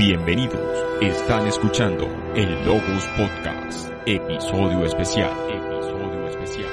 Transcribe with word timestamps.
Bienvenidos, 0.00 0.58
están 1.02 1.46
escuchando 1.46 2.08
el 2.34 2.64
Logos 2.64 3.06
Podcast, 3.18 3.90
episodio 4.06 4.86
especial, 4.86 5.30
episodio 5.50 6.26
especial. 6.26 6.70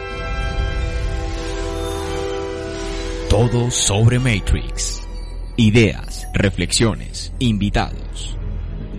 Todo 3.30 3.70
sobre 3.70 4.18
Matrix. 4.20 5.05
Ideas, 5.58 6.26
reflexiones, 6.34 7.34
invitados. 7.40 8.38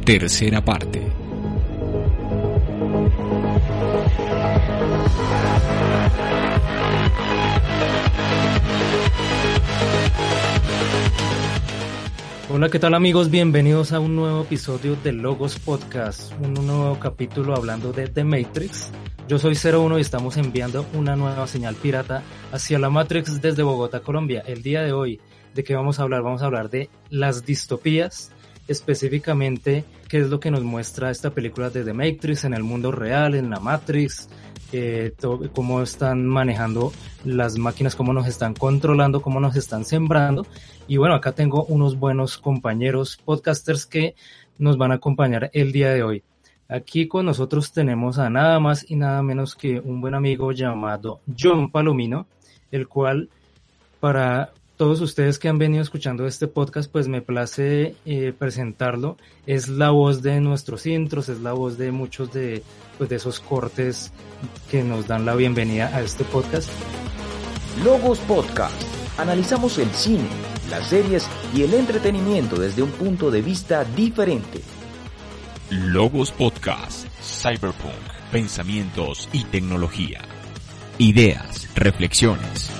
Tercera 0.04 0.62
parte. 0.62 1.00
Hola, 12.58 12.70
¿qué 12.70 12.80
tal 12.80 12.94
amigos? 12.94 13.30
Bienvenidos 13.30 13.92
a 13.92 14.00
un 14.00 14.16
nuevo 14.16 14.42
episodio 14.42 14.96
de 14.96 15.12
Logos 15.12 15.60
Podcast, 15.60 16.32
un 16.40 16.54
nuevo 16.54 16.98
capítulo 16.98 17.54
hablando 17.54 17.92
de 17.92 18.08
The 18.08 18.24
Matrix. 18.24 18.90
Yo 19.28 19.38
soy 19.38 19.54
01 19.54 19.96
y 19.96 20.00
estamos 20.00 20.36
enviando 20.36 20.84
una 20.92 21.14
nueva 21.14 21.46
señal 21.46 21.76
pirata 21.76 22.24
hacia 22.50 22.80
la 22.80 22.90
Matrix 22.90 23.40
desde 23.40 23.62
Bogotá, 23.62 24.00
Colombia. 24.00 24.42
El 24.44 24.64
día 24.64 24.82
de 24.82 24.90
hoy, 24.90 25.20
¿de 25.54 25.62
qué 25.62 25.76
vamos 25.76 26.00
a 26.00 26.02
hablar? 26.02 26.22
Vamos 26.22 26.42
a 26.42 26.46
hablar 26.46 26.68
de 26.68 26.90
las 27.10 27.46
distopías, 27.46 28.32
específicamente 28.66 29.84
qué 30.08 30.18
es 30.18 30.30
lo 30.30 30.40
que 30.40 30.50
nos 30.50 30.64
muestra 30.64 31.10
esta 31.10 31.30
película 31.30 31.70
de 31.70 31.84
The 31.84 31.92
Matrix 31.92 32.44
en 32.44 32.54
el 32.54 32.62
mundo 32.62 32.90
real, 32.90 33.34
en 33.34 33.50
la 33.50 33.60
Matrix, 33.60 34.28
eh, 34.72 35.14
cómo 35.54 35.82
están 35.82 36.26
manejando 36.26 36.92
las 37.24 37.58
máquinas, 37.58 37.94
cómo 37.94 38.12
nos 38.12 38.26
están 38.26 38.54
controlando, 38.54 39.20
cómo 39.20 39.38
nos 39.38 39.54
están 39.56 39.84
sembrando. 39.84 40.46
Y 40.86 40.96
bueno, 40.96 41.14
acá 41.14 41.32
tengo 41.32 41.64
unos 41.66 41.98
buenos 41.98 42.38
compañeros 42.38 43.18
podcasters 43.22 43.86
que 43.86 44.14
nos 44.58 44.78
van 44.78 44.92
a 44.92 44.96
acompañar 44.96 45.50
el 45.52 45.72
día 45.72 45.90
de 45.90 46.02
hoy. 46.02 46.22
Aquí 46.68 47.06
con 47.06 47.26
nosotros 47.26 47.72
tenemos 47.72 48.18
a 48.18 48.28
nada 48.28 48.58
más 48.60 48.90
y 48.90 48.96
nada 48.96 49.22
menos 49.22 49.54
que 49.54 49.78
un 49.80 50.00
buen 50.00 50.14
amigo 50.14 50.52
llamado 50.52 51.20
John 51.38 51.70
Palomino, 51.70 52.26
el 52.70 52.88
cual 52.88 53.28
para 54.00 54.52
todos 54.78 55.00
ustedes 55.00 55.40
que 55.40 55.48
han 55.48 55.58
venido 55.58 55.82
escuchando 55.82 56.26
este 56.26 56.46
podcast, 56.46 56.90
pues 56.90 57.08
me 57.08 57.20
place 57.20 57.96
eh, 58.06 58.32
presentarlo. 58.38 59.18
Es 59.44 59.68
la 59.68 59.90
voz 59.90 60.22
de 60.22 60.40
nuestros 60.40 60.86
intros, 60.86 61.28
es 61.28 61.40
la 61.40 61.52
voz 61.52 61.76
de 61.76 61.90
muchos 61.90 62.32
de, 62.32 62.62
pues, 62.96 63.10
de 63.10 63.16
esos 63.16 63.40
cortes 63.40 64.12
que 64.70 64.84
nos 64.84 65.08
dan 65.08 65.26
la 65.26 65.34
bienvenida 65.34 65.88
a 65.94 66.00
este 66.00 66.24
podcast. 66.24 66.70
Logos 67.84 68.20
Podcast. 68.20 68.80
Analizamos 69.18 69.78
el 69.78 69.90
cine, 69.90 70.28
las 70.70 70.86
series 70.86 71.28
y 71.52 71.62
el 71.62 71.74
entretenimiento 71.74 72.56
desde 72.56 72.82
un 72.82 72.90
punto 72.92 73.32
de 73.32 73.42
vista 73.42 73.84
diferente. 73.84 74.60
Logos 75.70 76.30
Podcast, 76.30 77.08
Cyberpunk, 77.20 77.92
pensamientos 78.30 79.28
y 79.32 79.42
tecnología. 79.42 80.20
Ideas, 80.98 81.68
reflexiones. 81.74 82.70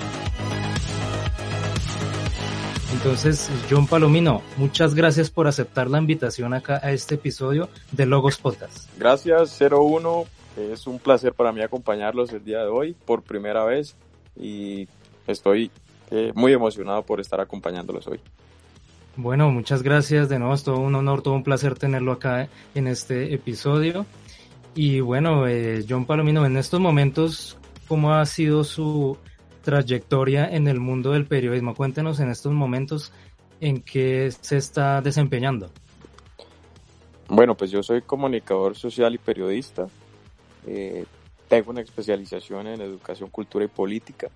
Entonces, 2.92 3.50
John 3.70 3.86
Palomino, 3.86 4.42
muchas 4.56 4.94
gracias 4.94 5.30
por 5.30 5.46
aceptar 5.46 5.90
la 5.90 5.98
invitación 5.98 6.54
acá 6.54 6.80
a 6.82 6.90
este 6.92 7.16
episodio 7.16 7.68
de 7.92 8.06
Logos 8.06 8.38
Podcast. 8.38 8.88
Gracias, 8.98 9.58
01. 9.60 10.24
Es 10.56 10.86
un 10.86 10.98
placer 10.98 11.34
para 11.34 11.52
mí 11.52 11.60
acompañarlos 11.60 12.32
el 12.32 12.42
día 12.44 12.60
de 12.60 12.68
hoy 12.68 12.96
por 13.04 13.22
primera 13.22 13.64
vez 13.64 13.94
y 14.34 14.88
estoy 15.26 15.70
eh, 16.10 16.32
muy 16.34 16.52
emocionado 16.52 17.02
por 17.02 17.20
estar 17.20 17.40
acompañándolos 17.40 18.06
hoy. 18.06 18.20
Bueno, 19.16 19.50
muchas 19.50 19.82
gracias 19.82 20.28
de 20.28 20.38
nuevo, 20.38 20.54
es 20.54 20.64
todo 20.64 20.78
un 20.78 20.94
honor, 20.94 21.22
todo 21.22 21.34
un 21.34 21.44
placer 21.44 21.78
tenerlo 21.78 22.12
acá 22.12 22.48
en 22.74 22.86
este 22.86 23.34
episodio. 23.34 24.06
Y 24.74 25.00
bueno, 25.00 25.46
eh, 25.46 25.84
John 25.88 26.06
Palomino, 26.06 26.46
en 26.46 26.56
estos 26.56 26.80
momentos, 26.80 27.58
¿cómo 27.86 28.14
ha 28.14 28.24
sido 28.26 28.64
su 28.64 29.18
trayectoria 29.68 30.48
en 30.48 30.66
el 30.66 30.80
mundo 30.80 31.12
del 31.12 31.26
periodismo? 31.26 31.74
Cuéntenos 31.74 32.20
en 32.20 32.30
estos 32.30 32.54
momentos 32.54 33.12
en 33.60 33.82
qué 33.82 34.30
se 34.30 34.56
está 34.56 35.02
desempeñando. 35.02 35.68
Bueno, 37.28 37.54
pues 37.54 37.70
yo 37.70 37.82
soy 37.82 38.00
comunicador 38.00 38.74
social 38.74 39.14
y 39.14 39.18
periodista. 39.18 39.86
Eh, 40.66 41.04
tengo 41.48 41.70
una 41.70 41.82
especialización 41.82 42.66
en 42.68 42.80
educación, 42.80 43.28
cultura 43.28 43.66
y 43.66 43.68
política. 43.68 44.30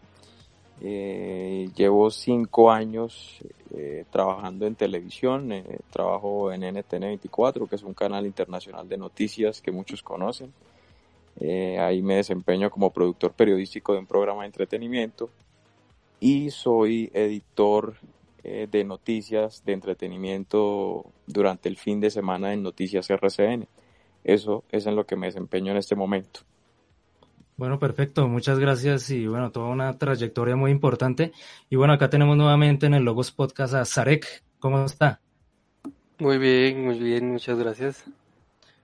Eh, 0.83 1.71
llevo 1.75 2.11
cinco 2.11 2.71
años 2.71 3.39
eh, 3.75 4.05
trabajando 4.11 4.67
en 4.67 4.75
televisión, 4.75 5.51
eh, 5.51 5.79
trabajo 5.91 6.53
en 6.53 6.63
NTN 6.63 7.01
24, 7.01 7.67
que 7.69 7.77
es 7.77 7.83
un 7.83 7.95
canal 7.95 8.27
internacional 8.27 8.87
de 8.87 8.99
noticias 8.99 9.63
que 9.63 9.73
muchos 9.73 10.03
conocen. 10.03 10.53
Eh, 11.41 11.79
ahí 11.79 12.03
me 12.03 12.17
desempeño 12.17 12.71
como 12.71 12.93
productor 12.93 13.33
periodístico 13.33 13.93
de 13.93 14.01
un 14.01 14.07
programa 14.07 14.43
de 14.43 14.47
entretenimiento 14.47 15.31
y 16.21 16.51
soy 16.51 17.11
editor 17.15 17.97
eh, 18.45 18.69
de 18.71 18.85
noticias 18.85 19.65
de 19.65 19.73
entretenimiento 19.73 21.07
durante 21.27 21.69
el 21.69 21.77
fin 21.77 22.01
de 22.01 22.11
semana 22.11 22.53
en 22.53 22.63
Noticias 22.63 23.09
RCN. 23.11 23.67
Eso 24.25 24.65
es 24.71 24.87
en 24.87 24.97
lo 24.97 25.07
que 25.07 25.17
me 25.17 25.27
desempeño 25.27 25.73
en 25.73 25.79
este 25.79 25.97
momento. 25.97 26.41
Bueno, 27.57 27.79
perfecto, 27.79 28.27
muchas 28.29 28.59
gracias 28.59 29.11
y 29.11 29.27
bueno, 29.27 29.51
toda 29.51 29.69
una 29.69 29.97
trayectoria 29.99 30.57
muy 30.57 30.71
importante. 30.71 31.33
Y 31.71 31.77
bueno, 31.77 31.93
acá 31.93 32.09
tenemos 32.09 32.37
nuevamente 32.37 32.87
en 32.87 32.95
el 32.95 33.05
Logos 33.05 33.31
Podcast 33.31 33.75
a 33.75 33.85
Sarek. 33.85 34.43
¿Cómo 34.59 34.85
está? 34.85 35.21
Muy 36.19 36.39
bien, 36.39 36.85
muy 36.85 36.99
bien, 36.99 37.33
muchas 37.33 37.59
gracias. 37.59 38.05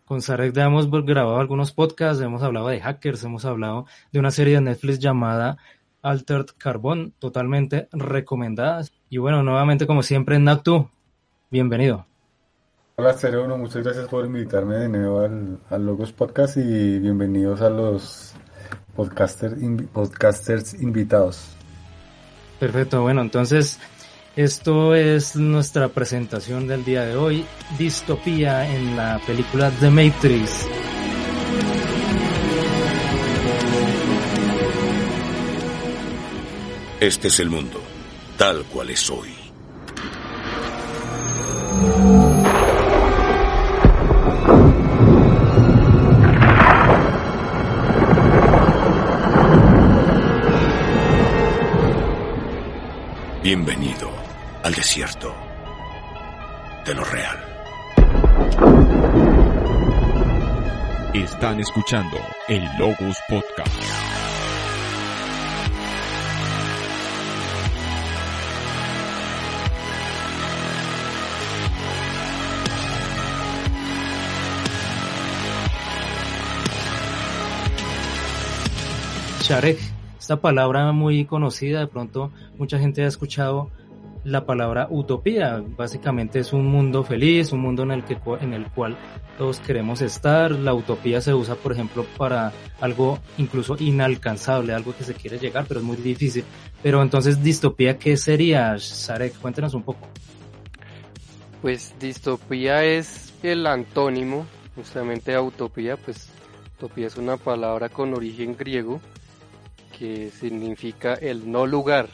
Con 0.08 0.22
Sarek 0.22 0.56
hemos 0.56 0.90
grabado 0.90 1.36
algunos 1.36 1.72
podcasts, 1.72 2.22
hemos 2.22 2.42
hablado 2.42 2.68
de 2.68 2.80
hackers, 2.80 3.22
hemos 3.24 3.44
hablado 3.44 3.84
de 4.10 4.18
una 4.18 4.30
serie 4.30 4.54
de 4.54 4.62
Netflix 4.62 5.00
llamada 5.00 5.58
Altered 6.00 6.46
Carbon, 6.56 7.12
totalmente 7.18 7.90
recomendada. 7.92 8.86
Y 9.10 9.18
bueno, 9.18 9.42
nuevamente 9.42 9.86
como 9.86 10.02
siempre, 10.02 10.38
Nactu, 10.38 10.88
bienvenido. 11.50 12.06
Hola 12.96 13.16
01, 13.22 13.58
muchas 13.58 13.84
gracias 13.84 14.08
por 14.08 14.24
invitarme 14.24 14.76
de 14.76 14.88
nuevo 14.88 15.20
al, 15.20 15.58
al 15.68 15.84
Logos 15.84 16.10
Podcast 16.12 16.56
y 16.56 16.98
bienvenidos 17.00 17.60
a 17.60 17.68
los 17.68 18.32
podcasters 18.96 20.72
invitados. 20.80 21.54
Perfecto, 22.58 23.02
bueno, 23.02 23.20
entonces 23.20 23.78
esto 24.38 24.94
es 24.94 25.34
nuestra 25.34 25.88
presentación 25.88 26.68
del 26.68 26.84
día 26.84 27.04
de 27.04 27.16
hoy, 27.16 27.44
distopía 27.76 28.72
en 28.72 28.96
la 28.96 29.20
película 29.26 29.68
The 29.80 29.90
Matrix. 29.90 30.64
Este 37.00 37.26
es 37.26 37.40
el 37.40 37.50
mundo, 37.50 37.82
tal 38.36 38.62
cual 38.66 38.90
es 38.90 39.10
hoy. 39.10 39.38
Al 54.62 54.74
desierto 54.74 55.34
de 56.84 56.94
lo 56.94 57.04
real. 57.04 57.38
Están 61.14 61.60
escuchando 61.60 62.16
el 62.48 62.62
Logos 62.78 63.18
Podcast. 63.28 63.82
Sharek, 79.42 79.78
esta 80.18 80.36
palabra 80.42 80.92
muy 80.92 81.24
conocida, 81.24 81.80
de 81.80 81.86
pronto 81.86 82.30
mucha 82.58 82.78
gente 82.78 83.02
ha 83.02 83.06
escuchado 83.06 83.70
la 84.24 84.44
palabra 84.44 84.88
utopía. 84.90 85.62
Básicamente 85.76 86.38
es 86.38 86.52
un 86.52 86.66
mundo 86.66 87.04
feliz, 87.04 87.52
un 87.52 87.60
mundo 87.60 87.82
en 87.82 87.92
el, 87.92 88.04
que, 88.04 88.18
en 88.40 88.54
el 88.54 88.66
cual 88.70 88.96
todos 89.36 89.60
queremos 89.60 90.02
estar. 90.02 90.52
La 90.52 90.74
utopía 90.74 91.20
se 91.20 91.34
usa, 91.34 91.54
por 91.54 91.72
ejemplo, 91.72 92.04
para 92.16 92.52
algo 92.80 93.18
incluso 93.38 93.76
inalcanzable, 93.78 94.72
algo 94.72 94.94
que 94.96 95.04
se 95.04 95.14
quiere 95.14 95.38
llegar, 95.38 95.66
pero 95.66 95.80
es 95.80 95.86
muy 95.86 95.96
difícil. 95.96 96.44
Pero 96.82 97.02
entonces, 97.02 97.42
distopía, 97.42 97.98
¿qué 97.98 98.16
sería, 98.16 98.74
Sharek? 98.76 99.38
Cuéntenos 99.38 99.74
un 99.74 99.82
poco. 99.82 100.08
Pues 101.62 101.94
distopía 101.98 102.84
es 102.84 103.34
el 103.42 103.66
antónimo 103.66 104.46
justamente 104.76 105.34
a 105.34 105.42
utopía, 105.42 105.96
pues 105.96 106.28
utopía 106.76 107.08
es 107.08 107.16
una 107.16 107.36
palabra 107.36 107.88
con 107.88 108.14
origen 108.14 108.56
griego 108.56 109.00
que 109.98 110.30
significa 110.30 111.14
el 111.14 111.50
no 111.50 111.66
lugar, 111.66 112.08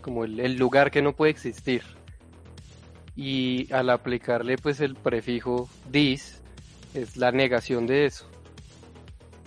como 0.00 0.24
el, 0.24 0.40
el 0.40 0.56
lugar 0.56 0.90
que 0.90 1.02
no 1.02 1.12
puede 1.14 1.30
existir. 1.32 1.82
y 3.16 3.70
al 3.72 3.90
aplicarle 3.90 4.56
pues 4.56 4.80
el 4.80 4.94
prefijo 4.94 5.68
dis 5.90 6.40
es 6.94 7.16
la 7.16 7.30
negación 7.32 7.86
de 7.86 8.06
eso, 8.06 8.26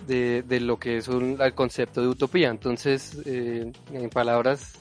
de, 0.06 0.42
de 0.42 0.60
lo 0.60 0.78
que 0.78 0.96
es 0.98 1.08
un, 1.08 1.38
el 1.40 1.54
concepto 1.54 2.00
de 2.00 2.08
utopía. 2.08 2.48
Entonces, 2.50 3.18
eh, 3.26 3.70
en 3.92 4.10
palabras 4.10 4.78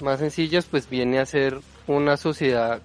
más 0.00 0.20
sencillas, 0.20 0.66
pues 0.66 0.88
viene 0.88 1.18
a 1.18 1.26
ser 1.26 1.58
una 1.86 2.16
sociedad 2.16 2.82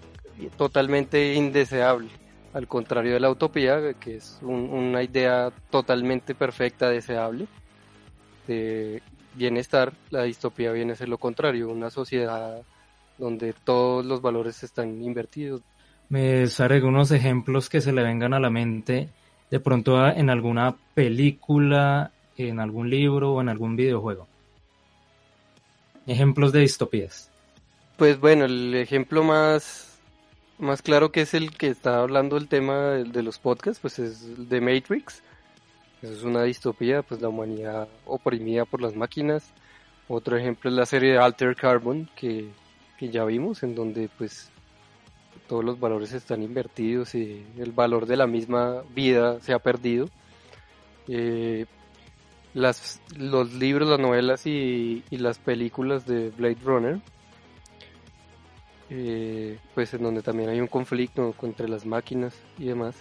totalmente 0.58 1.34
indeseable, 1.36 2.10
al 2.54 2.68
contrario 2.68 3.14
de 3.14 3.20
la 3.20 3.30
utopía, 3.30 3.94
que 4.00 4.16
es 4.16 4.40
una 4.42 5.04
idea 5.04 5.52
totalmente 5.70 6.34
perfecta, 6.34 6.90
deseable, 6.90 7.48
de 8.48 9.02
bienestar, 9.38 9.94
la 10.10 10.24
distopía 10.24 10.72
viene 10.72 10.94
a 10.94 10.96
ser 10.96 11.10
lo 11.10 11.18
contrario, 11.18 11.70
una 11.70 11.90
sociedad 11.90 12.62
donde 13.18 13.54
todos 13.54 14.06
los 14.06 14.22
valores 14.22 14.64
están 14.64 15.02
invertidos. 15.02 15.62
Me 16.10 16.46
daré 16.48 16.82
unos 16.84 17.12
ejemplos 17.12 17.70
que 17.70 17.82
se 17.82 17.92
le 17.92 18.04
vengan 18.04 18.34
a 18.34 18.40
la 18.40 18.50
mente, 18.50 19.10
de 19.50 19.60
pronto 19.60 20.06
en 20.08 20.30
alguna 20.30 20.76
película, 20.94 22.12
en 22.38 22.60
algún 22.60 22.90
libro 22.90 23.34
o 23.34 23.42
en 23.42 23.50
algún 23.50 23.76
videojuego. 23.76 24.28
Ejemplos 26.06 26.54
de 26.54 26.62
distopías. 26.62 27.30
Pues 27.98 28.20
bueno, 28.20 28.46
el 28.46 28.76
ejemplo 28.76 29.24
más, 29.24 30.00
más 30.60 30.82
claro 30.82 31.12
que 31.12 31.22
es 31.22 31.34
el 31.34 31.52
que 31.52 31.68
está 31.68 32.00
hablando 32.00 32.38
del 32.38 32.48
tema 32.48 32.92
de, 32.92 33.24
los 33.24 33.40
podcasts, 33.40 33.80
pues 33.82 34.00
es 34.00 34.24
el 34.24 34.48
de 34.48 34.62
Matrix. 34.62 35.22
Eso 36.02 36.14
es 36.14 36.24
una 36.24 36.44
distopía, 36.44 37.02
pues 37.02 37.22
la 37.22 37.30
humanidad 37.30 37.88
oprimida 38.06 38.66
por 38.66 38.82
las 38.82 38.96
máquinas. 38.96 39.52
Otro 40.08 40.38
ejemplo 40.38 40.70
es 40.70 40.76
la 40.76 40.86
serie 40.86 41.18
Alter 41.18 41.56
Carbon, 41.56 42.10
que 42.16 42.50
que 42.98 43.10
ya 43.10 43.24
vimos, 43.24 43.64
en 43.64 43.76
donde 43.76 44.10
pues 44.18 44.50
todos 45.48 45.64
los 45.64 45.80
valores 45.80 46.12
están 46.12 46.44
invertidos 46.44 47.16
y 47.16 47.46
el 47.58 47.72
valor 47.72 48.06
de 48.08 48.18
la 48.18 48.28
misma 48.28 48.82
vida 48.94 49.40
se 49.40 49.54
ha 49.54 49.60
perdido. 49.60 50.10
Eh, 51.08 51.66
las, 52.54 53.00
los 53.16 53.54
libros, 53.54 53.88
las 53.88 54.00
novelas 54.00 54.46
y, 54.48 55.04
las 55.12 55.38
películas 55.38 56.06
de 56.06 56.32
Blade 56.32 56.58
Runner, 56.64 57.00
eh, 58.90 59.60
pues 59.76 59.94
en 59.94 60.04
donde 60.04 60.24
también 60.24 60.50
hay 60.50 60.60
un 60.60 60.68
conflicto 60.68 61.34
entre 61.44 61.70
las 61.70 61.86
máquinas 61.86 62.36
y 62.58 62.66
demás. 62.66 62.96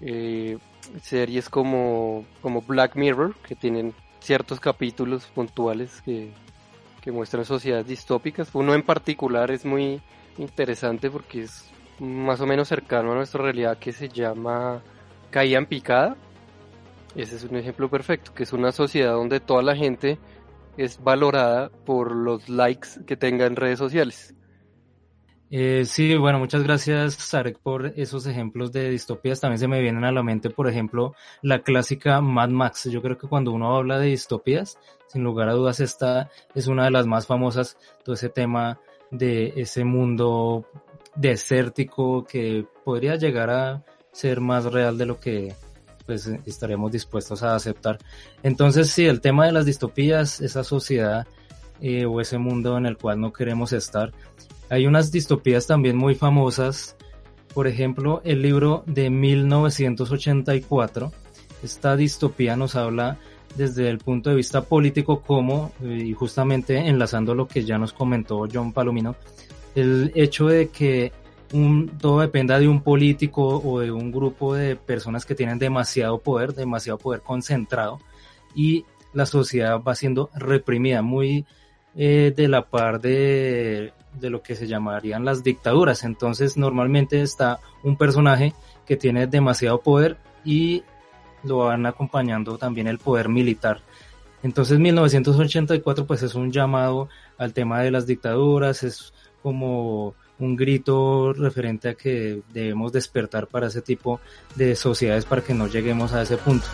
Eh, 0.00 0.58
series 1.02 1.48
como, 1.48 2.24
como 2.42 2.62
Black 2.62 2.96
Mirror, 2.96 3.34
que 3.36 3.54
tienen 3.54 3.94
ciertos 4.20 4.60
capítulos 4.60 5.26
puntuales 5.26 6.02
que, 6.02 6.32
que 7.00 7.12
muestran 7.12 7.44
sociedades 7.44 7.86
distópicas. 7.86 8.50
Uno 8.54 8.74
en 8.74 8.82
particular 8.82 9.50
es 9.50 9.64
muy 9.64 10.00
interesante 10.38 11.10
porque 11.10 11.42
es 11.42 11.70
más 11.98 12.40
o 12.40 12.46
menos 12.46 12.68
cercano 12.68 13.12
a 13.12 13.16
nuestra 13.16 13.42
realidad 13.42 13.78
que 13.78 13.92
se 13.92 14.08
llama 14.08 14.82
Caída 15.30 15.58
en 15.58 15.66
Picada. 15.66 16.16
Ese 17.14 17.36
es 17.36 17.44
un 17.44 17.56
ejemplo 17.56 17.88
perfecto, 17.88 18.32
que 18.34 18.42
es 18.42 18.52
una 18.52 18.72
sociedad 18.72 19.12
donde 19.12 19.40
toda 19.40 19.62
la 19.62 19.74
gente 19.74 20.18
es 20.76 21.02
valorada 21.02 21.70
por 21.70 22.14
los 22.14 22.48
likes 22.48 23.04
que 23.06 23.16
tenga 23.16 23.46
en 23.46 23.56
redes 23.56 23.78
sociales. 23.78 24.34
Eh, 25.50 25.84
sí, 25.86 26.14
bueno, 26.16 26.38
muchas 26.38 26.62
gracias, 26.62 27.14
Sarek, 27.14 27.58
por 27.58 27.86
esos 27.96 28.26
ejemplos 28.26 28.70
de 28.70 28.90
distopías. 28.90 29.40
También 29.40 29.58
se 29.58 29.68
me 29.68 29.80
vienen 29.80 30.04
a 30.04 30.12
la 30.12 30.22
mente, 30.22 30.50
por 30.50 30.68
ejemplo, 30.68 31.14
la 31.42 31.60
clásica 31.60 32.20
Mad 32.20 32.50
Max. 32.50 32.84
Yo 32.90 33.00
creo 33.00 33.16
que 33.16 33.28
cuando 33.28 33.52
uno 33.52 33.74
habla 33.74 33.98
de 33.98 34.08
distopías, 34.08 34.78
sin 35.06 35.24
lugar 35.24 35.48
a 35.48 35.54
dudas, 35.54 35.80
esta 35.80 36.30
es 36.54 36.66
una 36.66 36.84
de 36.84 36.90
las 36.90 37.06
más 37.06 37.26
famosas, 37.26 37.78
todo 38.04 38.14
ese 38.14 38.28
tema 38.28 38.78
de 39.10 39.54
ese 39.56 39.84
mundo 39.84 40.66
desértico 41.14 42.24
que 42.24 42.66
podría 42.84 43.16
llegar 43.16 43.48
a 43.50 43.82
ser 44.12 44.40
más 44.40 44.66
real 44.66 44.98
de 44.98 45.06
lo 45.06 45.18
que 45.18 45.54
pues 46.04 46.26
estaremos 46.46 46.92
dispuestos 46.92 47.42
a 47.42 47.54
aceptar. 47.54 47.98
Entonces, 48.42 48.90
sí, 48.90 49.06
el 49.06 49.20
tema 49.20 49.46
de 49.46 49.52
las 49.52 49.66
distopías, 49.66 50.40
esa 50.40 50.64
sociedad 50.64 51.26
eh, 51.80 52.06
o 52.06 52.20
ese 52.20 52.38
mundo 52.38 52.78
en 52.78 52.86
el 52.86 52.96
cual 52.96 53.20
no 53.20 53.32
queremos 53.32 53.72
estar, 53.72 54.12
hay 54.70 54.86
unas 54.86 55.10
distopías 55.10 55.66
también 55.66 55.96
muy 55.96 56.14
famosas, 56.14 56.96
por 57.54 57.66
ejemplo, 57.66 58.20
el 58.24 58.42
libro 58.42 58.84
de 58.86 59.10
1984. 59.10 61.12
Esta 61.62 61.96
distopía 61.96 62.56
nos 62.56 62.76
habla 62.76 63.18
desde 63.56 63.88
el 63.88 63.98
punto 63.98 64.30
de 64.30 64.36
vista 64.36 64.62
político 64.62 65.22
como, 65.22 65.72
eh, 65.82 66.04
y 66.06 66.12
justamente 66.12 66.76
enlazando 66.76 67.34
lo 67.34 67.48
que 67.48 67.64
ya 67.64 67.78
nos 67.78 67.92
comentó 67.92 68.46
John 68.52 68.72
Palomino, 68.72 69.16
el 69.74 70.12
hecho 70.14 70.46
de 70.46 70.68
que 70.68 71.12
todo 72.00 72.20
dependa 72.20 72.58
de 72.58 72.68
un 72.68 72.82
político 72.82 73.62
o 73.64 73.80
de 73.80 73.90
un 73.90 74.12
grupo 74.12 74.54
de 74.54 74.76
personas 74.76 75.24
que 75.24 75.34
tienen 75.34 75.58
demasiado 75.58 76.18
poder, 76.18 76.54
demasiado 76.54 76.98
poder 76.98 77.22
concentrado, 77.22 78.00
y 78.54 78.84
la 79.14 79.24
sociedad 79.24 79.80
va 79.80 79.94
siendo 79.94 80.30
reprimida, 80.34 81.00
muy 81.00 81.46
eh, 81.98 82.32
de 82.34 82.48
la 82.48 82.62
par 82.62 83.00
de 83.00 83.92
de 84.20 84.30
lo 84.30 84.42
que 84.42 84.54
se 84.54 84.66
llamarían 84.66 85.24
las 85.24 85.42
dictaduras. 85.42 86.04
Entonces 86.04 86.56
normalmente 86.56 87.20
está 87.20 87.60
un 87.82 87.96
personaje 87.96 88.54
que 88.86 88.96
tiene 88.96 89.26
demasiado 89.26 89.80
poder 89.80 90.16
y 90.44 90.82
lo 91.44 91.58
van 91.58 91.86
acompañando 91.86 92.58
también 92.58 92.86
el 92.86 92.98
poder 92.98 93.28
militar. 93.28 93.80
Entonces 94.42 94.78
1984 94.78 96.06
pues 96.06 96.22
es 96.22 96.34
un 96.34 96.52
llamado 96.52 97.08
al 97.36 97.52
tema 97.52 97.80
de 97.82 97.90
las 97.90 98.06
dictaduras, 98.06 98.82
es 98.82 99.12
como 99.42 100.14
un 100.38 100.56
grito 100.56 101.32
referente 101.32 101.88
a 101.88 101.94
que 101.94 102.42
debemos 102.52 102.92
despertar 102.92 103.48
para 103.48 103.66
ese 103.66 103.82
tipo 103.82 104.20
de 104.54 104.76
sociedades 104.76 105.24
para 105.24 105.42
que 105.42 105.54
no 105.54 105.66
lleguemos 105.66 106.12
a 106.12 106.22
ese 106.22 106.36
punto. 106.36 106.66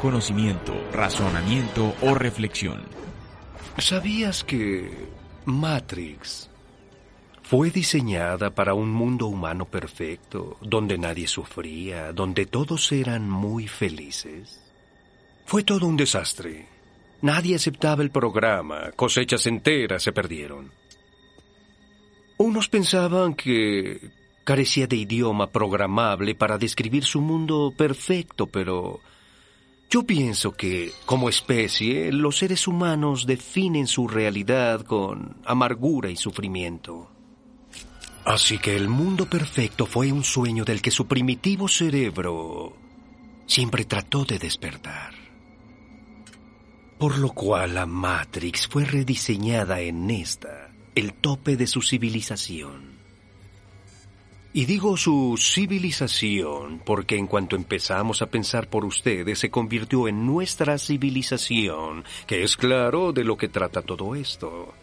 Conocimiento, 0.00 0.72
razonamiento 0.92 1.94
o 2.02 2.14
reflexión. 2.14 2.82
¿Sabías 3.78 4.42
que 4.44 4.90
Matrix 5.44 6.50
fue 7.42 7.70
diseñada 7.70 8.50
para 8.50 8.74
un 8.74 8.90
mundo 8.90 9.26
humano 9.26 9.66
perfecto, 9.66 10.56
donde 10.60 10.98
nadie 10.98 11.26
sufría, 11.26 12.12
donde 12.12 12.46
todos 12.46 12.90
eran 12.92 13.28
muy 13.28 13.68
felices? 13.68 14.60
Fue 15.46 15.62
todo 15.62 15.86
un 15.86 15.96
desastre. 15.96 16.66
Nadie 17.22 17.56
aceptaba 17.56 18.02
el 18.02 18.10
programa, 18.10 18.90
cosechas 18.96 19.46
enteras 19.46 20.02
se 20.02 20.12
perdieron. 20.12 20.72
Unos 22.38 22.68
pensaban 22.68 23.34
que 23.34 24.10
carecía 24.44 24.86
de 24.86 24.96
idioma 24.96 25.50
programable 25.50 26.34
para 26.34 26.58
describir 26.58 27.04
su 27.04 27.20
mundo 27.20 27.72
perfecto, 27.76 28.46
pero 28.46 29.00
yo 29.90 30.04
pienso 30.04 30.52
que, 30.52 30.92
como 31.04 31.28
especie, 31.28 32.12
los 32.12 32.38
seres 32.38 32.68
humanos 32.68 33.26
definen 33.26 33.88
su 33.88 34.06
realidad 34.06 34.82
con 34.82 35.36
amargura 35.44 36.08
y 36.10 36.16
sufrimiento. 36.16 37.10
Así 38.24 38.58
que 38.58 38.76
el 38.76 38.88
mundo 38.88 39.28
perfecto 39.28 39.86
fue 39.86 40.12
un 40.12 40.22
sueño 40.22 40.64
del 40.64 40.80
que 40.80 40.92
su 40.92 41.08
primitivo 41.08 41.66
cerebro 41.66 42.76
siempre 43.46 43.84
trató 43.84 44.24
de 44.24 44.38
despertar. 44.38 45.12
Por 46.96 47.18
lo 47.18 47.30
cual 47.30 47.74
la 47.74 47.86
Matrix 47.86 48.68
fue 48.68 48.84
rediseñada 48.84 49.80
en 49.80 50.08
esta, 50.10 50.70
el 50.94 51.14
tope 51.14 51.56
de 51.56 51.66
su 51.66 51.82
civilización. 51.82 52.89
Y 54.52 54.64
digo 54.64 54.96
su 54.96 55.36
civilización 55.38 56.80
porque 56.84 57.16
en 57.16 57.28
cuanto 57.28 57.54
empezamos 57.54 58.20
a 58.20 58.26
pensar 58.26 58.68
por 58.68 58.84
ustedes 58.84 59.38
se 59.38 59.50
convirtió 59.50 60.08
en 60.08 60.26
nuestra 60.26 60.76
civilización, 60.76 62.04
que 62.26 62.42
es 62.42 62.56
claro 62.56 63.12
de 63.12 63.22
lo 63.22 63.36
que 63.36 63.48
trata 63.48 63.82
todo 63.82 64.16
esto. 64.16 64.74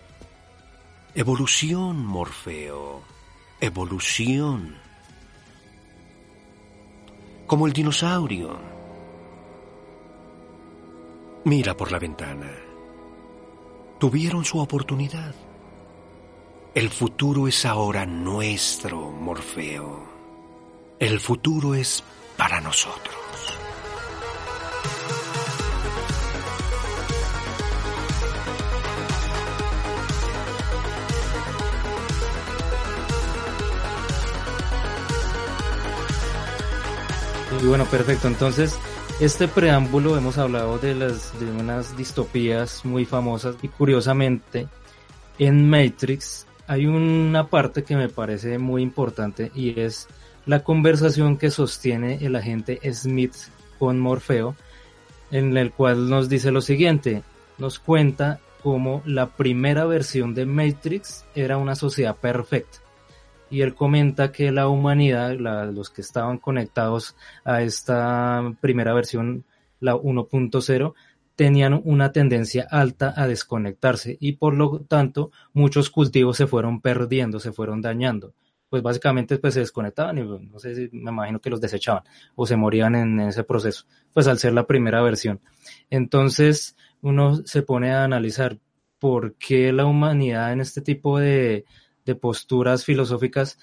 Evolución, 1.14 2.06
Morfeo. 2.06 3.02
Evolución. 3.60 4.78
Como 7.46 7.68
el 7.68 7.74
dinosaurio. 7.74 8.58
Mira 11.44 11.76
por 11.76 11.92
la 11.92 12.00
ventana. 12.00 12.52
Tuvieron 14.00 14.46
su 14.46 14.60
oportunidad. 14.60 15.34
El 16.78 16.92
futuro 16.92 17.48
es 17.48 17.66
ahora 17.66 18.06
nuestro, 18.06 19.10
Morfeo. 19.10 20.08
El 21.00 21.20
futuro 21.20 21.74
es 21.74 22.04
para 22.38 22.62
nosotros. 22.62 23.16
Y 37.60 37.66
bueno, 37.66 37.86
perfecto. 37.86 38.28
Entonces, 38.28 38.78
este 39.20 39.48
preámbulo 39.48 40.16
hemos 40.16 40.38
hablado 40.38 40.78
de 40.78 40.94
las 40.94 41.40
de 41.40 41.50
unas 41.50 41.98
distopías 41.98 42.86
muy 42.86 43.06
famosas 43.06 43.56
y 43.64 43.68
curiosamente 43.68 44.68
en 45.40 45.68
Matrix 45.68 46.46
hay 46.68 46.86
una 46.86 47.48
parte 47.48 47.84
que 47.84 47.96
me 47.96 48.10
parece 48.10 48.58
muy 48.58 48.82
importante 48.82 49.52
y 49.56 49.80
es 49.80 50.08
la 50.46 50.64
conversación 50.64 51.38
que 51.38 51.50
sostiene 51.50 52.20
el 52.22 52.36
agente 52.36 52.80
Smith 52.94 53.34
con 53.80 54.00
Morfeo, 54.00 54.56
en 55.32 55.56
el 55.58 55.72
cual 55.72 56.10
nos 56.10 56.30
dice 56.30 56.52
lo 56.52 56.62
siguiente, 56.62 57.24
nos 57.58 57.80
cuenta 57.80 58.40
cómo 58.64 59.02
la 59.06 59.28
primera 59.28 59.86
versión 59.86 60.34
de 60.34 60.46
Matrix 60.46 61.26
era 61.36 61.58
una 61.58 61.76
sociedad 61.76 62.16
perfecta. 62.16 62.80
Y 63.50 63.62
él 63.62 63.74
comenta 63.76 64.34
que 64.34 64.52
la 64.52 64.68
humanidad, 64.68 65.38
los 65.72 65.90
que 65.90 66.02
estaban 66.02 66.38
conectados 66.38 67.16
a 67.46 67.62
esta 67.62 68.54
primera 68.60 68.94
versión, 68.94 69.46
la 69.80 69.96
1.0, 69.96 70.94
tenían 71.38 71.80
una 71.86 72.12
tendencia 72.12 72.68
alta 72.70 73.14
a 73.16 73.28
desconectarse 73.28 74.18
y 74.20 74.34
por 74.34 74.56
lo 74.56 74.82
tanto 74.82 75.32
muchos 75.54 75.92
cultivos 75.92 76.36
se 76.36 76.48
fueron 76.48 76.82
perdiendo, 76.82 77.40
se 77.40 77.54
fueron 77.54 77.80
dañando. 77.80 78.34
Pues 78.70 78.82
básicamente 78.82 79.38
pues 79.38 79.54
se 79.54 79.62
desconectaban 79.62 80.18
y 80.18 80.24
no 80.24 80.60
sé 80.60 80.76
si 80.76 80.90
me 80.92 81.12
imagino 81.12 81.40
que 81.40 81.52
los 81.52 81.62
desechaban 81.62 82.04
o 82.36 82.46
se 82.48 82.58
morían 82.58 82.96
en 82.96 83.20
ese 83.22 83.44
proceso, 83.44 83.86
pues 84.12 84.28
al 84.28 84.40
ser 84.40 84.54
la 84.54 84.66
primera 84.66 85.02
versión. 85.04 85.40
Entonces 85.92 86.76
uno 87.02 87.36
se 87.46 87.62
pone 87.62 87.94
a 87.94 88.04
analizar 88.04 88.58
por 88.98 89.36
qué 89.36 89.72
la 89.72 89.86
humanidad 89.86 90.52
en 90.52 90.60
este 90.60 90.82
tipo 90.82 91.20
de, 91.20 91.66
de 92.04 92.16
posturas 92.16 92.84
filosóficas 92.84 93.60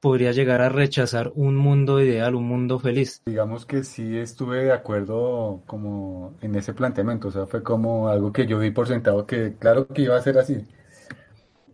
podría 0.00 0.32
llegar 0.32 0.60
a 0.60 0.68
rechazar 0.68 1.32
un 1.34 1.56
mundo 1.56 2.00
ideal, 2.00 2.34
un 2.34 2.46
mundo 2.46 2.78
feliz. 2.78 3.22
Digamos 3.26 3.66
que 3.66 3.82
sí 3.82 4.16
estuve 4.16 4.64
de 4.64 4.72
acuerdo 4.72 5.62
como 5.66 6.34
en 6.40 6.54
ese 6.54 6.72
planteamiento, 6.72 7.28
o 7.28 7.30
sea, 7.30 7.46
fue 7.46 7.62
como 7.62 8.08
algo 8.08 8.32
que 8.32 8.46
yo 8.46 8.58
vi 8.58 8.70
por 8.70 8.86
sentado 8.86 9.26
que 9.26 9.54
claro 9.58 9.88
que 9.88 10.02
iba 10.02 10.16
a 10.16 10.22
ser 10.22 10.38
así, 10.38 10.66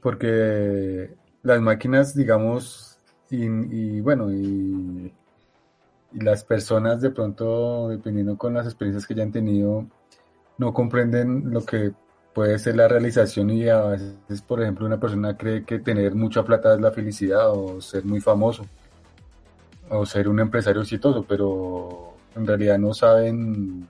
porque 0.00 1.14
las 1.42 1.60
máquinas, 1.60 2.14
digamos, 2.14 2.98
y, 3.30 4.00
bueno, 4.00 4.32
y, 4.32 5.12
las 6.12 6.44
personas 6.44 7.00
de 7.00 7.10
pronto, 7.10 7.88
dependiendo 7.88 8.38
con 8.38 8.54
las 8.54 8.66
experiencias 8.66 9.06
que 9.06 9.14
ya 9.14 9.24
han 9.24 9.32
tenido, 9.32 9.86
no 10.58 10.72
comprenden 10.72 11.50
lo 11.50 11.64
que 11.64 11.92
puede 12.34 12.58
ser 12.58 12.76
la 12.76 12.88
realización 12.88 13.50
y 13.50 13.68
a 13.68 13.80
veces, 13.82 14.42
por 14.42 14.60
ejemplo, 14.60 14.86
una 14.86 14.98
persona 14.98 15.36
cree 15.36 15.64
que 15.64 15.78
tener 15.78 16.14
mucha 16.14 16.44
plata 16.44 16.74
es 16.74 16.80
la 16.80 16.90
felicidad 16.90 17.50
o 17.50 17.80
ser 17.80 18.04
muy 18.04 18.20
famoso 18.20 18.66
o 19.88 20.04
ser 20.04 20.28
un 20.28 20.40
empresario 20.40 20.82
exitoso, 20.82 21.24
pero 21.28 22.14
en 22.34 22.46
realidad 22.46 22.78
no 22.78 22.92
saben 22.92 23.86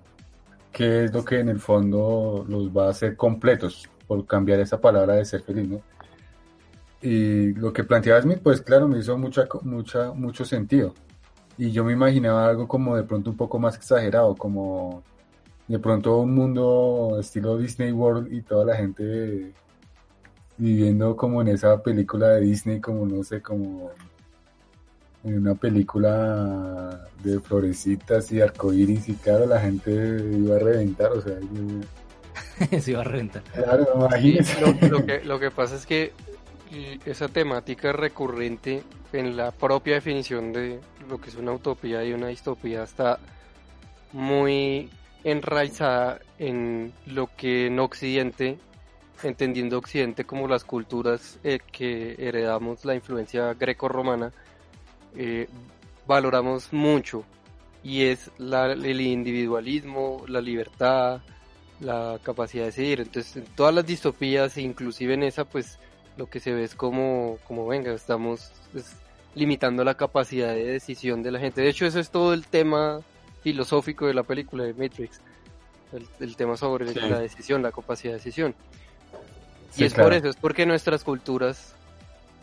qué 0.73 1.05
es 1.05 1.15
lo 1.15 1.25
que 1.25 1.39
en 1.41 1.49
el 1.49 1.61
fondo 1.61 2.45
los 2.49 2.69
va 2.69 2.89
a 2.89 2.91
hacer 2.91 3.17
completos, 3.17 3.89
por 4.07 4.27
cambiar 4.27 4.61
esa 4.61 4.81
palabra 4.81 5.15
de 5.15 5.25
ser 5.25 5.43
feliz, 5.43 5.69
¿no? 5.69 5.81
Y 7.01 7.53
lo 7.55 7.73
que 7.73 7.85
planteaba 7.85 8.21
Smith, 8.23 8.41
pues 8.43 8.61
claro, 8.61 8.89
me 8.89 8.99
hizo 8.99 9.17
mucha, 9.17 9.47
mucha, 9.63 10.13
mucho 10.13 10.45
sentido. 10.45 10.95
Y 11.57 11.71
yo 11.71 11.85
me 11.85 11.93
imaginaba 11.93 12.47
algo 12.47 12.67
como 12.67 12.97
de 12.97 13.05
pronto 13.05 13.31
un 13.31 13.37
poco 13.37 13.59
más 13.59 13.77
exagerado, 13.77 14.35
como 14.35 15.03
de 15.69 15.79
pronto 15.79 16.19
un 16.19 16.35
mundo 16.35 17.17
estilo 17.21 17.57
Disney 17.57 17.93
World 17.93 18.33
y 18.33 18.43
toda 18.43 18.67
la 18.67 18.77
gente 18.77 19.53
viviendo 20.57 21.17
como 21.17 21.43
en 21.43 21.49
esa 21.49 21.83
película 21.83 22.29
de 22.29 22.43
Disney, 22.43 22.81
como 22.81 23.07
no 23.07 23.25
sé, 23.25 23.41
como 23.41 23.91
en 25.25 25.39
una 25.39 25.55
película 25.55 27.09
de 27.23 27.41
florecitas 27.41 28.31
y 28.31 28.41
arcoíris 28.41 29.09
y 29.09 29.15
claro, 29.15 29.47
la 29.47 29.61
gente 29.61 29.91
iba 29.91 30.57
a 30.57 30.59
reventar, 30.59 31.13
o 31.13 31.23
sea, 31.23 31.39
se 32.81 32.91
iba 32.91 33.01
a 33.01 33.05
reventar. 33.05 33.43
Claro, 33.55 33.87
imagínese. 33.97 34.61
Lo, 34.61 35.05
que, 35.07 35.25
lo 35.25 35.41
que 35.41 35.51
pasa 35.51 35.77
es 35.77 35.87
que 35.87 36.13
esa 37.07 37.29
temática 37.29 37.93
recurrente 37.93 38.83
en 39.13 39.37
la 39.37 39.51
propia 39.51 39.95
definición 39.95 40.53
de 40.53 40.81
lo 41.09 41.21
que 41.21 41.31
es 41.31 41.37
una 41.37 41.53
utopía 41.53 42.05
y 42.05 42.13
una 42.13 42.29
distopía 42.29 42.83
está 42.83 43.19
muy 44.13 44.91
enraizada 45.25 46.21
en 46.39 46.93
lo 47.07 47.29
que 47.37 47.67
en 47.67 47.81
Occidente, 47.81 48.59
entendiendo 49.23 49.79
Occidente 49.79 50.25
como 50.25 50.47
las 50.47 50.65
culturas 50.65 51.39
eh, 51.43 51.59
que 51.73 52.15
heredamos 52.19 52.85
la 52.85 52.95
influencia 52.95 53.55
greco-romana, 53.55 54.33
eh, 55.17 55.49
valoramos 56.07 56.73
mucho 56.73 57.25
y 57.83 58.05
es 58.05 58.31
el 58.39 59.01
individualismo, 59.01 60.25
la 60.29 60.41
libertad, 60.41 61.21
la 61.81 62.19
capacidad 62.23 62.65
de 62.65 62.71
decidir. 62.71 63.01
Entonces, 63.01 63.37
en 63.37 63.45
todas 63.55 63.75
las 63.75 63.87
distopías, 63.87 64.57
inclusive 64.59 65.15
en 65.15 65.23
esa, 65.23 65.45
pues 65.45 65.79
lo 66.17 66.27
que 66.29 66.41
se 66.41 66.53
ve 66.53 66.65
es 66.65 66.75
como, 66.75 67.39
como 67.47 67.67
venga, 67.67 67.93
estamos 67.93 68.53
pues, 68.73 68.97
limitando 69.35 69.85
la 69.85 69.95
capacidad 69.95 70.55
de 70.55 70.65
decisión 70.65 71.23
de 71.23 71.33
la 71.33 71.41
gente. 71.41 71.61
De 71.61 71.69
hecho, 71.69 71.87
eso 71.87 72.01
es 72.01 72.11
todo 72.11 72.33
el 72.33 72.47
tema 72.47 73.03
filosófico 73.45 74.07
de 74.07 74.15
la 74.15 74.23
película 74.23 74.65
de 74.65 74.73
Matrix. 74.73 75.21
El, 76.19 76.35
tema 76.35 76.57
sobre 76.57 76.93
la 76.93 77.21
decisión, 77.21 77.63
la 77.63 77.71
capacidad 77.71 78.15
de 78.15 78.19
decisión. 78.19 78.55
y 79.77 79.85
es 79.85 79.95
por 79.95 80.13
eso, 80.13 80.29
es 80.29 80.35
porque 80.35 80.67
nuestras 80.67 81.05
culturas 81.05 81.77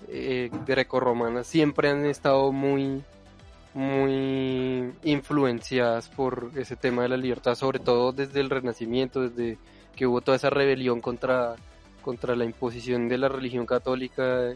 eh, 0.08 0.50
greco-romanas 0.66 1.48
siempre 1.48 1.90
han 1.90 2.06
estado 2.06 2.54
muy, 2.54 3.04
muy 3.74 4.94
influenciadas 5.04 6.08
por 6.08 6.52
ese 6.56 6.78
tema 6.78 7.02
de 7.02 7.10
la 7.10 7.18
libertad, 7.18 7.56
sobre 7.56 7.80
todo 7.80 8.14
desde 8.14 8.40
el 8.40 8.50
Renacimiento, 8.50 9.28
desde 9.28 9.58
que 9.96 10.08
hubo 10.08 10.22
toda 10.22 10.38
esa 10.38 10.50
rebelión 10.50 11.02
contra, 11.02 11.56
contra 12.04 12.38
la 12.38 12.46
imposición 12.46 13.10
de 13.10 13.18
la 13.18 13.28
religión 13.28 13.66
católica 13.66 14.54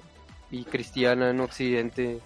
y 0.51 0.63
cristiana 0.63 1.31
en 1.31 1.41
Occidente, 1.41 2.19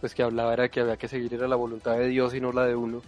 pues 0.00 0.14
que 0.14 0.22
hablaba 0.22 0.54
era 0.54 0.68
que 0.70 0.80
había 0.80 0.96
que 0.96 1.08
seguir 1.08 1.34
era 1.34 1.48
la 1.48 1.56
voluntad 1.56 1.98
de 1.98 2.08
Dios 2.08 2.34
y 2.34 2.40
no 2.40 2.52
la 2.52 2.64
de 2.64 2.76
uno 2.76 3.02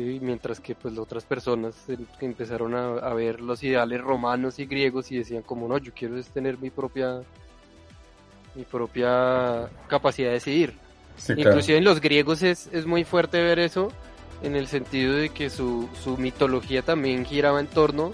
mientras 0.00 0.60
que 0.60 0.74
pues 0.74 0.96
otras 0.98 1.24
personas 1.24 1.74
empezaron 2.20 2.74
a, 2.74 3.12
ver 3.14 3.40
los 3.40 3.62
ideales 3.62 4.00
romanos 4.00 4.58
y 4.58 4.66
griegos 4.66 5.10
y 5.12 5.18
decían 5.18 5.42
como 5.42 5.68
no, 5.68 5.78
yo 5.78 5.92
quiero 5.94 6.22
tener 6.22 6.58
mi 6.58 6.70
propia 6.70 7.20
mi 8.54 8.64
propia 8.64 9.68
capacidad 9.86 10.28
de 10.28 10.34
decidir. 10.34 10.74
Inclusive 11.36 11.78
en 11.78 11.84
los 11.84 12.00
griegos 12.00 12.42
es, 12.42 12.68
es 12.72 12.86
muy 12.86 13.04
fuerte 13.04 13.42
ver 13.42 13.58
eso 13.58 13.92
en 14.42 14.54
el 14.56 14.68
sentido 14.68 15.14
de 15.14 15.30
que 15.30 15.50
su, 15.50 15.88
su 16.02 16.16
mitología 16.16 16.82
también 16.82 17.24
giraba 17.24 17.60
en 17.60 17.66
torno 17.66 18.12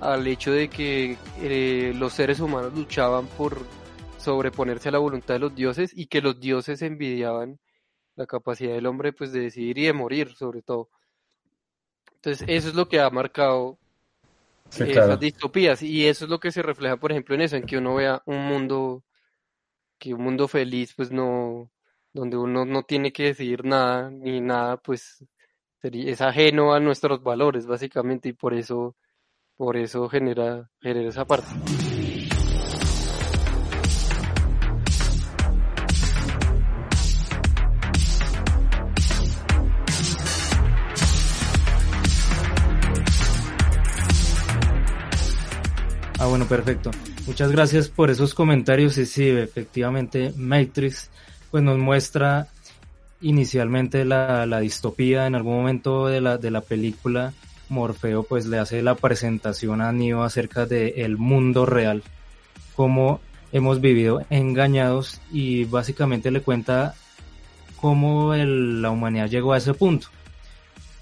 al 0.00 0.26
hecho 0.26 0.52
de 0.52 0.68
que 0.68 1.16
eh, 1.40 1.92
los 1.96 2.12
seres 2.12 2.40
humanos 2.40 2.74
luchaban 2.74 3.26
por 3.26 3.58
sobreponerse 4.18 4.88
a 4.88 4.92
la 4.92 4.98
voluntad 4.98 5.34
de 5.34 5.40
los 5.40 5.54
dioses 5.54 5.92
y 5.94 6.06
que 6.06 6.20
los 6.20 6.40
dioses 6.40 6.82
envidiaban 6.82 7.58
la 8.16 8.26
capacidad 8.26 8.74
del 8.74 8.86
hombre 8.86 9.12
pues 9.12 9.32
de 9.32 9.40
decidir 9.40 9.78
y 9.78 9.86
de 9.86 9.92
morir 9.92 10.34
sobre 10.34 10.62
todo. 10.62 10.88
Entonces, 12.24 12.46
eso 12.48 12.68
es 12.68 12.74
lo 12.74 12.88
que 12.88 13.00
ha 13.00 13.10
marcado 13.10 13.78
esas 14.74 15.20
distopías 15.20 15.82
y 15.82 16.06
eso 16.06 16.24
es 16.24 16.30
lo 16.30 16.40
que 16.40 16.50
se 16.50 16.62
refleja, 16.62 16.96
por 16.96 17.12
ejemplo, 17.12 17.34
en 17.34 17.42
eso, 17.42 17.56
en 17.56 17.66
que 17.66 17.76
uno 17.76 17.96
vea 17.96 18.22
un 18.24 18.46
mundo, 18.46 19.04
que 19.98 20.14
un 20.14 20.22
mundo 20.22 20.48
feliz, 20.48 20.94
pues 20.96 21.12
no, 21.12 21.70
donde 22.14 22.38
uno 22.38 22.64
no 22.64 22.82
tiene 22.84 23.12
que 23.12 23.24
decidir 23.24 23.66
nada 23.66 24.10
ni 24.10 24.40
nada, 24.40 24.78
pues 24.78 25.22
es 25.82 26.20
ajeno 26.22 26.72
a 26.72 26.80
nuestros 26.80 27.22
valores, 27.22 27.66
básicamente, 27.66 28.30
y 28.30 28.32
por 28.32 28.54
eso, 28.54 28.96
por 29.54 29.76
eso 29.76 30.08
genera, 30.08 30.70
genera 30.80 31.10
esa 31.10 31.26
parte. 31.26 31.48
Perfecto. 46.44 46.90
Muchas 47.26 47.50
gracias 47.50 47.88
por 47.88 48.10
esos 48.10 48.34
comentarios. 48.34 48.98
Y 48.98 49.06
sí, 49.06 49.28
efectivamente, 49.28 50.32
Matrix 50.36 51.10
pues 51.50 51.62
nos 51.62 51.78
muestra 51.78 52.48
inicialmente 53.20 54.04
la, 54.04 54.46
la 54.46 54.60
distopía. 54.60 55.26
En 55.26 55.34
algún 55.34 55.56
momento 55.56 56.06
de 56.06 56.20
la, 56.20 56.38
de 56.38 56.50
la 56.50 56.60
película, 56.60 57.32
Morfeo 57.68 58.22
pues 58.22 58.46
le 58.46 58.58
hace 58.58 58.82
la 58.82 58.94
presentación 58.94 59.80
a 59.80 59.92
Neo 59.92 60.22
acerca 60.22 60.66
del 60.66 60.92
el 60.96 61.16
mundo 61.16 61.66
real, 61.66 62.02
cómo 62.76 63.20
hemos 63.52 63.80
vivido 63.80 64.22
engañados 64.30 65.20
y 65.32 65.64
básicamente 65.64 66.30
le 66.30 66.40
cuenta 66.40 66.94
cómo 67.76 68.34
la 68.34 68.90
humanidad 68.90 69.28
llegó 69.28 69.52
a 69.52 69.58
ese 69.58 69.74
punto. 69.74 70.08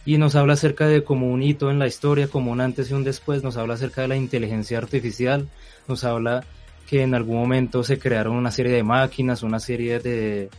Y 0.04 0.18
nos 0.18 0.34
habla 0.34 0.54
acerca 0.54 0.86
de 0.88 1.04
como 1.04 1.30
un 1.30 1.42
hito 1.42 1.70
en 1.70 1.78
la 1.78 1.86
historia, 1.86 2.28
como 2.28 2.50
un 2.50 2.60
antes 2.60 2.90
y 2.90 2.94
un 2.94 3.04
después, 3.04 3.42
nos 3.42 3.56
habla 3.56 3.74
acerca 3.74 4.02
de 4.02 4.08
la 4.08 4.16
inteligencia 4.16 4.78
artificial, 4.78 5.48
nos 5.86 6.04
habla 6.04 6.44
que 6.88 7.02
en 7.02 7.14
algún 7.14 7.36
momento 7.36 7.84
se 7.84 7.98
crearon 7.98 8.36
una 8.36 8.50
serie 8.50 8.72
de 8.72 8.82
máquinas, 8.82 9.42
una 9.42 9.60
serie 9.60 10.00
de, 10.00 10.50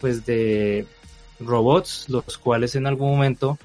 pues 0.00 0.26
de 0.26 0.86
robots, 1.40 2.08
los 2.08 2.38
cuales 2.38 2.74
en 2.76 2.86
algún 2.86 3.10
momento 3.10 3.58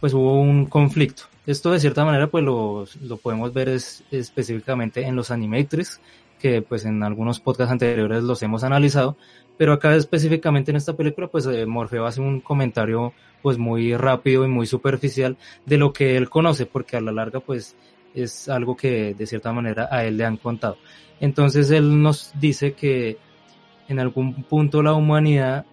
pues 0.00 0.12
hubo 0.12 0.40
un 0.40 0.66
conflicto. 0.66 1.24
Esto 1.46 1.70
de 1.70 1.80
cierta 1.80 2.04
manera 2.04 2.26
pues 2.26 2.44
lo, 2.44 2.86
lo 3.00 3.16
podemos 3.16 3.52
ver 3.52 3.68
es, 3.68 4.02
específicamente 4.10 5.06
en 5.06 5.16
los 5.16 5.30
Animatrix, 5.30 6.00
que 6.38 6.60
pues 6.60 6.84
en 6.84 7.02
algunos 7.02 7.40
podcasts 7.40 7.72
anteriores 7.72 8.22
los 8.22 8.42
hemos 8.42 8.64
analizado, 8.64 9.16
pero 9.56 9.72
acá 9.72 9.94
específicamente 9.94 10.70
en 10.70 10.76
esta 10.76 10.96
película 10.96 11.28
pues 11.28 11.46
eh, 11.46 11.66
Morfeo 11.66 12.06
hace 12.06 12.20
un 12.20 12.40
comentario 12.40 13.12
pues 13.42 13.58
muy 13.58 13.96
rápido 13.96 14.44
y 14.44 14.48
muy 14.48 14.66
superficial 14.66 15.36
de 15.64 15.78
lo 15.78 15.92
que 15.92 16.16
él 16.16 16.28
conoce, 16.28 16.66
porque 16.66 16.96
a 16.96 17.00
la 17.00 17.12
larga 17.12 17.40
pues 17.40 17.76
es 18.14 18.48
algo 18.48 18.76
que 18.76 19.14
de 19.14 19.26
cierta 19.26 19.52
manera 19.52 19.88
a 19.90 20.04
él 20.04 20.16
le 20.16 20.24
han 20.24 20.36
contado. 20.36 20.76
Entonces 21.20 21.70
él 21.70 22.02
nos 22.02 22.32
dice 22.38 22.72
que 22.72 23.18
en 23.88 24.00
algún 24.00 24.42
punto 24.44 24.82
la 24.82 24.94
humanidad 24.94 25.64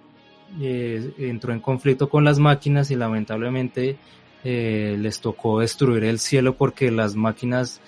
eh, 0.61 1.13
entró 1.17 1.51
en 1.51 1.59
conflicto 1.59 2.09
con 2.09 2.23
las 2.23 2.37
máquinas 2.39 2.91
y 2.91 2.95
lamentablemente 2.95 3.97
eh, 4.43 4.95
les 4.99 5.19
tocó 5.19 5.59
destruir 5.59 6.03
el 6.03 6.19
cielo 6.19 6.55
porque 6.55 6.91
las 6.91 7.15
máquinas 7.15 7.81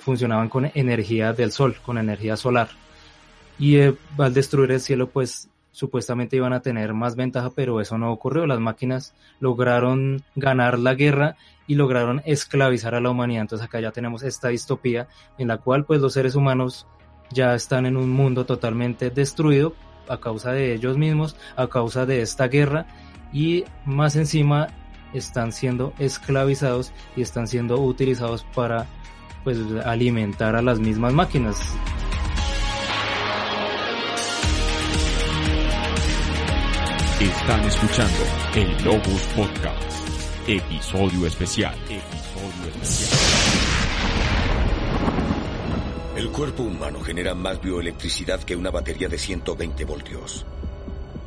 funcionaban 0.00 0.48
con 0.48 0.70
energía 0.72 1.34
del 1.34 1.52
sol, 1.52 1.76
con 1.84 1.98
energía 1.98 2.38
solar. 2.38 2.70
Y 3.58 3.78
al 3.80 4.34
destruir 4.34 4.70
el 4.72 4.80
cielo, 4.80 5.08
pues 5.10 5.48
supuestamente 5.72 6.36
iban 6.36 6.52
a 6.52 6.60
tener 6.60 6.92
más 6.94 7.14
ventaja, 7.14 7.50
pero 7.50 7.80
eso 7.80 7.98
no 7.98 8.12
ocurrió. 8.12 8.46
Las 8.46 8.60
máquinas 8.60 9.14
lograron 9.40 10.24
ganar 10.34 10.78
la 10.78 10.94
guerra 10.94 11.36
y 11.66 11.74
lograron 11.74 12.22
esclavizar 12.24 12.94
a 12.94 13.00
la 13.00 13.10
humanidad. 13.10 13.42
Entonces 13.42 13.66
acá 13.66 13.80
ya 13.80 13.92
tenemos 13.92 14.22
esta 14.22 14.48
distopía 14.48 15.06
en 15.38 15.48
la 15.48 15.58
cual 15.58 15.84
pues 15.84 16.00
los 16.00 16.14
seres 16.14 16.34
humanos 16.34 16.86
ya 17.30 17.54
están 17.54 17.86
en 17.86 17.96
un 17.96 18.10
mundo 18.10 18.46
totalmente 18.46 19.10
destruido 19.10 19.74
a 20.08 20.18
causa 20.18 20.52
de 20.52 20.74
ellos 20.74 20.96
mismos, 20.96 21.36
a 21.56 21.68
causa 21.68 22.06
de 22.06 22.22
esta 22.22 22.48
guerra 22.48 22.86
y 23.32 23.64
más 23.84 24.16
encima 24.16 24.68
están 25.12 25.52
siendo 25.52 25.92
esclavizados 25.98 26.92
y 27.16 27.22
están 27.22 27.46
siendo 27.46 27.78
utilizados 27.80 28.44
para 28.54 28.86
pues 29.44 29.58
alimentar 29.84 30.56
a 30.56 30.62
las 30.62 30.80
mismas 30.80 31.12
máquinas. 31.12 31.76
Están 37.20 37.64
escuchando 37.64 38.18
el 38.54 38.84
Lobos 38.84 39.22
Podcast, 39.34 40.08
episodio 40.46 41.26
especial, 41.26 41.74
episodio 41.90 42.68
especial. 42.80 43.18
El 46.14 46.30
cuerpo 46.30 46.62
humano 46.62 47.00
genera 47.00 47.34
más 47.34 47.60
bioelectricidad 47.60 48.40
que 48.44 48.54
una 48.54 48.70
batería 48.70 49.08
de 49.08 49.18
120 49.18 49.84
voltios 49.84 50.46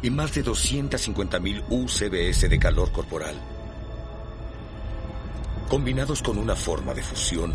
y 0.01 0.09
más 0.09 0.33
de 0.33 0.45
250.000 0.45 1.65
UCBS 1.67 2.49
de 2.49 2.57
calor 2.57 2.93
corporal. 2.93 3.35
Combinados 5.67 6.21
con 6.21 6.37
una 6.37 6.55
forma 6.55 6.93
de 6.93 7.03
fusión, 7.03 7.53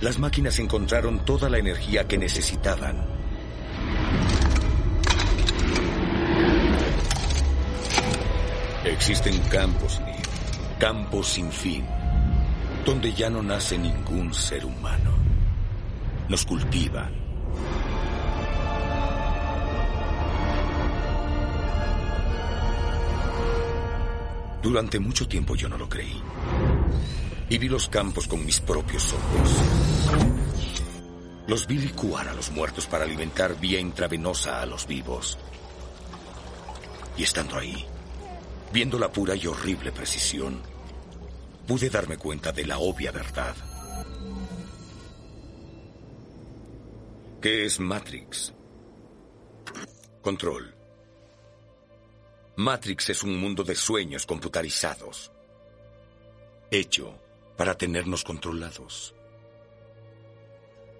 las 0.00 0.20
máquinas 0.20 0.60
encontraron 0.60 1.24
toda 1.24 1.50
la 1.50 1.58
energía 1.58 2.06
que 2.06 2.16
necesitaban. 2.16 3.25
Existen 8.96 9.38
campos, 9.48 10.00
campos 10.78 11.28
sin 11.28 11.50
fin, 11.50 11.86
donde 12.84 13.12
ya 13.12 13.30
no 13.30 13.42
nace 13.42 13.78
ningún 13.78 14.34
ser 14.34 14.64
humano 14.64 15.26
nos 16.28 16.44
cultivan. 16.44 17.12
Durante 24.62 24.98
mucho 24.98 25.28
tiempo 25.28 25.54
yo 25.54 25.68
no 25.68 25.78
lo 25.78 25.88
creí. 25.88 26.20
Y 27.48 27.58
vi 27.58 27.68
los 27.68 27.88
campos 27.88 28.26
con 28.26 28.44
mis 28.44 28.58
propios 28.60 29.12
ojos. 29.12 29.54
Los 31.46 31.68
vi 31.68 31.78
licuar 31.78 32.28
a 32.28 32.34
los 32.34 32.50
muertos 32.50 32.86
para 32.86 33.04
alimentar 33.04 33.58
vía 33.60 33.78
intravenosa 33.78 34.60
a 34.60 34.66
los 34.66 34.88
vivos. 34.88 35.38
Y 37.16 37.22
estando 37.22 37.56
ahí, 37.56 37.86
viendo 38.72 38.98
la 38.98 39.10
pura 39.10 39.34
y 39.34 39.46
horrible 39.46 39.92
precisión, 39.92 40.60
pude 41.66 41.90
darme 41.90 42.16
cuenta 42.16 42.52
de 42.52 42.66
la 42.66 42.78
obvia 42.78 43.10
verdad. 43.10 43.54
¿Qué 47.40 47.64
es 47.64 47.78
Matrix? 47.78 48.52
Control. 50.22 50.74
Matrix 52.56 53.10
es 53.10 53.22
un 53.22 53.38
mundo 53.38 53.62
de 53.62 53.74
sueños 53.74 54.24
computarizados, 54.24 55.30
hecho 56.70 57.18
para 57.56 57.76
tenernos 57.76 58.24
controlados. 58.24 59.14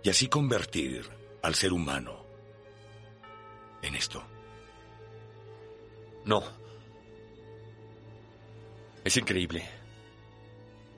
Y 0.02 0.10
así 0.10 0.28
convertir 0.28 1.08
al 1.42 1.54
ser 1.54 1.72
humano 1.72 2.26
en 3.82 3.94
esto. 3.94 4.22
No. 6.24 6.42
Es 9.06 9.16
increíble. 9.16 9.62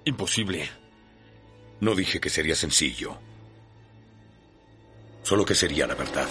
Imposible. 0.06 0.66
No 1.82 1.94
dije 1.94 2.18
que 2.18 2.30
sería 2.30 2.54
sencillo 2.54 3.18
solo 5.22 5.44
que 5.44 5.54
sería 5.54 5.86
la 5.86 5.94
verdad. 5.94 6.26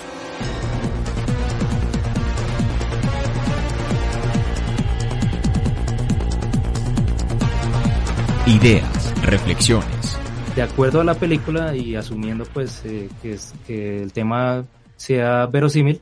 Ideas, 8.48 9.22
reflexiones. 9.22 10.18
De 10.56 10.64
acuerdo 10.64 11.02
a 11.02 11.04
la 11.04 11.14
película 11.14 11.76
y 11.76 11.96
asumiendo 11.96 12.46
pues 12.46 12.84
eh, 12.86 13.08
que, 13.22 13.34
es, 13.34 13.54
que 13.68 14.02
el 14.02 14.14
tema 14.14 14.66
sea 14.96 15.46
verosímil, 15.46 16.02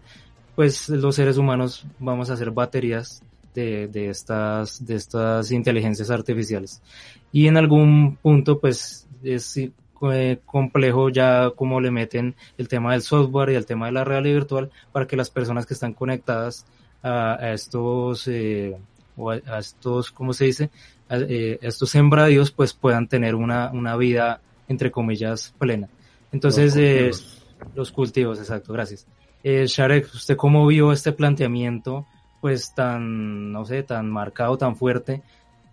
pues 0.55 0.87
los 0.87 1.15
seres 1.15 1.35
humanos 1.35 1.85
vamos 1.99 2.29
a 2.29 2.35
hacer 2.35 2.51
baterías 2.51 3.24
de, 3.55 3.87
de, 3.87 4.09
estas, 4.09 4.85
de 4.85 4.95
estas 4.95 5.51
inteligencias 5.51 6.11
artificiales. 6.11 6.83
Y 7.31 7.47
en 7.47 7.57
algún 7.57 8.17
punto 8.17 8.59
pues 8.59 9.07
es 9.23 9.57
eh, 9.57 10.39
complejo 10.45 11.09
ya 11.09 11.51
como 11.55 11.79
le 11.79 11.89
meten 11.89 12.35
el 12.57 12.67
tema 12.67 12.91
del 12.91 13.01
software 13.01 13.51
y 13.51 13.55
el 13.55 13.65
tema 13.65 13.87
de 13.87 13.93
la 13.93 14.03
realidad 14.03 14.35
virtual 14.35 14.69
para 14.91 15.07
que 15.07 15.15
las 15.15 15.29
personas 15.29 15.65
que 15.65 15.73
están 15.73 15.93
conectadas 15.93 16.65
a, 17.01 17.53
estos 17.53 18.27
eh, 18.27 18.77
o 19.15 19.31
a, 19.31 19.37
estos 19.59 20.11
cómo 20.11 20.33
se 20.33 20.45
dice 20.45 20.69
a, 21.07 21.17
eh, 21.17 21.59
estos 21.61 21.91
sembradíos 21.91 22.51
pues 22.51 22.73
puedan 22.73 23.07
tener 23.07 23.35
una, 23.35 23.71
una 23.71 23.95
vida 23.95 24.41
entre 24.67 24.91
comillas 24.91 25.53
plena. 25.57 25.87
Entonces 26.31 26.75
los 26.75 27.21
cultivos, 27.21 27.43
los 27.75 27.91
cultivos 27.91 28.39
exacto 28.39 28.73
gracias. 28.73 29.07
Sharek 29.43 30.13
usted 30.13 30.35
cómo 30.35 30.67
vio 30.67 30.91
este 30.91 31.13
planteamiento 31.13 32.05
pues 32.45 32.75
tan 32.75 33.51
no 33.51 33.65
sé 33.65 33.81
tan 33.81 34.07
marcado 34.07 34.55
tan 34.55 34.75
fuerte 34.75 35.23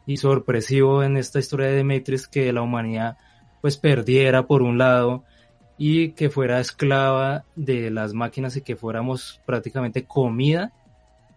y 0.06 0.16
sorpresivo 0.16 1.02
en 1.02 1.18
esta 1.18 1.38
historia 1.38 1.66
de 1.66 1.84
Matrix 1.84 2.26
que 2.26 2.50
la 2.50 2.62
humanidad 2.62 3.18
pues 3.60 3.76
perdiera 3.76 4.46
por 4.46 4.62
un 4.62 4.78
lado 4.78 5.22
y 5.76 6.12
que 6.12 6.30
fuera 6.30 6.60
esclava 6.60 7.44
de 7.56 7.90
las 7.90 8.14
máquinas 8.14 8.56
y 8.56 8.62
que 8.62 8.74
fuéramos 8.74 9.42
prácticamente 9.44 10.06
comida, 10.06 10.72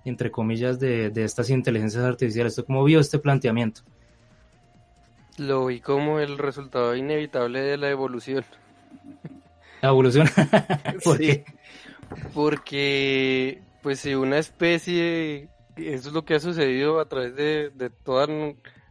entre 0.06 0.32
comillas, 0.32 0.80
de, 0.80 1.12
estas 1.14 1.50
inteligencias 1.50 2.06
artificiales. 2.06 2.64
¿Cómo 2.66 2.86
vio 2.86 3.02
este 3.02 3.20
planteamiento? 3.20 3.82
Lo 5.38 5.66
vi 5.66 5.82
como 5.82 6.22
el 6.22 6.38
resultado 6.38 6.96
inevitable 6.96 7.60
de 7.60 7.76
la 7.76 7.90
evolución. 7.90 8.46
¿La 9.82 9.90
evolución? 9.90 10.30
¿Por 11.04 11.18
qué? 11.18 11.44
Porque, 12.34 13.65
pues 13.86 14.00
si 14.00 14.16
una 14.16 14.40
especie, 14.40 15.48
eso 15.76 16.08
es 16.08 16.12
lo 16.12 16.26
que 16.26 16.34
ha 16.34 16.40
sucedido 16.40 17.00
a 17.00 17.08
través 17.08 17.36
de, 17.36 17.70
de 17.70 17.92
toda 17.92 18.26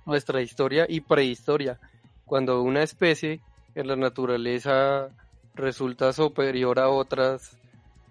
nuestra 0.07 0.41
historia 0.41 0.87
y 0.89 1.01
prehistoria 1.01 1.81
cuando 2.25 2.63
una 2.63 2.85
especie 2.85 3.41
en 3.75 3.89
la 3.89 3.97
naturaleza 3.97 5.09
resulta 5.57 6.13
superior 6.13 6.79
a 6.79 6.91
otras 6.91 7.57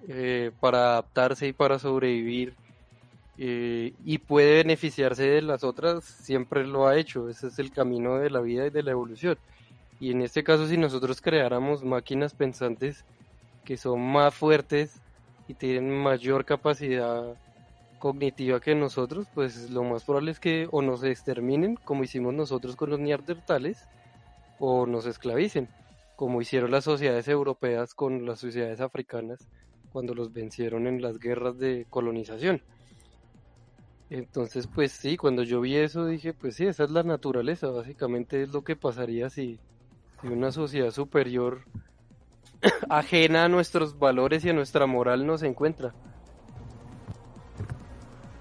eh, 0.09 0.51
para 0.59 0.79
adaptarse 0.79 1.47
y 1.47 1.53
para 1.53 1.79
sobrevivir 1.79 2.53
eh, 3.37 3.93
y 4.03 4.17
puede 4.17 4.57
beneficiarse 4.57 5.23
de 5.23 5.41
las 5.41 5.63
otras, 5.63 6.03
siempre 6.03 6.67
lo 6.67 6.85
ha 6.85 6.97
hecho. 6.97 7.29
Ese 7.29 7.47
es 7.47 7.59
el 7.59 7.71
camino 7.71 8.17
de 8.17 8.29
la 8.29 8.41
vida 8.41 8.67
y 8.67 8.71
de 8.71 8.83
la 8.83 8.91
evolución. 8.91 9.37
Y 10.01 10.11
en 10.11 10.21
este 10.21 10.43
caso, 10.43 10.67
si 10.67 10.75
nosotros 10.75 11.21
creáramos 11.21 11.81
máquinas 11.81 12.33
pensantes 12.33 13.05
que 13.63 13.77
son 13.77 14.01
más 14.01 14.35
fuertes 14.35 14.99
y 15.47 15.53
tienen 15.55 15.91
mayor 15.91 16.45
capacidad 16.45 17.37
cognitiva 17.99 18.59
que 18.59 18.75
nosotros, 18.75 19.27
pues 19.33 19.69
lo 19.69 19.83
más 19.83 20.03
probable 20.03 20.31
es 20.31 20.39
que 20.39 20.67
o 20.71 20.81
nos 20.81 21.03
exterminen, 21.03 21.75
como 21.75 22.03
hicimos 22.03 22.33
nosotros 22.33 22.75
con 22.75 22.89
los 22.89 22.99
neandertales, 22.99 23.87
o 24.59 24.85
nos 24.85 25.05
esclavicen, 25.05 25.69
como 26.15 26.41
hicieron 26.41 26.71
las 26.71 26.83
sociedades 26.83 27.27
europeas 27.27 27.93
con 27.93 28.25
las 28.25 28.39
sociedades 28.39 28.81
africanas 28.81 29.47
cuando 29.91 30.15
los 30.15 30.33
vencieron 30.33 30.87
en 30.87 31.01
las 31.01 31.19
guerras 31.19 31.57
de 31.59 31.85
colonización. 31.89 32.61
Entonces, 34.09 34.67
pues 34.67 34.91
sí, 34.91 35.17
cuando 35.17 35.43
yo 35.43 35.61
vi 35.61 35.75
eso 35.75 36.05
dije, 36.05 36.33
pues 36.33 36.55
sí, 36.55 36.65
esa 36.65 36.83
es 36.83 36.91
la 36.91 37.03
naturaleza, 37.03 37.69
básicamente 37.69 38.43
es 38.43 38.49
lo 38.49 38.63
que 38.63 38.75
pasaría 38.75 39.29
si, 39.29 39.59
si 40.21 40.27
una 40.27 40.51
sociedad 40.51 40.91
superior 40.91 41.63
ajena 42.97 43.45
a 43.45 43.49
nuestros 43.49 43.97
valores 43.97 44.45
y 44.45 44.49
a 44.49 44.53
nuestra 44.53 44.85
moral 44.85 45.25
nos 45.25 45.43
encuentra. 45.43 45.93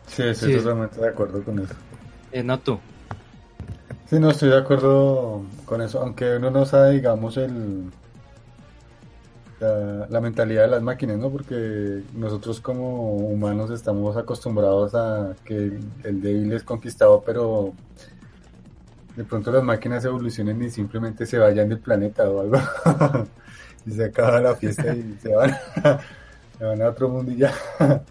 Sí, 0.06 0.22
estoy 0.22 0.56
totalmente 0.56 1.00
de 1.00 1.08
acuerdo 1.08 1.42
con 1.42 1.58
eso. 1.58 1.74
Eh, 2.32 2.42
no 2.42 2.58
tú. 2.58 2.78
Sí, 4.06 4.18
no 4.18 4.30
estoy 4.30 4.50
de 4.50 4.58
acuerdo 4.58 5.42
con 5.64 5.80
eso, 5.80 6.00
aunque 6.00 6.36
uno 6.36 6.50
no 6.50 6.66
sabe, 6.66 6.92
digamos, 6.92 7.36
el 7.38 7.90
la, 10.08 10.20
mentalidad 10.20 10.62
de 10.62 10.68
las 10.68 10.82
máquinas, 10.82 11.18
¿no? 11.18 11.30
Porque 11.30 12.02
nosotros 12.14 12.60
como 12.60 13.16
humanos 13.16 13.70
estamos 13.70 14.16
acostumbrados 14.16 14.94
a 14.94 15.34
que 15.44 15.78
el, 16.04 16.20
débil 16.20 16.52
es 16.52 16.64
conquistado, 16.64 17.22
pero 17.24 17.72
de 19.16 19.24
pronto 19.24 19.52
las 19.52 19.62
máquinas 19.62 20.04
evolucionen 20.04 20.62
y 20.62 20.70
simplemente 20.70 21.26
se 21.26 21.38
vayan 21.38 21.68
del 21.68 21.78
planeta 21.78 22.28
o 22.28 22.40
algo. 22.40 22.58
y 23.86 23.92
se 23.92 24.04
acaba 24.04 24.40
la 24.40 24.54
fiesta 24.54 24.94
y 24.94 25.16
se 25.20 25.34
van, 25.34 25.50
se 26.58 26.64
van 26.64 26.82
a 26.82 26.88
otro 26.88 27.08
mundo 27.08 27.32
y 27.32 27.36
ya. 27.36 27.52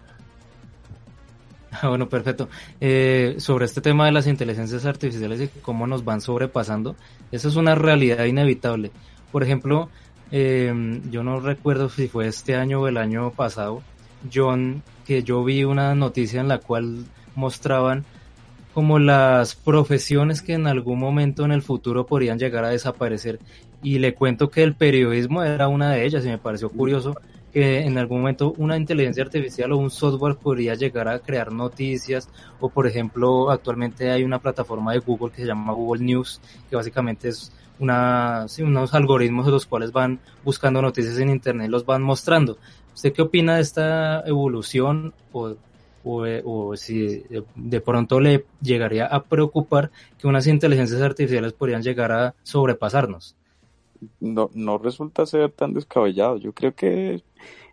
Ah, 1.80 1.88
bueno, 1.88 2.06
perfecto. 2.06 2.50
Eh, 2.82 3.36
sobre 3.38 3.64
este 3.64 3.80
tema 3.80 4.04
de 4.04 4.12
las 4.12 4.26
inteligencias 4.26 4.84
artificiales 4.84 5.40
y 5.40 5.48
cómo 5.62 5.86
nos 5.86 6.04
van 6.04 6.20
sobrepasando, 6.20 6.96
eso 7.32 7.48
es 7.48 7.56
una 7.56 7.74
realidad 7.74 8.26
inevitable. 8.26 8.90
Por 9.32 9.42
ejemplo, 9.42 9.88
eh, 10.30 11.00
yo 11.10 11.22
no 11.22 11.40
recuerdo 11.40 11.88
si 11.88 12.08
fue 12.08 12.26
este 12.28 12.56
año 12.56 12.82
o 12.82 12.88
el 12.88 12.98
año 12.98 13.30
pasado, 13.30 13.82
John, 14.32 14.82
que 15.06 15.22
yo 15.22 15.42
vi 15.44 15.64
una 15.64 15.94
noticia 15.94 16.42
en 16.42 16.48
la 16.48 16.58
cual 16.58 17.06
mostraban 17.34 18.04
como 18.74 18.98
las 18.98 19.54
profesiones 19.54 20.42
que 20.42 20.54
en 20.54 20.66
algún 20.66 20.98
momento 20.98 21.44
en 21.44 21.52
el 21.52 21.62
futuro 21.62 22.06
podrían 22.06 22.38
llegar 22.38 22.64
a 22.64 22.68
desaparecer. 22.68 23.38
Y 23.82 23.98
le 23.98 24.14
cuento 24.14 24.50
que 24.50 24.62
el 24.62 24.74
periodismo 24.74 25.42
era 25.42 25.68
una 25.68 25.92
de 25.92 26.04
ellas 26.04 26.24
y 26.24 26.28
me 26.28 26.38
pareció 26.38 26.70
curioso 26.70 27.16
que 27.52 27.80
en 27.80 27.98
algún 27.98 28.20
momento 28.20 28.54
una 28.56 28.76
inteligencia 28.76 29.22
artificial 29.22 29.72
o 29.72 29.76
un 29.76 29.90
software 29.90 30.36
podría 30.36 30.74
llegar 30.74 31.08
a 31.08 31.18
crear 31.18 31.52
noticias 31.52 32.28
o 32.60 32.70
por 32.70 32.86
ejemplo 32.86 33.50
actualmente 33.50 34.10
hay 34.10 34.24
una 34.24 34.38
plataforma 34.38 34.92
de 34.92 35.00
Google 35.00 35.30
que 35.30 35.42
se 35.42 35.48
llama 35.48 35.74
Google 35.74 36.02
News 36.02 36.40
que 36.70 36.76
básicamente 36.76 37.28
es 37.28 37.52
una, 37.78 38.46
unos 38.60 38.94
algoritmos 38.94 39.44
de 39.44 39.52
los 39.52 39.66
cuales 39.66 39.92
van 39.92 40.20
buscando 40.44 40.80
noticias 40.80 41.18
en 41.18 41.30
internet 41.30 41.68
los 41.68 41.84
van 41.84 42.02
mostrando. 42.02 42.56
¿Usted 42.94 43.12
qué 43.12 43.22
opina 43.22 43.56
de 43.56 43.62
esta 43.62 44.20
evolución 44.26 45.12
o, 45.32 45.54
o, 46.04 46.26
o 46.44 46.76
si 46.76 47.24
de 47.54 47.80
pronto 47.80 48.20
le 48.20 48.44
llegaría 48.60 49.06
a 49.06 49.24
preocupar 49.24 49.90
que 50.18 50.26
unas 50.26 50.46
inteligencias 50.46 51.00
artificiales 51.00 51.52
podrían 51.52 51.82
llegar 51.82 52.12
a 52.12 52.34
sobrepasarnos? 52.42 53.34
No, 54.20 54.50
no 54.54 54.78
resulta 54.78 55.26
ser 55.26 55.50
tan 55.50 55.74
descabellado. 55.74 56.38
Yo 56.38 56.52
creo 56.52 56.74
que 56.74 57.22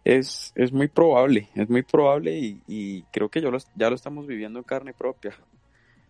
es, 0.04 0.54
es 0.56 0.72
muy 0.72 0.88
probable, 0.88 1.50
es 1.56 1.70
muy 1.70 1.84
probable 1.84 2.38
y, 2.38 2.62
y 2.68 3.04
creo 3.12 3.30
que 3.30 3.42
yo 3.42 3.52
ya 3.76 3.90
lo 3.90 3.96
estamos 3.96 4.28
viviendo 4.28 4.60
en 4.60 4.66
carne 4.66 4.94
propia. 4.94 5.36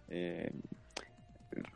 Eh, 0.09 0.51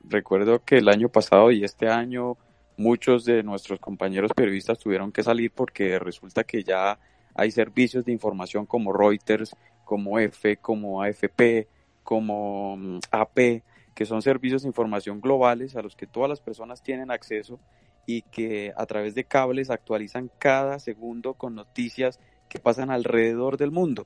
recuerdo 0.03 0.63
que 0.63 0.77
el 0.77 0.89
año 0.89 1.09
pasado 1.09 1.51
y 1.51 1.63
este 1.63 1.87
año 1.87 2.37
muchos 2.77 3.25
de 3.25 3.43
nuestros 3.43 3.79
compañeros 3.79 4.31
periodistas 4.35 4.79
tuvieron 4.79 5.11
que 5.11 5.23
salir 5.23 5.51
porque 5.51 5.99
resulta 5.99 6.43
que 6.43 6.63
ya 6.63 6.99
hay 7.35 7.51
servicios 7.51 8.05
de 8.05 8.11
información 8.11 8.65
como 8.65 8.93
Reuters, 8.93 9.55
como 9.83 10.19
EFE, 10.19 10.57
como 10.57 11.01
AFP, 11.01 11.67
como 12.03 12.77
mm, 12.77 12.99
AP, 13.11 13.63
que 13.93 14.05
son 14.05 14.21
servicios 14.21 14.63
de 14.63 14.67
información 14.67 15.21
globales 15.21 15.75
a 15.75 15.81
los 15.81 15.95
que 15.95 16.07
todas 16.07 16.29
las 16.29 16.41
personas 16.41 16.81
tienen 16.81 17.11
acceso 17.11 17.59
y 18.05 18.23
que 18.23 18.73
a 18.75 18.85
través 18.85 19.15
de 19.15 19.23
cables 19.23 19.69
actualizan 19.69 20.29
cada 20.39 20.79
segundo 20.79 21.35
con 21.35 21.55
noticias 21.55 22.19
que 22.49 22.59
pasan 22.59 22.91
alrededor 22.91 23.57
del 23.57 23.71
mundo. 23.71 24.05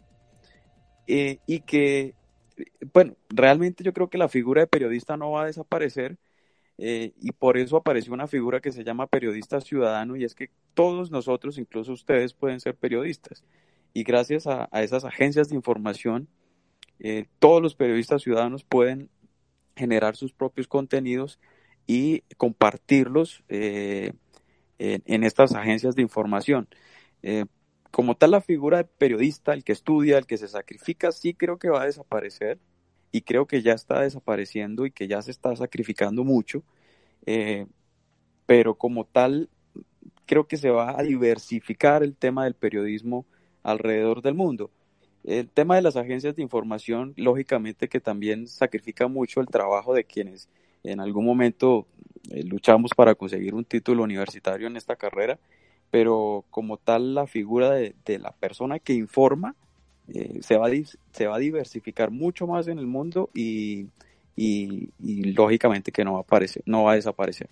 Eh, 1.08 1.40
y 1.48 1.62
que, 1.62 2.16
bueno, 2.94 3.16
realmente 3.30 3.84
yo 3.84 3.94
creo 3.94 4.10
que 4.10 4.18
la 4.18 4.30
figura 4.30 4.62
de 4.62 4.68
periodista 4.68 5.18
no 5.18 5.32
va 5.32 5.44
a 5.44 5.46
desaparecer 5.48 6.18
eh, 6.78 7.14
y 7.20 7.32
por 7.32 7.58
eso 7.58 7.78
apareció 7.78 8.14
una 8.14 8.28
figura 8.28 8.60
que 8.60 8.72
se 8.72 8.84
llama 8.84 9.08
periodista 9.08 9.62
ciudadano 9.62 10.16
y 10.16 10.24
es 10.24 10.36
que 10.36 10.52
todos 10.74 11.10
nosotros, 11.10 11.58
incluso 11.58 11.92
ustedes, 11.92 12.34
pueden 12.34 12.60
ser 12.60 12.76
periodistas. 12.76 13.44
Y 13.94 14.04
gracias 14.04 14.46
a, 14.46 14.70
esas 14.74 15.06
agencias 15.06 15.50
de 15.50 15.56
información, 15.56 16.28
eh, 17.00 17.26
todos 17.40 17.62
los 17.62 17.76
periodistas 17.76 18.22
ciudadanos 18.22 18.64
pueden 18.64 19.10
generar 19.76 20.16
sus 20.16 20.34
propios 20.34 20.68
contenidos 20.68 21.40
y 21.88 22.22
compartirlos 22.36 23.44
eh, 23.48 24.14
en, 24.78 25.24
estas 25.24 25.56
agencias 25.56 25.96
de 25.96 26.02
información. 26.02 26.68
Eh, 27.24 27.46
como 27.92 28.16
tal, 28.16 28.32
la 28.32 28.42
figura 28.42 28.78
de 28.78 28.84
periodista, 28.84 29.54
el 29.54 29.64
que 29.64 29.72
estudia, 29.72 30.18
el 30.18 30.28
que 30.28 30.38
se 30.38 30.50
sacrifica, 30.50 31.12
sí 31.12 31.34
creo 31.34 31.58
que 31.58 31.70
va 31.70 31.84
a 31.84 31.86
desaparecer 31.86 32.60
y 33.12 33.22
creo 33.22 33.48
que 33.48 33.62
ya 33.62 33.74
está 33.74 34.02
desapareciendo 34.02 34.86
y 34.86 34.92
que 34.92 35.08
ya 35.08 35.22
se 35.22 35.32
está 35.32 35.56
sacrificando 35.56 36.24
mucho, 36.24 36.64
eh, 37.26 37.66
pero 38.46 38.76
como 38.76 39.06
tal, 39.06 39.50
creo 40.26 40.48
que 40.48 40.58
se 40.58 40.70
va 40.70 41.00
a 41.00 41.04
diversificar 41.04 42.04
el 42.04 42.16
tema 42.16 42.44
del 42.44 42.54
periodismo 42.54 43.26
alrededor 43.64 44.22
del 44.22 44.36
mundo. 44.36 44.72
El 45.24 45.50
tema 45.50 45.76
de 45.76 45.82
las 45.82 45.98
agencias 45.98 46.36
de 46.36 46.42
información, 46.42 47.14
lógicamente 47.18 47.90
que 47.90 48.00
también 48.00 48.48
sacrifica 48.48 49.08
mucho 49.08 49.42
el 49.42 49.48
trabajo 49.48 49.94
de 49.94 50.04
quienes 50.06 50.50
en 50.84 51.00
algún 51.00 51.26
momento 51.26 51.88
eh, 52.30 52.44
luchamos 52.44 52.92
para 52.96 53.16
conseguir 53.16 53.54
un 53.54 53.66
título 53.66 54.04
universitario 54.04 54.68
en 54.68 54.78
esta 54.78 54.96
carrera, 54.96 55.40
pero 55.92 56.46
como 56.50 56.78
tal 56.78 57.16
la 57.16 57.28
figura 57.28 57.72
de, 57.72 57.94
la 58.20 58.32
persona 58.32 58.80
que 58.80 58.94
informa 58.94 59.56
eh, 60.14 60.40
se, 60.42 60.58
va 60.58 60.68
a, 60.68 60.72
se 61.12 61.28
va 61.28 61.36
a 61.36 61.40
diversificar 61.40 62.12
mucho 62.12 62.48
más 62.48 62.68
en 62.68 62.80
el 62.80 62.88
mundo 62.88 63.30
y, 63.34 63.88
y, 64.36 64.90
lógicamente 65.34 65.92
que 65.92 66.04
no 66.04 66.14
va 66.14 66.20
a 66.20 66.22
aparecer, 66.22 66.64
no 66.66 66.84
va 66.84 66.94
a 66.94 66.96
desaparecer. 66.96 67.50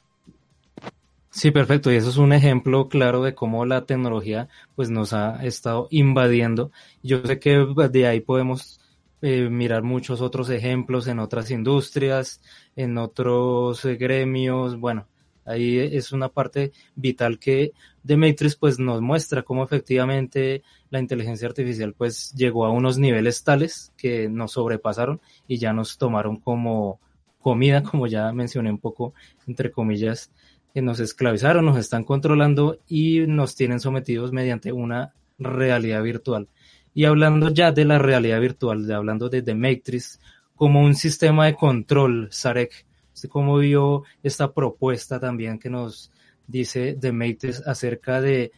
Sí, 1.30 1.52
perfecto. 1.52 1.92
Y 1.92 1.98
eso 1.98 2.10
es 2.10 2.18
un 2.18 2.32
ejemplo 2.32 2.88
claro 2.88 3.22
de 3.22 3.36
cómo 3.36 3.66
la 3.66 3.86
tecnología 3.86 4.48
pues 4.76 4.90
nos 4.90 5.12
ha 5.12 5.44
estado 5.46 5.88
invadiendo. 5.92 6.72
Yo 7.04 7.26
sé 7.26 7.40
que 7.40 7.66
de 7.92 8.08
ahí 8.08 8.22
podemos 8.22 8.80
eh, 9.28 9.50
mirar 9.50 9.82
muchos 9.82 10.22
otros 10.22 10.52
ejemplos 10.52 11.08
en 11.08 11.18
otras 11.18 11.50
industrias, 11.50 12.42
en 12.76 13.00
otros 13.00 13.84
eh, 13.84 13.96
gremios, 13.96 14.80
bueno, 14.80 15.08
ahí 15.46 15.80
es 15.80 16.12
una 16.12 16.30
parte 16.30 16.74
vital 16.96 17.40
que 17.40 17.72
The 18.06 18.18
Matrix 18.18 18.56
pues 18.56 18.78
nos 18.78 19.02
muestra 19.02 19.42
cómo 19.42 19.64
efectivamente 19.64 20.62
la 20.92 21.00
inteligencia 21.00 21.48
artificial 21.48 21.96
pues 21.98 22.34
llegó 22.36 22.68
a 22.68 22.70
unos 22.70 23.00
niveles 23.00 23.44
tales 23.44 23.92
que 23.98 24.30
nos 24.30 24.52
sobrepasaron 24.52 25.20
y 25.48 25.58
ya 25.58 25.74
nos 25.74 25.98
tomaron 25.98 26.36
como 26.36 27.00
comida, 27.40 27.82
como 27.90 28.06
ya 28.06 28.32
mencioné 28.32 28.70
un 28.70 28.78
poco 28.78 29.16
entre 29.48 29.72
comillas, 29.72 30.30
que 30.72 30.84
nos 30.84 31.00
esclavizaron, 31.00 31.66
nos 31.66 31.80
están 31.80 32.04
controlando 32.04 32.78
y 32.88 33.22
nos 33.26 33.56
tienen 33.56 33.80
sometidos 33.80 34.32
mediante 34.32 34.72
una 34.72 35.16
realidad 35.40 36.04
virtual. 36.04 36.48
Y 36.96 37.04
hablando 37.04 37.50
ya 37.50 37.74
de 37.74 37.84
la 37.84 38.00
realidad 38.00 38.40
virtual, 38.40 38.88
de, 38.88 38.94
hablando 38.96 39.28
de 39.28 39.42
The 39.42 39.54
Matrix 39.54 40.20
como 40.56 40.82
un 40.82 40.96
sistema 40.96 41.46
de 41.46 41.56
control, 41.56 42.30
Sarek, 42.32 42.86
¿usted 43.14 43.28
cómo 43.28 43.58
vio 43.58 44.04
esta 44.24 44.54
propuesta 44.54 45.20
también 45.20 45.60
que 45.60 45.70
nos 45.70 46.10
dice 46.48 46.98
The 47.00 47.12
Matrix 47.12 47.68
acerca 47.68 48.22
de 48.22 48.54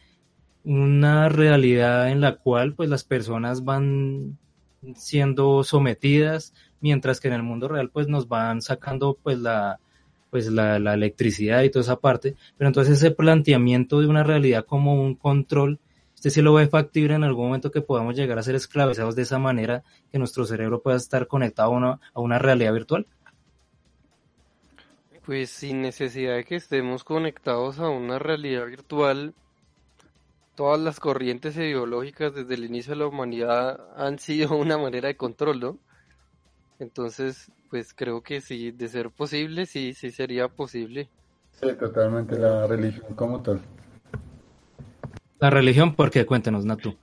una 0.62 1.28
realidad 1.28 2.10
en 2.10 2.20
la 2.20 2.36
cual 2.36 2.74
pues 2.74 2.88
las 2.88 3.02
personas 3.02 3.64
van 3.64 4.38
siendo 4.94 5.64
sometidas 5.64 6.54
mientras 6.80 7.18
que 7.18 7.28
en 7.28 7.34
el 7.34 7.42
mundo 7.42 7.66
real 7.66 7.90
pues 7.90 8.06
nos 8.06 8.28
van 8.28 8.62
sacando 8.62 9.18
pues 9.20 9.38
la 9.38 9.80
pues 10.30 10.46
la, 10.48 10.78
la 10.78 10.94
electricidad 10.94 11.62
y 11.62 11.70
toda 11.70 11.82
esa 11.82 12.00
parte 12.00 12.36
pero 12.56 12.68
entonces 12.68 12.98
ese 12.98 13.10
planteamiento 13.10 14.00
de 14.00 14.06
una 14.06 14.22
realidad 14.22 14.64
como 14.66 15.02
un 15.02 15.14
control 15.14 15.80
¿Usted 16.18 16.30
sí 16.30 16.42
lo 16.42 16.52
ve 16.52 16.66
factible 16.66 17.14
en 17.14 17.22
algún 17.22 17.46
momento 17.46 17.70
que 17.70 17.80
podamos 17.80 18.16
llegar 18.16 18.40
a 18.40 18.42
ser 18.42 18.56
esclavizados 18.56 19.14
de 19.14 19.22
esa 19.22 19.38
manera 19.38 19.84
que 20.10 20.18
nuestro 20.18 20.44
cerebro 20.46 20.82
pueda 20.82 20.96
estar 20.96 21.28
conectado 21.28 21.68
a 21.68 21.76
una, 21.76 22.00
a 22.12 22.20
una 22.20 22.40
realidad 22.40 22.72
virtual? 22.72 23.06
Pues 25.24 25.48
sin 25.50 25.80
necesidad 25.80 26.34
de 26.34 26.42
que 26.42 26.56
estemos 26.56 27.04
conectados 27.04 27.78
a 27.78 27.88
una 27.88 28.18
realidad 28.18 28.66
virtual, 28.66 29.32
todas 30.56 30.80
las 30.80 30.98
corrientes 30.98 31.56
ideológicas 31.56 32.34
desde 32.34 32.54
el 32.54 32.64
inicio 32.64 32.94
de 32.94 32.98
la 32.98 33.06
humanidad 33.06 33.78
han 33.96 34.18
sido 34.18 34.56
una 34.56 34.76
manera 34.76 35.06
de 35.06 35.16
control, 35.16 35.60
¿no? 35.60 35.78
Entonces, 36.80 37.52
pues 37.70 37.94
creo 37.94 38.22
que 38.22 38.40
sí, 38.40 38.72
de 38.72 38.88
ser 38.88 39.12
posible, 39.12 39.66
sí, 39.66 39.94
sí 39.94 40.10
sería 40.10 40.48
posible. 40.48 41.08
Sí, 41.60 41.68
totalmente, 41.78 42.36
la 42.36 42.66
religión 42.66 43.14
como 43.14 43.40
tal. 43.40 43.60
La 45.40 45.50
religión, 45.50 45.94
¿por 45.94 46.10
qué? 46.10 46.26
Cuéntanos, 46.26 46.64
Natu. 46.64 46.96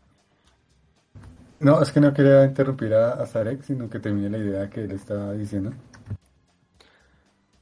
No, 1.60 1.82
es 1.82 1.92
que 1.92 2.02
no 2.02 2.14
quería 2.14 2.44
interrumpir 2.44 2.94
a, 2.94 3.14
a 3.14 3.26
Zarek, 3.26 3.64
sino 3.64 3.90
que 3.90 4.00
termine 4.00 4.30
la 4.30 4.38
idea 4.38 4.70
que 4.70 4.84
él 4.84 4.92
estaba 4.92 5.32
diciendo. 5.34 5.74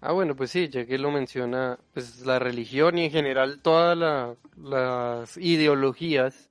Ah, 0.01 0.11
bueno, 0.11 0.35
pues 0.35 0.51
sí, 0.51 0.67
ya 0.67 0.85
que 0.85 0.97
lo 0.97 1.11
menciona, 1.11 1.79
pues 1.93 2.25
la 2.25 2.39
religión 2.39 2.97
y 2.97 3.05
en 3.05 3.11
general 3.11 3.61
todas 3.61 3.97
la- 3.97 4.35
las 4.57 5.37
ideologías 5.37 6.49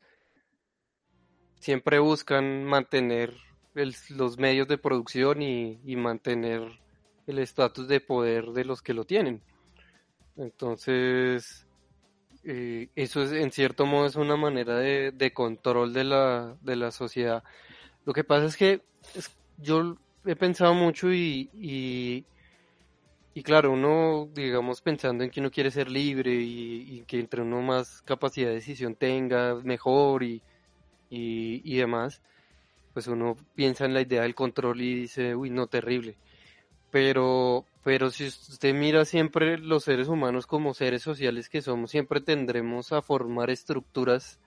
siempre 1.61 1.99
buscan 1.99 2.65
mantener 2.65 3.35
el- 3.75 3.95
los 4.11 4.39
medios 4.39 4.69
de 4.69 4.79
producción 4.79 5.43
y, 5.43 5.81
y 5.85 5.97
mantener 5.97 6.63
el 7.27 7.39
estatus 7.39 7.89
de 7.89 8.01
poder 8.01 8.47
de 8.53 8.65
los 8.65 8.81
que 8.83 8.95
lo 8.95 9.05
tienen. 9.05 9.43
Entonces, 10.37 11.67
eh, 12.45 12.89
eso 12.97 13.23
es, 13.23 13.33
en 13.33 13.53
cierto 13.53 13.87
modo 13.87 14.07
es 14.07 14.17
una 14.17 14.37
manera 14.37 14.77
de, 14.79 15.33
control 15.33 15.93
de 15.93 16.05
la, 16.05 16.57
de 16.61 16.77
la 16.77 16.91
sociedad. 16.91 17.45
Lo 18.05 18.13
que 18.13 18.25
pasa 18.25 18.47
es 18.47 18.57
que 18.57 18.83
yo 19.59 19.97
he 20.25 20.37
pensado 20.37 20.75
mucho 20.75 21.13
y, 21.13 21.51
y, 23.35 23.43
claro, 23.43 23.73
uno, 23.73 24.29
digamos, 24.35 24.81
pensando 24.81 25.25
en 25.25 25.31
que 25.31 25.41
uno 25.41 25.51
quiere 25.51 25.71
ser 25.71 25.91
libre 25.91 26.33
y, 26.33 27.05
que 27.07 27.21
entre 27.21 27.43
uno 27.43 27.63
más 27.63 28.03
capacidad 28.03 28.49
de 28.49 28.55
decisión 28.55 28.95
tenga, 28.95 29.55
mejor 29.63 30.23
y, 30.23 30.43
y, 31.11 31.63
y 31.65 31.77
demás, 31.77 32.23
pues 32.93 33.07
uno 33.07 33.37
piensa 33.55 33.85
en 33.85 33.95
la 33.95 34.03
idea 34.03 34.23
del 34.23 34.35
control 34.35 34.81
y 34.81 34.95
dice, 34.95 35.35
uy, 35.35 35.51
no, 35.51 35.67
terrible. 35.67 36.17
Pero, 36.93 37.65
pero 37.83 38.11
si 38.11 38.27
usted 38.27 38.75
mira 38.75 39.07
siempre 39.07 39.57
los 39.57 39.85
seres 39.85 40.09
humanos 40.09 40.47
como 40.47 40.75
seres 40.75 41.03
sociales 41.03 41.49
que 41.49 41.63
somos, 41.63 41.91
siempre 41.91 42.21
tendremos 42.21 42.93
a 42.93 43.01
formar 43.01 43.49
estructuras 43.49 44.39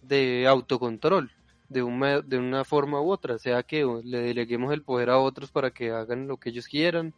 de 0.00 0.46
autocontrol, 0.48 1.30
de 1.68 1.82
una, 1.82 2.22
de 2.22 2.38
una 2.38 2.64
forma 2.64 3.02
u 3.02 3.10
otra, 3.10 3.38
sea 3.38 3.62
que 3.62 3.86
le 4.02 4.20
deleguemos 4.20 4.72
el 4.72 4.82
poder 4.82 5.10
a 5.10 5.18
otros 5.18 5.50
para 5.50 5.72
que 5.72 5.90
hagan 5.90 6.26
lo 6.26 6.38
que 6.38 6.48
ellos 6.48 6.68
quieran, 6.68 7.12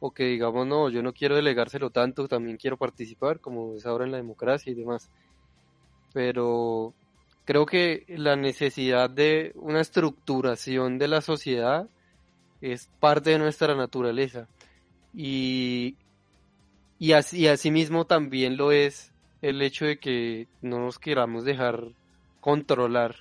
o 0.00 0.10
que 0.10 0.24
digamos, 0.24 0.66
no, 0.66 0.90
yo 0.90 1.04
no 1.04 1.12
quiero 1.12 1.36
delegárselo 1.36 1.90
tanto, 1.90 2.26
también 2.26 2.56
quiero 2.56 2.76
participar, 2.76 3.38
como 3.38 3.76
es 3.76 3.86
ahora 3.86 4.06
en 4.06 4.10
la 4.10 4.18
democracia 4.18 4.72
y 4.72 4.74
demás. 4.74 5.08
Pero 6.12 6.94
creo 7.44 7.64
que 7.64 8.04
la 8.08 8.34
necesidad 8.34 9.08
de 9.08 9.52
una 9.54 9.80
estructuración 9.80 10.98
de 10.98 11.06
la 11.06 11.20
sociedad 11.20 11.88
es 12.60 12.88
parte 13.00 13.30
de 13.30 13.38
nuestra 13.38 13.74
naturaleza. 13.74 14.48
Y, 15.14 15.96
y 16.98 17.12
así, 17.12 17.46
asimismo 17.48 18.04
también 18.06 18.56
lo 18.56 18.72
es 18.72 19.12
el 19.42 19.62
hecho 19.62 19.84
de 19.84 19.98
que 19.98 20.48
no 20.62 20.80
nos 20.80 20.98
queramos 20.98 21.44
dejar 21.44 21.88
controlar. 22.40 23.16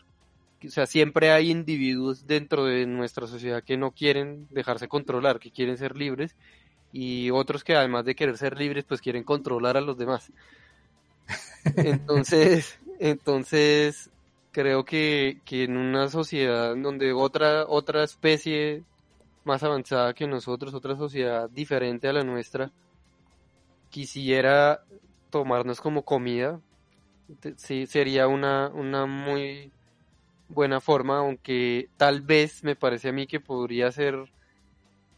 O 0.65 0.69
sea, 0.69 0.86
siempre 0.88 1.32
hay 1.32 1.52
individuos 1.52 2.26
dentro 2.28 2.65
de 2.65 2.86
nuestra 2.86 3.28
sociedad 3.28 3.63
que 3.63 3.78
no 3.78 3.91
quieren 3.91 4.48
dejarse 4.50 4.88
controlar, 4.88 5.39
que 5.39 5.52
quieren 5.52 5.78
ser 5.78 5.95
libres, 5.95 6.36
y 6.91 7.30
otros 7.30 7.63
que 7.63 7.76
además 7.76 8.06
de 8.06 8.15
querer 8.15 8.38
ser 8.38 8.58
libres, 8.58 8.86
pues 8.86 9.02
quieren 9.02 9.24
controlar 9.24 9.78
a 9.78 9.82
los 9.82 9.98
demás. 9.98 10.32
Entonces, 11.76 12.80
entonces 13.00 14.10
creo 14.52 14.86
que, 14.86 15.39
que 15.43 15.63
en 15.63 15.78
una 15.78 16.08
sociedad 16.10 16.76
donde 16.76 17.12
otra, 17.12 17.65
otra 17.67 18.04
especie 18.04 18.84
más 19.45 19.63
avanzada 19.63 20.13
que 20.13 20.27
nosotros, 20.27 20.73
otra 20.73 20.95
sociedad 20.95 21.49
diferente 21.49 22.08
a 22.08 22.13
la 22.13 22.23
nuestra, 22.23 22.71
quisiera 23.89 24.84
tomarnos 25.29 25.79
como 25.79 26.03
comida, 26.03 26.60
sí 27.58 27.88
sería 27.88 28.27
una, 28.27 28.69
una 28.69 29.05
muy 29.05 29.71
buena 30.49 30.81
forma, 30.81 31.19
aunque 31.19 31.89
tal 31.97 32.21
vez 32.21 32.63
me 32.63 32.75
parece 32.75 33.10
a 33.10 33.13
mí 33.13 33.27
que 33.27 33.39
podría 33.39 33.91
ser 33.91 34.31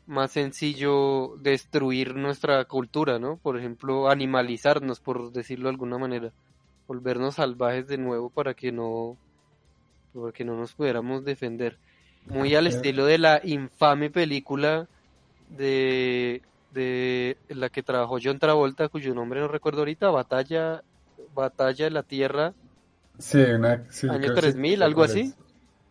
más 0.06 0.32
sencillo 0.32 1.36
destruir 1.38 2.16
nuestra 2.16 2.64
cultura, 2.66 3.20
¿no? 3.20 3.38
Por 3.38 3.58
ejemplo, 3.58 4.10
animalizarnos, 4.10 5.00
por 5.02 5.32
decirlo 5.32 5.66
de 5.66 5.72
alguna 5.72 5.98
manera, 5.98 6.32
volvernos 6.88 7.36
salvajes 7.36 7.88
de 7.88 7.98
nuevo 7.98 8.30
para 8.30 8.54
que 8.54 8.72
no, 8.72 9.18
para 10.14 10.32
que 10.32 10.46
no 10.46 10.56
nos 10.56 10.74
pudiéramos 10.74 11.26
defender. 11.26 11.78
Muy 12.30 12.54
al 12.56 12.68
estilo 12.68 13.06
de 13.06 13.18
la 13.18 13.42
infame 13.44 14.10
película 14.10 14.88
de, 15.50 16.42
de 16.74 17.38
la 17.50 17.70
que 17.70 17.84
trabajó 17.84 18.18
John 18.22 18.40
Travolta, 18.40 18.90
cuyo 18.90 19.14
nombre 19.14 19.40
no 19.40 19.48
recuerdo 19.48 19.80
ahorita, 19.80 20.10
Batalla, 20.10 20.84
Batalla 21.34 21.86
de 21.86 21.92
la 21.92 22.04
Tierra, 22.04 22.54
Sí, 23.20 23.40
una, 23.42 23.84
sí, 23.90 24.08
Año 24.08 24.20
creo 24.20 24.36
que 24.36 24.42
3000, 24.42 24.78
sé 24.80 24.84
algo 24.86 25.04
así. 25.04 25.34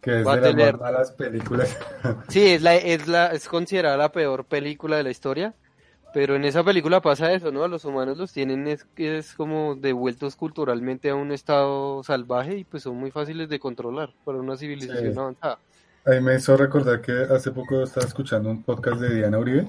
Que 0.01 0.21
es 0.21 0.27
Va 0.27 0.37
de 0.37 0.43
las 0.43 0.51
tener- 0.51 0.73
más 0.75 0.81
malas 0.81 1.13
películas. 1.13 1.77
Sí, 2.29 2.47
es 2.47 2.63
la, 2.63 2.77
es 2.77 3.09
la, 3.09 3.27
es 3.33 3.49
considerada 3.49 3.97
la 3.97 4.13
peor 4.13 4.45
película 4.45 4.97
de 4.97 5.03
la 5.03 5.11
historia, 5.11 5.55
pero 6.15 6.37
en 6.37 6.45
esa 6.45 6.63
película 6.63 7.01
pasa 7.01 7.33
eso, 7.33 7.51
¿no? 7.51 7.65
A 7.65 7.69
los 7.69 7.85
humanos 7.85 8.17
los 8.17 8.33
tienen 8.33 8.69
es, 8.69 8.87
es 8.97 9.35
como 9.35 9.75
devueltos 9.75 10.37
culturalmente 10.37 11.11
a 11.11 11.17
un 11.17 11.33
estado 11.33 12.03
salvaje 12.05 12.59
y 12.59 12.65
pues 12.65 12.85
son 12.85 12.97
muy 12.97 13.11
fáciles 13.11 13.49
de 13.49 13.59
controlar 13.59 14.13
para 14.25 14.39
una 14.39 14.57
civilización 14.57 15.15
Sí. 15.15 15.19
avanzada. 15.19 15.59
Ahí 16.07 16.21
me 16.21 16.37
hizo 16.37 16.57
recordar 16.57 17.01
que 17.01 17.13
hace 17.13 17.51
poco 17.51 17.83
estaba 17.83 18.07
escuchando 18.07 18.49
un 18.49 18.63
podcast 18.63 19.01
de 19.01 19.15
Diana 19.17 19.39
Uribe 19.39 19.69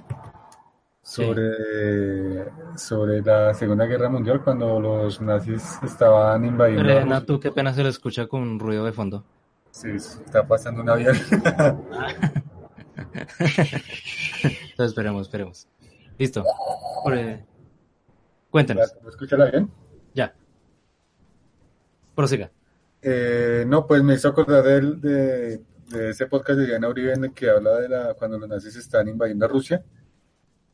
sobre, 1.01 2.45
sobre 2.77 3.21
la 3.21 3.53
Segunda 3.55 3.85
Guerra 3.85 4.07
Mundial 4.09 4.43
cuando 4.43 4.79
los 4.79 5.19
nazis 5.19 5.63
estaban 5.83 6.45
invadiendo 6.45 6.83
a 6.83 6.85
Pero, 6.85 6.99
Rusia. 7.01 7.13
Natu, 7.19 7.39
qué 7.39 7.51
pena 7.51 7.73
se 7.73 7.81
le 7.81 7.89
escucha 7.89 8.27
con 8.27 8.59
ruido 8.59 8.85
de 8.85 8.91
fondo. 8.91 9.23
Sí, 9.71 9.89
está 9.91 10.45
pasando 10.47 10.81
un 10.83 10.89
avión. 10.89 11.15
Entonces 14.43 14.75
esperemos, 14.77 15.23
esperemos. 15.23 15.67
Listo. 16.19 16.43
Por- 17.03 17.17
Cuéntanos, 18.51 18.95
¿Me 19.03 19.43
avión? 19.43 19.71
ya. 20.13 20.33
Prosiga. 22.15 22.51
Eh, 23.01 23.65
no, 23.67 23.85
pues 23.87 24.01
me 24.03 24.13
hizo 24.15 24.29
acordar 24.29 24.63
de, 24.63 24.81
de 24.81 25.61
ese 25.93 26.27
podcast 26.27 26.59
de 26.59 26.65
Diana 26.67 26.89
Uribe 26.89 27.31
que 27.33 27.49
habla 27.49 27.79
de 27.79 27.89
la, 27.89 28.13
cuando 28.15 28.37
los 28.37 28.49
nazis 28.49 28.75
están 28.75 29.07
invadiendo 29.07 29.45
a 29.45 29.49
Rusia 29.49 29.83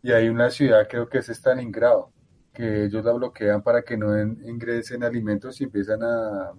y 0.01 0.11
hay 0.11 0.27
una 0.29 0.49
ciudad, 0.49 0.87
creo 0.89 1.07
que 1.07 1.19
es 1.19 1.29
Stalingrado, 1.29 2.11
que 2.53 2.85
ellos 2.85 3.05
la 3.05 3.13
bloquean 3.13 3.61
para 3.63 3.83
que 3.83 3.97
no 3.97 4.17
en- 4.17 4.41
ingresen 4.45 5.03
alimentos 5.03 5.59
y 5.61 5.65
empiezan 5.65 6.03
a 6.03 6.51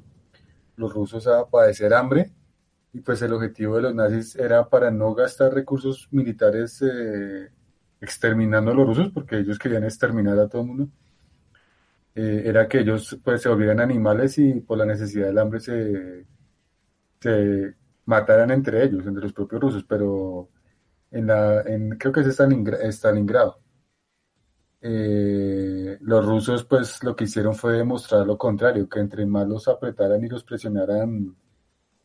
los 0.77 0.93
rusos 0.95 1.27
a 1.27 1.47
padecer 1.49 1.95
hambre 1.95 2.33
y 2.93 3.01
pues 3.01 3.21
el 3.23 3.33
objetivo 3.33 3.77
de 3.77 3.83
los 3.83 3.95
nazis 3.95 4.37
era 4.37 4.69
para 4.69 4.91
no 4.91 5.15
gastar 5.15 5.53
recursos 5.53 6.09
militares 6.13 6.81
eh, 6.83 7.51
exterminando 8.01 8.71
a 8.71 8.75
los 8.75 8.87
rusos, 8.87 9.11
porque 9.13 9.39
ellos 9.39 9.59
querían 9.59 9.85
exterminar 9.85 10.39
a 10.39 10.49
todo 10.49 10.63
el 10.63 10.69
mundo. 10.69 10.89
Eh, 12.15 12.43
era 12.47 12.69
que 12.69 12.81
ellos 12.81 13.19
pues 13.25 13.43
se 13.43 13.49
volvieran 13.49 13.81
animales 13.81 14.39
y 14.39 14.61
por 14.61 14.79
la 14.79 14.87
necesidad 14.87 15.27
del 15.27 15.39
hambre 15.39 15.59
se, 15.61 16.25
se 17.21 17.75
mataran 18.07 18.51
entre 18.51 18.85
ellos, 18.85 19.07
entre 19.07 19.23
los 19.25 19.33
propios 19.33 19.61
rusos, 19.63 19.85
pero 19.85 20.51
en 21.11 21.27
la, 21.29 21.65
creo 21.99 22.13
que 22.13 22.21
es 22.21 22.29
Stalingra- 22.29 22.81
Stalingrado. 22.93 23.61
Eh, 24.87 25.97
los 26.01 26.27
rusos 26.27 26.65
pues 26.65 27.03
lo 27.03 27.17
que 27.17 27.25
hicieron 27.25 27.55
fue 27.55 27.73
demostrar 27.75 28.27
lo 28.27 28.37
contrario, 28.37 28.89
que 28.89 29.01
entre 29.01 29.25
más 29.27 29.49
los 29.49 29.67
apretaran 29.69 30.23
y 30.23 30.29
los 30.29 30.45
presionaran, 30.45 31.35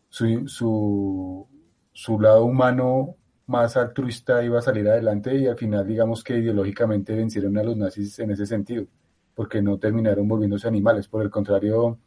su, 0.09 0.47
su, 0.47 1.47
su 1.93 2.19
lado 2.21 2.45
humano 2.45 3.15
más 3.47 3.77
altruista 3.77 4.43
iba 4.43 4.59
a 4.59 4.61
salir 4.63 4.87
adelante 4.89 5.35
y 5.37 5.47
al 5.47 5.57
final 5.57 5.87
digamos 5.87 6.23
que 6.23 6.37
ideológicamente 6.39 7.15
vencieron 7.15 7.57
a 7.57 7.63
los 7.63 7.77
nazis 7.77 8.19
en 8.19 8.31
ese 8.31 8.45
sentido 8.45 8.87
porque 9.35 9.61
no 9.61 9.79
terminaron 9.79 10.27
volviéndose 10.27 10.67
animales. 10.67 11.07
Por 11.09 11.23
el 11.23 11.29
contrario, 11.31 11.99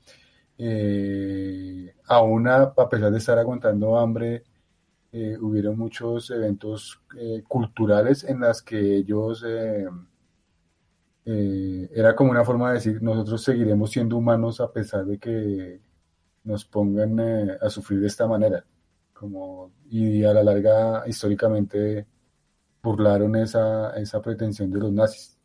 eh, 0.59 1.95
aún 2.07 2.49
a, 2.49 2.75
pesar 2.89 3.11
de 3.11 3.19
estar 3.19 3.39
aguantando 3.39 3.99
hambre, 3.99 4.45
eh, 5.13 5.37
hubieron 5.41 5.79
muchos 5.79 6.31
eventos 6.31 7.01
eh, 7.19 7.43
culturales 7.47 8.25
en 8.25 8.41
las 8.41 8.63
que 8.63 8.97
ellos 8.97 9.45
eh, 9.47 9.87
eh, 11.25 11.91
era 11.95 12.17
como 12.17 12.31
una 12.31 12.45
forma 12.45 12.69
de 12.69 12.75
decir 12.77 13.03
nosotros 13.03 13.43
seguiremos 13.43 13.91
siendo 13.91 14.17
humanos 14.17 14.61
a 14.61 14.73
pesar 14.73 15.05
de 15.05 15.19
que 15.19 15.81
nos 16.45 16.65
pongan 16.65 17.21
a 17.61 17.71
sufrir 17.71 18.01
de 18.01 18.07
esta 18.09 18.27
manera. 18.27 18.65
Como, 19.13 19.73
y 19.89 20.25
a 20.25 20.33
la 20.33 20.43
larga, 20.43 21.05
históricamente, 21.07 22.07
burlaron 22.83 23.37
esa, 23.37 23.97
esa 23.97 24.21
pretensión 24.21 24.71
de 24.71 24.81
los 24.81 24.93
nazis. 24.93 25.39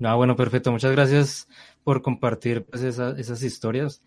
Ah, 0.00 0.14
bueno, 0.14 0.36
perfecto. 0.36 0.70
Muchas 0.70 0.92
gracias 0.92 1.48
por 1.84 2.02
compartir 2.02 2.64
pues, 2.64 2.82
esas 2.82 3.42
historias. 3.42 4.02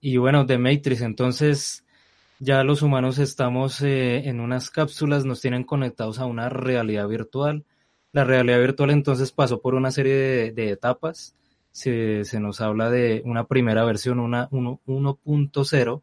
Y 0.00 0.16
bueno, 0.16 0.44
de 0.44 0.58
Matrix, 0.58 1.00
entonces 1.02 1.84
ya 2.40 2.62
los 2.62 2.82
humanos 2.82 3.18
estamos 3.18 3.80
eh, 3.82 4.28
en 4.28 4.38
unas 4.38 4.70
cápsulas, 4.70 5.24
nos 5.24 5.40
tienen 5.40 5.64
conectados 5.64 6.20
a 6.20 6.26
una 6.26 6.48
realidad 6.48 7.08
virtual. 7.08 7.64
La 8.12 8.24
realidad 8.24 8.60
virtual 8.60 8.90
entonces 8.90 9.32
pasó 9.32 9.60
por 9.60 9.74
una 9.74 9.90
serie 9.90 10.52
de, 10.52 10.70
etapas. 10.70 11.34
Se, 11.72 12.22
nos 12.40 12.60
habla 12.60 12.90
de 12.90 13.22
una 13.24 13.46
primera 13.46 13.84
versión, 13.84 14.20
una 14.20 14.48
1.0, 14.50 16.02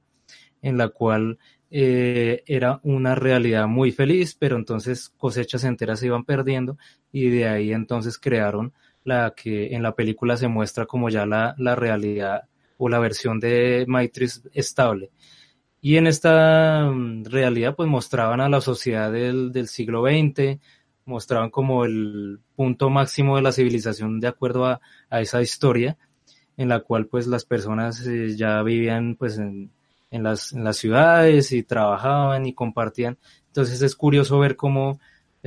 en 0.61 0.77
la 0.77 0.89
cual 0.89 1.37
eh, 1.71 2.43
era 2.45 2.79
una 2.83 3.15
realidad 3.15 3.67
muy 3.67 3.91
feliz, 3.91 4.35
pero 4.35 4.57
entonces 4.57 5.09
cosechas 5.17 5.63
enteras 5.63 5.99
se 5.99 6.07
iban 6.07 6.25
perdiendo 6.25 6.77
y 7.11 7.29
de 7.29 7.47
ahí 7.47 7.71
entonces 7.71 8.17
crearon 8.17 8.73
la 9.05 9.33
que 9.35 9.73
en 9.73 9.83
la 9.83 9.95
película 9.95 10.35
se 10.35 10.49
muestra 10.49 10.85
como 10.85 11.09
ya 11.09 11.25
la, 11.25 11.55
la 11.57 11.75
realidad 11.75 12.49
o 12.77 12.89
la 12.89 12.99
versión 12.99 13.39
de 13.39 13.85
Matrix 13.87 14.43
estable. 14.53 15.11
Y 15.79 15.97
en 15.97 16.07
esta 16.07 16.89
mm, 16.91 17.25
realidad 17.25 17.75
pues 17.75 17.87
mostraban 17.87 18.41
a 18.41 18.49
la 18.49 18.59
sociedad 18.59 19.11
del, 19.11 19.53
del 19.53 19.67
siglo 19.69 20.03
XX, 20.03 20.59
mostraban 21.05 21.51
como 21.51 21.85
el 21.85 22.39
punto 22.55 22.89
máximo 22.89 23.37
de 23.37 23.43
la 23.43 23.51
civilización 23.53 24.19
de 24.19 24.27
acuerdo 24.27 24.65
a, 24.65 24.81
a 25.09 25.21
esa 25.21 25.41
historia 25.41 25.97
en 26.57 26.69
la 26.69 26.79
cual 26.79 27.07
pues 27.07 27.27
las 27.27 27.45
personas 27.45 28.05
eh, 28.07 28.35
ya 28.35 28.61
vivían 28.63 29.15
pues 29.15 29.37
en, 29.37 29.71
en, 30.11 30.23
las, 30.23 30.53
en 30.53 30.63
las 30.63 30.77
ciudades 30.77 31.51
y 31.51 31.63
trabajaban 31.63 32.45
y 32.45 32.53
compartían. 32.53 33.17
Entonces 33.47 33.81
es 33.81 33.95
curioso 33.95 34.39
ver 34.39 34.55
cómo 34.55 34.99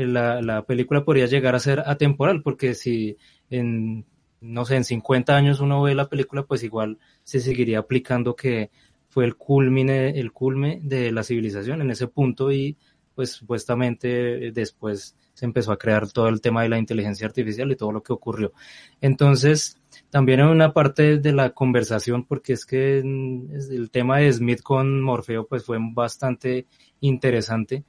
la, 0.07 0.41
la 0.43 0.65
película 0.65 1.05
podría 1.05 1.27
llegar 1.27 1.55
a 1.55 1.61
ser 1.61 1.81
atemporal, 1.81 2.43
porque 2.43 2.75
si 2.75 3.17
en, 3.51 4.07
no 4.41 4.65
sé, 4.65 4.77
en 4.77 4.85
50 4.85 5.37
años 5.37 5.61
uno 5.61 5.83
ve 5.83 5.95
la 5.95 6.09
película, 6.09 6.45
pues 6.45 6.63
igual 6.63 6.99
se 7.25 7.41
seguiría 7.41 7.81
aplicando 7.81 8.37
que 8.37 8.71
fue 9.09 9.25
el 9.25 9.37
culmine, 9.37 10.11
el 10.19 10.33
culme 10.33 10.81
de 10.83 11.11
la 11.13 11.25
civilización 11.25 11.81
en 11.81 11.91
ese 11.91 12.09
punto 12.09 12.53
y 12.53 12.77
pues 13.15 13.33
supuestamente 13.33 14.53
después 14.53 15.17
se 15.35 15.45
empezó 15.45 15.73
a 15.73 15.79
crear 15.79 16.09
todo 16.11 16.29
el 16.29 16.41
tema 16.41 16.63
de 16.63 16.69
la 16.69 16.79
inteligencia 16.79 17.27
artificial 17.27 17.71
y 17.73 17.77
todo 17.77 17.91
lo 17.91 18.03
que 18.03 18.13
ocurrió. 18.13 18.53
Entonces, 19.01 19.81
también 20.11 20.41
en 20.41 20.47
una 20.47 20.73
parte 20.73 21.19
de 21.19 21.33
la 21.33 21.51
conversación, 21.51 22.25
porque 22.25 22.53
es 22.53 22.65
que 22.65 22.99
el 22.99 23.89
tema 23.91 24.19
de 24.19 24.33
Smith 24.33 24.63
con 24.63 25.01
Morfeo 25.01 25.47
pues 25.47 25.65
fue 25.65 25.79
bastante 25.81 26.67
interesante. 27.01 27.85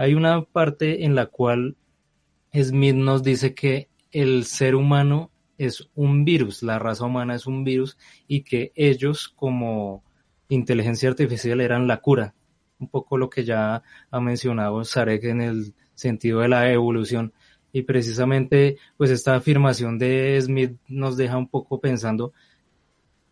Hay 0.00 0.14
una 0.14 0.42
parte 0.46 1.04
en 1.04 1.14
la 1.14 1.26
cual 1.26 1.76
Smith 2.54 2.94
nos 2.94 3.22
dice 3.22 3.54
que 3.54 3.90
el 4.12 4.46
ser 4.46 4.74
humano 4.74 5.30
es 5.58 5.90
un 5.94 6.24
virus, 6.24 6.62
la 6.62 6.78
raza 6.78 7.04
humana 7.04 7.34
es 7.34 7.46
un 7.46 7.64
virus 7.64 7.98
y 8.26 8.40
que 8.40 8.72
ellos 8.76 9.28
como 9.28 10.02
inteligencia 10.48 11.10
artificial 11.10 11.60
eran 11.60 11.86
la 11.86 11.98
cura. 11.98 12.34
Un 12.78 12.88
poco 12.88 13.18
lo 13.18 13.28
que 13.28 13.44
ya 13.44 13.82
ha 14.10 14.20
mencionado 14.20 14.82
Sarek 14.84 15.24
en 15.24 15.42
el 15.42 15.74
sentido 15.92 16.40
de 16.40 16.48
la 16.48 16.72
evolución. 16.72 17.34
Y 17.70 17.82
precisamente, 17.82 18.78
pues 18.96 19.10
esta 19.10 19.34
afirmación 19.34 19.98
de 19.98 20.40
Smith 20.40 20.78
nos 20.88 21.18
deja 21.18 21.36
un 21.36 21.48
poco 21.48 21.78
pensando 21.78 22.32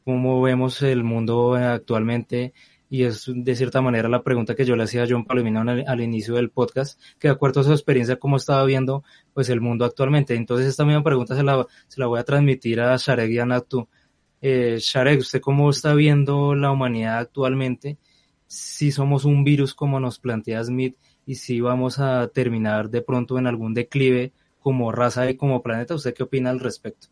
cómo 0.04 0.42
vemos 0.42 0.82
el 0.82 1.02
mundo 1.02 1.54
actualmente 1.54 2.52
y 2.90 3.04
es 3.04 3.30
de 3.32 3.54
cierta 3.54 3.80
manera 3.82 4.08
la 4.08 4.22
pregunta 4.22 4.54
que 4.54 4.64
yo 4.64 4.74
le 4.74 4.84
hacía 4.84 5.02
a 5.02 5.06
John 5.08 5.24
Palomino 5.24 5.60
al, 5.60 6.00
inicio 6.00 6.34
del 6.34 6.50
podcast, 6.50 7.00
que 7.18 7.28
de 7.28 7.34
acuerdo 7.34 7.60
a 7.60 7.64
su 7.64 7.72
experiencia, 7.72 8.18
cómo 8.18 8.36
estaba 8.36 8.64
viendo 8.64 9.04
pues 9.34 9.50
el 9.50 9.60
mundo 9.60 9.84
actualmente. 9.84 10.34
Entonces 10.34 10.66
esta 10.66 10.84
misma 10.84 11.02
pregunta 11.02 11.36
se 11.36 11.42
la, 11.42 11.66
se 11.86 12.00
la 12.00 12.06
voy 12.06 12.18
a 12.18 12.24
transmitir 12.24 12.80
a 12.80 12.96
Sharek 12.96 13.30
y 13.30 13.38
a 13.38 13.46
Natu. 13.46 13.88
Eh, 14.40 14.78
Sharek, 14.80 15.20
¿usted 15.20 15.40
cómo 15.40 15.70
está 15.70 15.94
viendo 15.94 16.54
la 16.54 16.70
humanidad 16.70 17.18
actualmente? 17.18 17.98
Si 18.46 18.90
somos 18.90 19.24
un 19.24 19.44
virus 19.44 19.74
como 19.74 20.00
nos 20.00 20.18
plantea 20.18 20.64
Smith 20.64 20.96
y 21.26 21.34
si 21.34 21.60
vamos 21.60 21.98
a 21.98 22.28
terminar 22.28 22.88
de 22.88 23.02
pronto 23.02 23.38
en 23.38 23.46
algún 23.46 23.74
declive 23.74 24.32
como 24.60 24.92
raza 24.92 25.28
y 25.30 25.36
como 25.36 25.62
planeta, 25.62 25.94
¿usted 25.94 26.14
qué 26.14 26.22
opina 26.22 26.50
al 26.50 26.60
respecto? 26.60 27.08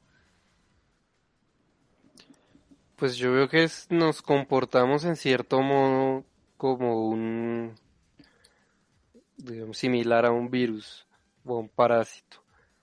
Pues 2.97 3.19
yo 3.19 3.31
veo 3.31 3.47
que 3.47 3.69
nos 3.91 4.23
comportamos 4.23 5.05
en 5.05 5.17
cierto 5.17 5.61
modo 5.61 6.25
como 6.57 7.09
un, 7.09 7.75
digamos, 9.37 9.77
similar 9.77 10.25
a 10.25 10.31
un 10.31 10.51
virus 10.51 11.07
o 11.45 11.59
un 11.59 11.69
parásito 11.69 12.39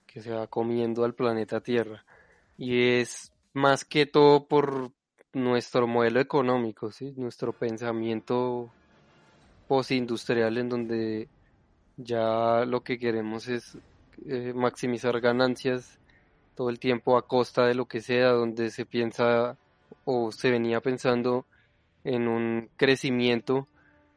que 0.06 0.20
se 0.20 0.30
va 0.30 0.46
comiendo 0.46 1.04
al 1.04 1.14
planeta 1.14 1.60
Tierra. 1.60 2.04
Y 2.56 3.00
es 3.00 3.32
más 3.54 3.84
que 3.84 4.06
todo 4.06 4.46
por 4.46 4.92
nuestro 5.32 5.88
modelo 5.88 6.20
económico, 6.20 6.92
¿sí? 6.92 7.12
nuestro 7.16 7.52
pensamiento 7.52 8.70
postindustrial 9.66 10.58
en 10.58 10.68
donde 10.68 11.28
ya 11.96 12.64
lo 12.64 12.84
que 12.84 13.00
queremos 13.00 13.48
es 13.48 13.76
eh, 14.26 14.52
maximizar 14.54 15.20
ganancias 15.20 15.98
todo 16.54 16.70
el 16.70 16.78
tiempo 16.78 17.16
a 17.16 17.26
costa 17.26 17.66
de 17.66 17.74
lo 17.74 17.86
que 17.86 18.00
sea, 18.00 18.28
donde 18.28 18.70
se 18.70 18.86
piensa 18.86 19.58
o 20.04 20.32
se 20.32 20.50
venía 20.50 20.80
pensando 20.80 21.46
en 22.04 22.28
un 22.28 22.68
crecimiento 22.76 23.66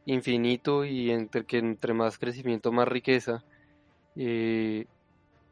infinito 0.05 0.85
y 0.85 1.11
entre 1.11 1.45
que 1.45 1.57
entre 1.57 1.93
más 1.93 2.17
crecimiento 2.17 2.71
más 2.71 2.87
riqueza 2.87 3.43
eh, 4.15 4.85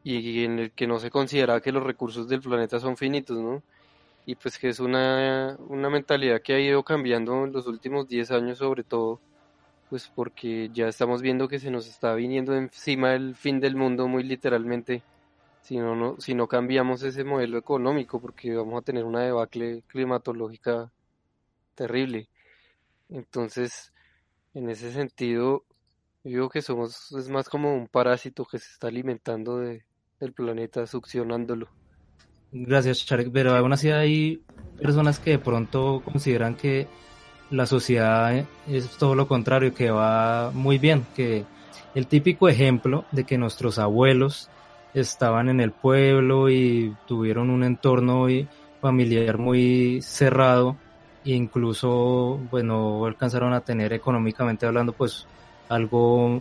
y 0.02 0.44
en 0.44 0.58
el 0.60 0.70
que 0.72 0.86
no 0.86 0.98
se 1.00 1.10
considera 1.10 1.60
que 1.60 1.72
los 1.72 1.82
recursos 1.82 2.28
del 2.28 2.40
planeta 2.40 2.78
son 2.78 2.96
finitos, 2.96 3.38
¿no? 3.38 3.62
Y 4.24 4.36
pues 4.36 4.58
que 4.58 4.68
es 4.68 4.78
una, 4.80 5.56
una 5.68 5.90
mentalidad 5.90 6.42
que 6.42 6.54
ha 6.54 6.60
ido 6.60 6.82
cambiando 6.84 7.44
en 7.44 7.52
los 7.52 7.66
últimos 7.66 8.08
10 8.08 8.30
años 8.30 8.58
sobre 8.58 8.84
todo, 8.84 9.20
pues 9.90 10.10
porque 10.14 10.70
ya 10.72 10.88
estamos 10.88 11.22
viendo 11.22 11.48
que 11.48 11.58
se 11.58 11.70
nos 11.70 11.88
está 11.88 12.14
viniendo 12.14 12.54
encima 12.56 13.14
el 13.14 13.34
fin 13.34 13.60
del 13.60 13.76
mundo 13.76 14.08
muy 14.08 14.22
literalmente 14.22 15.02
si 15.66 15.78
no, 15.78 16.14
si 16.20 16.34
no 16.34 16.46
cambiamos 16.46 17.02
ese 17.02 17.24
modelo 17.24 17.58
económico, 17.58 18.20
porque 18.20 18.54
vamos 18.54 18.80
a 18.80 18.84
tener 18.84 19.04
una 19.04 19.22
debacle 19.22 19.82
climatológica 19.88 20.92
terrible. 21.74 22.28
Entonces, 23.08 23.92
en 24.54 24.70
ese 24.70 24.92
sentido, 24.92 25.64
yo 26.22 26.30
digo 26.30 26.48
que 26.50 26.62
somos, 26.62 27.10
es 27.18 27.28
más 27.28 27.48
como 27.48 27.74
un 27.74 27.88
parásito 27.88 28.44
que 28.44 28.60
se 28.60 28.72
está 28.72 28.86
alimentando 28.86 29.58
de, 29.58 29.84
del 30.20 30.32
planeta, 30.32 30.86
succionándolo. 30.86 31.68
Gracias, 32.52 33.04
Charek, 33.04 33.32
pero 33.32 33.56
aún 33.56 33.72
así 33.72 33.90
hay 33.90 34.44
personas 34.80 35.18
que 35.18 35.30
de 35.30 35.38
pronto 35.40 36.00
consideran 36.04 36.54
que 36.54 36.86
la 37.50 37.66
sociedad 37.66 38.46
es 38.68 38.88
todo 38.98 39.16
lo 39.16 39.26
contrario, 39.26 39.74
que 39.74 39.90
va 39.90 40.52
muy 40.52 40.78
bien, 40.78 41.04
que 41.16 41.44
el 41.96 42.06
típico 42.06 42.48
ejemplo 42.48 43.04
de 43.10 43.24
que 43.24 43.36
nuestros 43.36 43.80
abuelos 43.80 44.48
estaban 45.00 45.48
en 45.48 45.60
el 45.60 45.72
pueblo 45.72 46.48
y 46.48 46.96
tuvieron 47.06 47.50
un 47.50 47.64
entorno 47.64 48.26
familiar 48.80 49.38
muy 49.38 50.00
cerrado 50.02 50.76
e 51.24 51.32
incluso 51.34 52.40
bueno 52.50 53.04
alcanzaron 53.04 53.52
a 53.52 53.60
tener 53.60 53.92
económicamente 53.92 54.66
hablando 54.66 54.92
pues 54.92 55.26
algo 55.68 56.40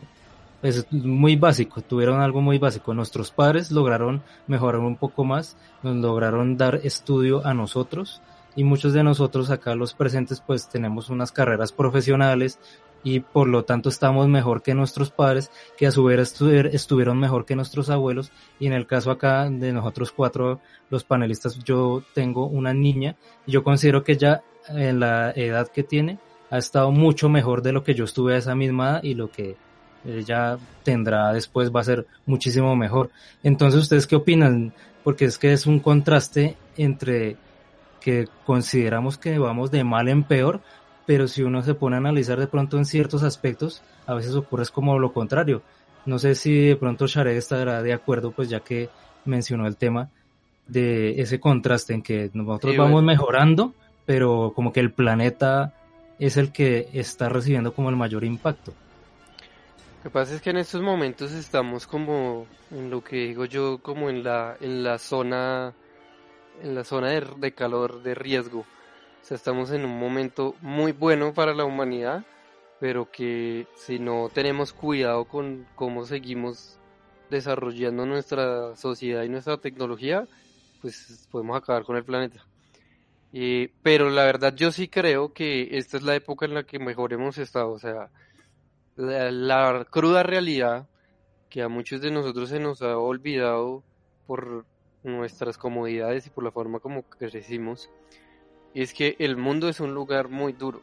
pues, 0.61 0.87
muy 0.91 1.35
básico, 1.35 1.81
tuvieron 1.81 2.21
algo 2.21 2.41
muy 2.41 2.57
básico. 2.57 2.93
Nuestros 2.93 3.29
padres 3.29 3.71
lograron 3.71 4.23
mejorar 4.47 4.81
un 4.81 4.95
poco 4.95 5.23
más, 5.23 5.57
nos 5.83 5.95
lograron 5.97 6.57
dar 6.57 6.79
estudio 6.83 7.45
a 7.45 7.53
nosotros 7.53 8.21
y 8.55 8.63
muchos 8.63 8.93
de 8.93 9.03
nosotros 9.03 9.51
acá 9.51 9.75
los 9.75 9.93
presentes 9.93 10.41
pues 10.41 10.69
tenemos 10.69 11.09
unas 11.09 11.31
carreras 11.31 11.71
profesionales, 11.71 12.57
y 13.03 13.19
por 13.19 13.47
lo 13.47 13.65
tanto 13.65 13.89
estamos 13.89 14.27
mejor 14.27 14.61
que 14.61 14.73
nuestros 14.73 15.11
padres, 15.11 15.51
que 15.77 15.87
a 15.87 15.91
su 15.91 16.03
vez 16.03 16.35
estuvieron 16.71 17.19
mejor 17.19 17.45
que 17.45 17.55
nuestros 17.55 17.89
abuelos. 17.89 18.31
Y 18.59 18.67
en 18.67 18.73
el 18.73 18.87
caso 18.87 19.11
acá 19.11 19.49
de 19.49 19.71
nosotros 19.71 20.11
cuatro, 20.11 20.59
los 20.89 21.03
panelistas, 21.03 21.59
yo 21.63 22.03
tengo 22.13 22.47
una 22.47 22.73
niña 22.73 23.15
y 23.45 23.51
yo 23.51 23.63
considero 23.63 24.03
que 24.03 24.17
ya 24.17 24.41
en 24.69 24.99
la 24.99 25.31
edad 25.31 25.67
que 25.67 25.83
tiene 25.83 26.19
ha 26.49 26.57
estado 26.57 26.91
mucho 26.91 27.29
mejor 27.29 27.61
de 27.61 27.73
lo 27.73 27.83
que 27.83 27.93
yo 27.93 28.05
estuve 28.05 28.35
a 28.35 28.37
esa 28.37 28.55
misma 28.55 28.89
edad 28.89 29.03
y 29.03 29.13
lo 29.13 29.29
que 29.29 29.55
ella 30.05 30.57
tendrá 30.83 31.33
después 31.33 31.71
va 31.75 31.81
a 31.81 31.85
ser 31.85 32.05
muchísimo 32.25 32.75
mejor. 32.75 33.09
Entonces, 33.43 33.81
¿ustedes 33.81 34.07
qué 34.07 34.15
opinan? 34.15 34.73
Porque 35.03 35.25
es 35.25 35.37
que 35.37 35.53
es 35.53 35.65
un 35.65 35.79
contraste 35.79 36.55
entre 36.77 37.37
que 37.99 38.27
consideramos 38.45 39.17
que 39.17 39.39
vamos 39.39 39.71
de 39.71 39.83
mal 39.83 40.07
en 40.07 40.23
peor, 40.23 40.61
pero 41.05 41.27
si 41.27 41.43
uno 41.43 41.61
se 41.61 41.73
pone 41.73 41.95
a 41.95 41.99
analizar 41.99 42.39
de 42.39 42.47
pronto 42.47 42.77
en 42.77 42.85
ciertos 42.85 43.23
aspectos, 43.23 43.81
a 44.05 44.13
veces 44.13 44.35
ocurre 44.35 44.63
es 44.63 44.71
como 44.71 44.97
lo 44.99 45.13
contrario. 45.13 45.61
No 46.05 46.19
sé 46.19 46.35
si 46.35 46.67
de 46.67 46.75
pronto 46.75 47.07
Shared 47.07 47.35
estará 47.35 47.81
de 47.81 47.93
acuerdo, 47.93 48.31
pues 48.31 48.49
ya 48.49 48.59
que 48.59 48.89
mencionó 49.25 49.67
el 49.67 49.77
tema 49.77 50.09
de 50.67 51.21
ese 51.21 51.39
contraste 51.39 51.93
en 51.93 52.01
que 52.01 52.29
nosotros 52.33 52.77
vamos 52.77 53.03
mejorando, 53.03 53.73
pero 54.05 54.53
como 54.55 54.71
que 54.71 54.79
el 54.79 54.91
planeta 54.91 55.73
es 56.19 56.37
el 56.37 56.51
que 56.51 56.89
está 56.93 57.29
recibiendo 57.29 57.73
como 57.73 57.89
el 57.89 57.95
mayor 57.95 58.23
impacto. 58.23 58.73
Lo 59.97 60.03
que 60.03 60.09
pasa 60.11 60.35
es 60.35 60.41
que 60.41 60.51
en 60.51 60.57
estos 60.57 60.81
momentos 60.81 61.31
estamos 61.31 61.87
como 61.87 62.45
en 62.71 62.91
lo 62.91 63.03
que 63.03 63.27
digo 63.27 63.45
yo, 63.45 63.79
como 63.81 64.09
en 64.09 64.23
la, 64.23 64.55
en 64.61 64.83
la 64.83 64.99
zona 64.99 65.73
en 66.61 66.75
la 66.75 66.83
zona 66.83 67.09
de, 67.09 67.25
de 67.37 67.51
calor 67.53 68.01
de 68.03 68.15
riesgo. 68.15 68.65
O 69.25 69.27
sea, 69.27 69.37
estamos 69.37 69.71
en 69.71 69.85
un 69.85 69.97
momento 69.97 70.53
muy 70.61 70.91
bueno 70.91 71.33
para 71.33 71.55
la 71.55 71.65
humanidad, 71.65 72.23
pero 72.79 73.09
que 73.09 73.65
si 73.75 73.97
no 73.97 74.29
tenemos 74.31 74.71
cuidado 74.71 75.25
con 75.25 75.65
cómo 75.73 76.05
seguimos 76.05 76.77
desarrollando 77.31 78.05
nuestra 78.05 78.75
sociedad 78.75 79.23
y 79.23 79.29
nuestra 79.29 79.57
tecnología, 79.57 80.27
pues 80.79 81.27
podemos 81.31 81.57
acabar 81.57 81.85
con 81.85 81.95
el 81.95 82.05
planeta. 82.05 82.45
Eh, 83.33 83.73
pero 83.81 84.11
la 84.11 84.25
verdad 84.25 84.53
yo 84.53 84.71
sí 84.71 84.89
creo 84.89 85.33
que 85.33 85.75
esta 85.75 85.97
es 85.97 86.03
la 86.03 86.13
época 86.13 86.45
en 86.45 86.53
la 86.53 86.61
que 86.61 86.77
mejor 86.77 87.11
hemos 87.11 87.39
estado. 87.39 87.71
O 87.71 87.79
sea, 87.79 88.11
la, 88.95 89.31
la 89.31 89.87
cruda 89.89 90.21
realidad 90.21 90.87
que 91.49 91.63
a 91.63 91.67
muchos 91.67 91.99
de 91.99 92.11
nosotros 92.11 92.49
se 92.49 92.59
nos 92.59 92.83
ha 92.83 92.95
olvidado 92.99 93.83
por 94.27 94.67
nuestras 95.01 95.57
comodidades 95.57 96.27
y 96.27 96.29
por 96.29 96.43
la 96.43 96.51
forma 96.51 96.79
como 96.79 97.01
crecimos, 97.01 97.89
es 98.75 98.93
que 98.93 99.15
el 99.19 99.37
mundo 99.37 99.69
es 99.69 99.79
un 99.79 99.93
lugar 99.93 100.29
muy 100.29 100.53
duro. 100.53 100.81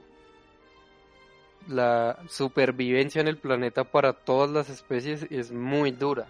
La 1.68 2.18
supervivencia 2.28 3.20
en 3.20 3.28
el 3.28 3.36
planeta 3.36 3.84
para 3.84 4.14
todas 4.14 4.50
las 4.50 4.68
especies 4.68 5.26
es 5.30 5.52
muy 5.52 5.92
dura. 5.92 6.26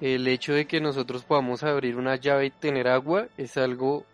El 0.00 0.26
hecho 0.28 0.54
de 0.54 0.66
que 0.66 0.80
nosotros 0.80 1.24
podamos 1.24 1.62
abrir 1.62 1.96
una 1.96 2.16
llave 2.16 2.46
y 2.46 2.50
tener 2.50 2.88
agua 2.88 3.26
es 3.36 3.58
algo 3.58 4.06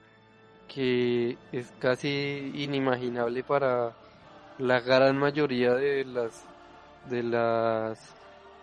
que 0.66 1.37
es 1.53 1.72
casi 1.78 2.51
inimaginable 2.55 3.45
para 3.45 3.95
la 4.59 4.80
gran 4.80 5.16
mayoría 5.16 5.74
de 5.74 6.05
las 6.05 6.45
de 7.09 7.22
las 7.22 8.16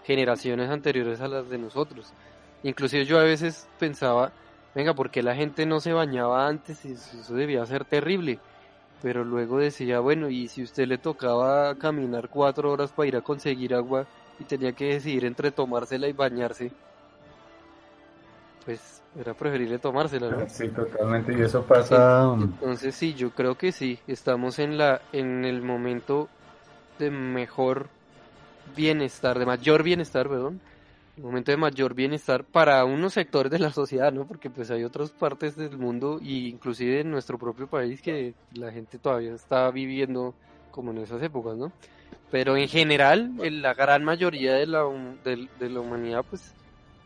generaciones 0.04 0.70
anteriores 0.70 1.22
a 1.22 1.28
las 1.28 1.50
de 1.50 1.58
nosotros. 1.58 2.12
Inclusive 2.64 3.06
yo 3.06 3.20
a 3.20 3.24
veces 3.24 3.70
pensaba, 3.80 4.34
venga, 4.76 4.94
¿por 4.94 5.10
qué 5.10 5.24
la 5.24 5.36
gente 5.36 5.66
no 5.66 5.80
se 5.80 5.94
bañaba 5.94 6.48
antes? 6.48 6.84
Eso 6.86 7.34
debía 7.34 7.66
ser 7.66 7.86
terrible. 7.86 8.40
Pero 9.02 9.26
luego 9.26 9.60
decía, 9.60 10.00
bueno, 10.00 10.30
y 10.30 10.48
si 10.48 10.64
usted 10.64 10.88
le 10.88 10.98
tocaba 10.98 11.76
caminar 11.76 12.30
cuatro 12.30 12.72
horas 12.72 12.92
para 12.92 13.08
ir 13.08 13.16
a 13.18 13.22
conseguir 13.22 13.76
agua 13.76 14.06
y 14.40 14.46
tenía 14.46 14.72
que 14.72 14.94
decidir 14.94 15.26
entre 15.26 15.52
tomársela 15.52 16.08
y 16.08 16.14
bañarse, 16.14 16.72
pues 18.64 19.02
era 19.20 19.34
preferible 19.34 19.78
tomársela, 19.78 20.30
¿no? 20.30 20.50
Sí, 20.50 20.70
totalmente, 20.70 21.38
y 21.38 21.42
eso 21.42 21.64
pasa... 21.64 22.30
um, 22.30 22.44
Entonces 22.44 22.96
sí, 22.96 23.14
yo 23.14 23.32
creo 23.32 23.56
que 23.56 23.74
sí, 23.74 24.00
estamos 24.08 24.58
en 24.58 24.78
la 24.78 25.02
en 25.12 25.44
el 25.44 25.62
momento 25.62 26.30
de 26.98 27.12
mejor 27.12 27.88
bienestar, 28.76 29.38
de 29.38 29.46
mayor 29.46 29.84
bienestar, 29.84 30.30
perdón, 30.30 30.62
el 31.16 31.24
momento 31.24 31.52
de 31.52 31.58
mayor 31.58 31.94
bienestar 31.94 32.44
para 32.44 32.84
unos 32.86 33.14
sectores 33.14 33.52
de 33.52 33.60
la 33.60 33.72
sociedad, 33.72 34.12
¿no? 34.12 34.26
Porque 34.28 34.50
pues 34.50 34.72
hay 34.72 34.84
otras 34.84 35.12
partes 35.12 35.56
del 35.56 35.78
mundo 35.78 36.20
y 36.22 36.48
inclusive 36.50 37.02
en 37.02 37.12
nuestro 37.12 37.38
propio 37.38 37.68
país 37.68 38.02
que 38.02 38.34
la 38.52 38.72
gente 38.72 38.98
todavía 38.98 39.34
está 39.34 39.70
viviendo 39.72 40.34
como 40.72 40.92
en 40.92 40.98
esas 41.00 41.22
épocas, 41.22 41.56
¿no? 41.56 41.72
Pero 42.32 42.58
en 42.58 42.68
general, 42.68 43.32
en 43.44 43.62
la 43.62 43.74
gran 43.76 44.04
mayoría 44.04 44.56
de 44.56 44.66
la, 44.66 44.84
de, 45.24 45.48
de 45.60 45.70
la 45.70 45.80
humanidad 45.82 46.26
pues 46.28 46.56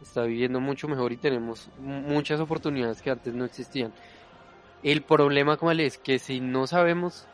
está 0.02 0.24
viviendo 0.24 0.62
mucho 0.62 0.88
mejor 0.88 1.12
y 1.12 1.18
tenemos 1.18 1.70
mu- 1.78 2.02
muchas 2.02 2.40
oportunidades 2.40 3.02
que 3.02 3.10
antes 3.10 3.34
no 3.34 3.44
existían. 3.44 3.92
El 4.84 5.02
problema 5.04 5.58
cuál 5.58 5.80
es 5.82 5.98
que 5.98 6.18
si 6.20 6.40
no 6.40 6.66
sabemos 6.68 7.26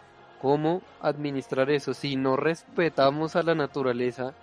cómo 0.42 0.82
administrar 1.02 1.70
eso, 1.70 1.94
si 1.94 2.16
no 2.16 2.36
respetamos 2.36 3.36
a 3.36 3.44
la 3.44 3.54
naturaleza 3.54 4.34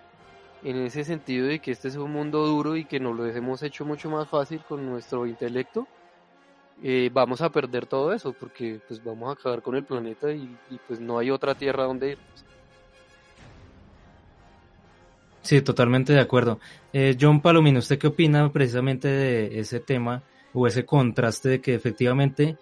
en 0.63 0.77
ese 0.77 1.05
sentido 1.05 1.47
de 1.47 1.59
que 1.59 1.71
este 1.73 1.89
es 1.89 1.97
un 1.97 2.13
mundo 2.13 2.47
duro 2.47 2.77
y 2.77 2.85
que 2.85 3.01
nos 3.01 3.17
lo 3.17 3.27
hemos 3.27 3.63
hecho 3.63 3.85
mucho 3.85 4.11
más 4.11 4.29
fácil 4.29 4.61
con 4.69 4.85
nuestro 4.87 5.27
intelecto, 5.27 5.87
eh, 6.83 7.11
vamos 7.13 7.43
a 7.43 7.51
perder 7.51 7.87
todo 7.87 8.13
eso 8.13 8.33
porque 8.33 8.81
pues 8.89 9.03
vamos 9.05 9.29
a 9.29 9.33
acabar 9.33 9.61
con 9.63 9.77
el 9.77 9.85
planeta 9.85 10.33
y, 10.33 10.57
pues 10.87 10.99
no 10.99 11.19
hay 11.19 11.31
otra 11.31 11.55
tierra 11.55 11.85
donde 11.85 12.13
ir. 12.13 12.19
Sí, 15.43 15.63
totalmente 15.63 16.13
de 16.13 16.21
acuerdo. 16.21 16.61
Eh, 16.93 17.17
John 17.19 17.41
Palomino, 17.41 17.79
¿usted 17.79 17.99
qué 17.99 18.07
opina 18.07 18.51
precisamente 18.53 19.09
de 19.09 19.61
ese 19.61 19.81
tema 19.81 20.23
o 20.53 20.67
ese 20.67 20.85
contraste 20.85 21.49
de 21.49 21.61
que 21.61 21.75
efectivamente 21.75 22.57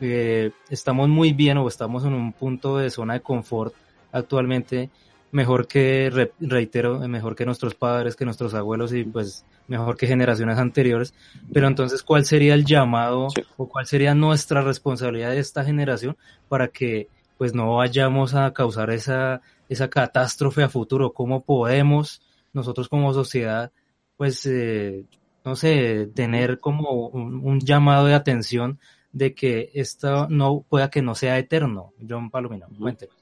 eh, 0.00 0.50
estamos 0.68 1.08
muy 1.08 1.32
bien 1.32 1.58
o 1.58 1.68
estamos 1.68 2.04
en 2.04 2.12
un 2.12 2.32
punto 2.32 2.78
de 2.78 2.90
zona 2.90 3.14
de 3.14 3.20
confort 3.20 3.74
actualmente, 4.12 4.90
mejor 5.32 5.66
que, 5.66 6.08
re- 6.10 6.32
reitero, 6.40 6.98
mejor 7.08 7.34
que 7.36 7.44
nuestros 7.44 7.74
padres, 7.74 8.16
que 8.16 8.24
nuestros 8.24 8.54
abuelos 8.54 8.92
y 8.92 9.04
pues 9.04 9.44
mejor 9.68 9.96
que 9.96 10.06
generaciones 10.06 10.58
anteriores, 10.58 11.12
pero 11.52 11.66
entonces, 11.66 12.02
¿cuál 12.02 12.24
sería 12.24 12.54
el 12.54 12.64
llamado 12.64 13.28
Sí. 13.30 13.42
o 13.56 13.68
cuál 13.68 13.86
sería 13.86 14.14
nuestra 14.14 14.62
responsabilidad 14.62 15.30
de 15.30 15.40
esta 15.40 15.64
generación 15.64 16.16
para 16.48 16.68
que 16.68 17.08
pues 17.38 17.52
no 17.54 17.76
vayamos 17.76 18.34
a 18.34 18.52
causar 18.54 18.90
esa, 18.90 19.42
esa 19.68 19.88
catástrofe 19.90 20.62
a 20.62 20.68
futuro? 20.68 21.12
¿Cómo 21.12 21.42
podemos 21.44 22.22
nosotros 22.54 22.88
como 22.88 23.12
sociedad, 23.12 23.72
pues, 24.16 24.46
eh, 24.46 25.04
no 25.44 25.54
sé, 25.56 26.08
tener 26.14 26.60
como 26.60 27.08
un, 27.08 27.44
un 27.44 27.60
llamado 27.60 28.06
de 28.06 28.14
atención 28.14 28.78
de 29.12 29.34
que 29.34 29.70
esto 29.74 30.28
no 30.28 30.64
pueda 30.68 30.88
que 30.90 31.02
no 31.02 31.14
sea 31.14 31.38
eterno? 31.38 31.92
John 32.08 32.30
Palomino, 32.30 32.66
cuéntenos. 32.78 33.14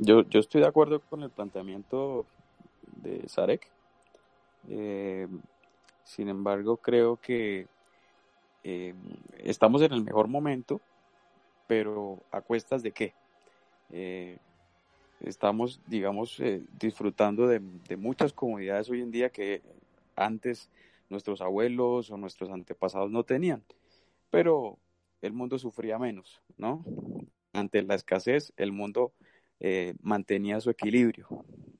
Yo, 0.00 0.22
yo 0.28 0.38
estoy 0.38 0.60
de 0.60 0.68
acuerdo 0.68 1.00
con 1.00 1.24
el 1.24 1.30
planteamiento 1.30 2.24
de 3.02 3.28
Sarek. 3.28 3.68
Eh, 4.68 5.26
sin 6.04 6.28
embargo, 6.28 6.76
creo 6.76 7.16
que 7.16 7.66
eh, 8.62 8.94
estamos 9.38 9.82
en 9.82 9.92
el 9.92 10.04
mejor 10.04 10.28
momento, 10.28 10.80
pero 11.66 12.20
¿a 12.30 12.40
cuestas 12.40 12.84
de 12.84 12.92
qué? 12.92 13.12
Eh, 13.90 14.38
estamos, 15.18 15.80
digamos, 15.88 16.40
disfrutando 16.78 17.48
de, 17.48 17.60
de 17.88 17.96
muchas 17.96 18.32
comodidades 18.32 18.88
hoy 18.90 19.02
en 19.02 19.10
día 19.10 19.30
que 19.30 19.62
antes 20.14 20.70
nuestros 21.10 21.40
abuelos 21.40 22.08
o 22.12 22.16
nuestros 22.16 22.50
antepasados 22.50 23.10
no 23.10 23.24
tenían, 23.24 23.64
pero 24.30 24.78
el 25.22 25.32
mundo 25.32 25.58
sufría 25.58 25.98
menos, 25.98 26.40
¿no? 26.56 26.84
Ante 27.52 27.82
la 27.82 27.96
escasez, 27.96 28.52
el 28.56 28.70
mundo 28.70 29.12
eh, 29.60 29.94
mantenía 30.00 30.60
su 30.60 30.70
equilibrio. 30.70 31.26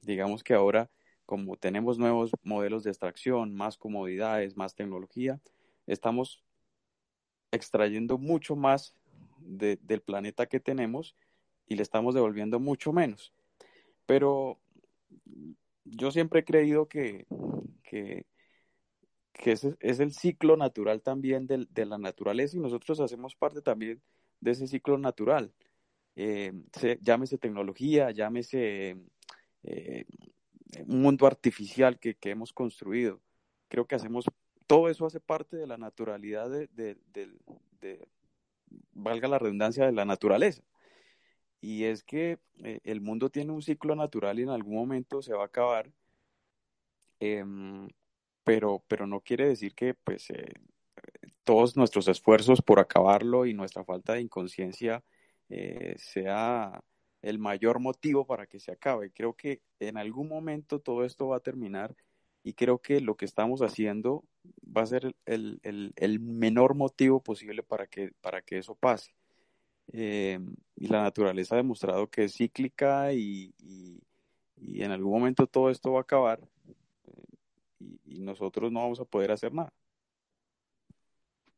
Digamos 0.03 0.43
que 0.43 0.55
ahora, 0.55 0.91
como 1.27 1.57
tenemos 1.57 1.99
nuevos 1.99 2.33
modelos 2.43 2.85
de 2.85 2.91
extracción, 2.91 3.55
más 3.55 3.77
comodidades, 3.77 4.57
más 4.57 4.75
tecnología, 4.75 5.41
estamos 5.87 6.43
extrayendo 7.51 8.19
mucho 8.19 8.57
más 8.57 8.95
de- 9.39 9.79
del 9.83 10.01
planeta 10.03 10.47
que 10.47 10.61
tenemos 10.61 11.17
y 11.67 11.77
le 11.77 11.83
estamos 11.83 12.15
devolviendo 12.15 12.61
mucho 12.61 12.93
menos. 12.93 13.33
Pero 14.07 14.59
yo 15.85 16.11
siempre 16.11 16.41
he 16.41 16.45
creído 16.45 16.89
que, 16.89 17.27
que, 17.83 18.27
ese 19.45 19.77
es 19.81 20.01
el 20.01 20.13
ciclo 20.13 20.57
natural 20.57 21.01
también 21.01 21.47
de 21.47 21.87
la 21.87 21.97
naturaleza 21.99 22.57
y 22.57 22.61
nosotros 22.61 23.01
hacemos 23.01 23.35
parte 23.35 23.63
también 23.63 24.03
de 24.41 24.51
ese 24.51 24.67
ciclo 24.67 24.99
natural. 24.99 25.53
Eh, 26.21 26.53
se- 26.73 26.99
llámese 27.01 27.39
tecnología, 27.39 28.11
llámese 28.11 28.97
eh, 29.63 30.05
un 30.89 31.01
mundo 31.01 31.29
artificial 31.29 32.01
que, 32.01 32.17
que 32.17 32.31
hemos 32.31 32.53
construido. 32.53 33.21
Creo 33.69 33.87
que 33.87 33.95
hacemos, 33.95 34.25
todo 34.67 34.89
eso 34.89 35.07
hace 35.07 35.21
parte 35.21 35.57
de 35.57 35.69
la 35.69 35.77
naturalidad 35.77 36.51
de, 36.51 36.67
de- 36.73 36.97
de- 37.13 38.09
valga 38.93 39.29
la 39.29 39.39
redundancia, 39.39 39.87
de 39.87 39.93
la 39.93 40.05
naturaleza. 40.05 40.65
Y 41.61 41.85
es 41.85 42.03
que 42.03 42.41
eh, 42.65 42.81
el 42.83 43.01
mundo 43.01 43.31
tiene 43.31 43.53
un 43.53 43.63
ciclo 43.63 43.95
natural 43.95 44.41
y 44.41 44.43
en 44.43 44.51
algún 44.51 44.75
momento 44.75 45.23
se 45.23 45.35
va 45.35 45.43
a 45.45 45.47
acabar, 45.47 45.93
em, 47.21 47.89
pero, 48.45 48.85
pero 48.89 49.07
no 49.07 49.21
quiere 49.21 49.49
decir 49.49 49.75
que 49.75 49.95
pues, 49.95 50.31
eh, 50.31 50.55
todos 51.45 51.77
nuestros 51.77 52.09
esfuerzos 52.09 52.63
por 52.63 52.81
acabarlo 52.81 53.47
y 53.47 53.55
nuestra 53.55 53.85
falta 53.85 54.15
de 54.15 54.23
inconsciencia 54.23 55.05
eh, 55.49 55.95
sea 55.99 56.81
el 57.23 57.39
mayor 57.39 57.81
motivo 57.81 58.27
para 58.27 58.47
que 58.47 58.61
se 58.61 58.73
acabe. 58.73 59.11
Creo 59.13 59.35
que 59.35 59.63
en 59.81 59.97
algún 59.97 60.29
momento 60.29 60.81
todo 60.81 61.05
esto 61.05 61.29
va 61.29 61.39
a 61.39 61.41
terminar 61.41 61.95
y 62.43 62.55
creo 62.55 62.79
que 62.79 63.01
lo 63.01 63.17
que 63.17 63.25
estamos 63.25 63.63
haciendo 63.63 64.25
va 64.65 64.83
a 64.83 64.87
ser 64.87 65.15
el, 65.27 66.21
menor 66.21 66.75
motivo 66.75 67.23
posible 67.23 67.63
para 67.63 67.87
que, 67.87 68.13
para 68.21 68.43
que 68.43 68.59
eso 68.59 68.75
pase. 68.75 69.13
Eh, 69.93 70.39
y 70.77 70.87
la 70.89 71.03
naturaleza 71.03 71.55
ha 71.55 71.59
demostrado 71.59 72.09
que 72.09 72.25
es 72.25 72.35
cíclica 72.35 73.13
y, 73.13 73.55
y- 73.59 74.03
en 74.83 74.91
algún 74.91 75.13
momento 75.13 75.47
todo 75.47 75.71
esto 75.71 75.93
va 75.93 76.01
a 76.01 76.03
acabar 76.03 76.41
eh, 77.05 77.95
y, 78.05 78.19
nosotros 78.21 78.73
no 78.73 78.81
vamos 78.81 79.01
a 79.01 79.05
poder 79.05 79.31
hacer 79.31 79.53
nada. 79.55 79.73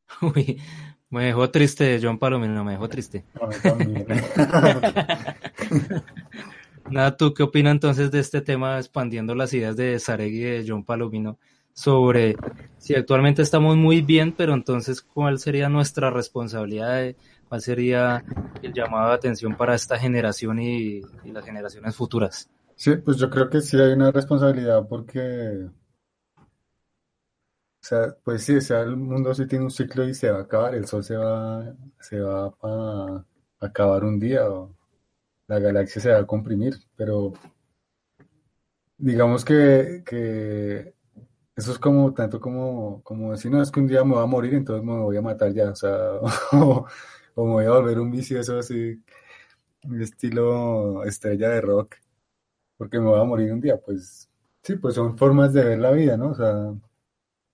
me 1.11 1.25
dejó 1.25 1.49
triste 1.49 1.99
John 2.01 2.17
Palomino, 2.17 2.63
me 2.63 2.71
dejó 2.71 2.89
triste. 2.89 3.25
Nada, 6.89 7.15
¿tú 7.15 7.33
qué 7.33 7.43
opinas 7.43 7.73
entonces 7.73 8.11
de 8.11 8.19
este 8.19 8.41
tema 8.41 8.77
expandiendo 8.77 9.35
las 9.35 9.53
ideas 9.53 9.77
de 9.77 9.99
Sarek 9.99 10.33
y 10.33 10.39
de 10.39 10.65
John 10.67 10.83
Palomino 10.83 11.37
sobre 11.73 12.35
si 12.77 12.95
actualmente 12.95 13.41
estamos 13.41 13.77
muy 13.77 14.01
bien, 14.01 14.33
pero 14.33 14.53
entonces 14.53 15.01
cuál 15.01 15.39
sería 15.39 15.69
nuestra 15.69 16.09
responsabilidad, 16.09 17.13
cuál 17.47 17.61
sería 17.61 18.23
el 18.61 18.73
llamado 18.73 19.09
de 19.09 19.15
atención 19.15 19.55
para 19.55 19.75
esta 19.75 19.97
generación 19.97 20.59
y, 20.59 21.01
y 21.23 21.31
las 21.31 21.45
generaciones 21.45 21.95
futuras. 21.95 22.49
Sí, 22.75 22.95
pues 22.95 23.17
yo 23.17 23.29
creo 23.29 23.49
que 23.49 23.61
sí 23.61 23.79
hay 23.79 23.93
una 23.93 24.11
responsabilidad 24.11 24.87
porque, 24.87 25.67
o 27.81 27.83
sea, 27.83 28.15
pues 28.23 28.43
sí, 28.43 28.55
o 28.57 28.61
sea, 28.61 28.81
el 28.81 28.95
mundo 28.95 29.33
sí 29.33 29.47
tiene 29.47 29.65
un 29.65 29.71
ciclo 29.71 30.07
y 30.07 30.13
se 30.13 30.31
va 30.31 30.39
a 30.39 30.41
acabar, 30.43 30.75
el 30.75 30.85
sol 30.87 31.03
se 31.03 31.17
va, 31.17 31.75
se 31.99 32.19
va 32.19 32.53
a 32.61 33.25
acabar 33.59 34.03
un 34.03 34.19
día, 34.19 34.49
o 34.49 34.75
la 35.47 35.59
galaxia 35.59 36.01
se 36.01 36.11
va 36.11 36.19
a 36.19 36.27
comprimir, 36.27 36.75
pero 36.95 37.33
digamos 38.97 39.43
que, 39.45 40.03
que 40.05 40.93
eso 41.55 41.71
es 41.71 41.79
como 41.79 42.13
tanto 42.13 42.39
como, 42.39 43.01
decir, 43.31 43.51
no, 43.51 43.61
es 43.61 43.71
que 43.71 43.79
un 43.79 43.87
día 43.87 44.03
me 44.03 44.13
voy 44.15 44.23
a 44.23 44.27
morir, 44.27 44.53
entonces 44.55 44.85
me 44.85 44.97
voy 44.97 45.17
a 45.17 45.21
matar 45.21 45.53
ya, 45.53 45.71
o 45.71 45.75
sea, 45.75 46.13
o, 46.53 46.85
me 47.35 47.43
voy 47.43 47.65
a 47.65 47.71
volver 47.71 47.99
un 47.99 48.11
vicioso 48.11 48.59
así, 48.59 49.03
estilo 49.99 51.03
estrella 51.05 51.49
de 51.49 51.61
rock, 51.61 51.95
porque 52.77 52.99
me 52.99 53.07
voy 53.07 53.19
a 53.21 53.23
morir 53.23 53.53
un 53.53 53.61
día, 53.61 53.77
pues 53.79 54.29
sí, 54.63 54.75
pues 54.77 54.95
son 54.95 55.17
formas 55.17 55.53
de 55.53 55.63
ver 55.63 55.79
la 55.79 55.91
vida, 55.91 56.17
¿no? 56.17 56.31
O 56.31 56.35
sea, 56.35 56.73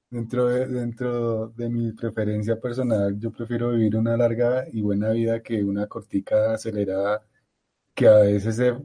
dentro 0.10 0.48
de, 0.48 0.68
dentro 0.68 1.50
de 1.50 1.70
mi 1.70 1.92
preferencia 1.94 2.60
personal, 2.60 3.20
yo 3.20 3.32
prefiero 3.32 3.72
vivir 3.72 3.96
una 3.98 4.18
larga 4.18 4.66
y 4.72 4.82
buena 4.82 5.12
vida 5.12 5.42
que 5.42 5.64
una 5.64 5.88
cortica 5.88 6.54
acelerada 6.54 7.26
que 7.96 8.08
a 8.08 8.20
veces 8.20 8.56
se, 8.58 8.76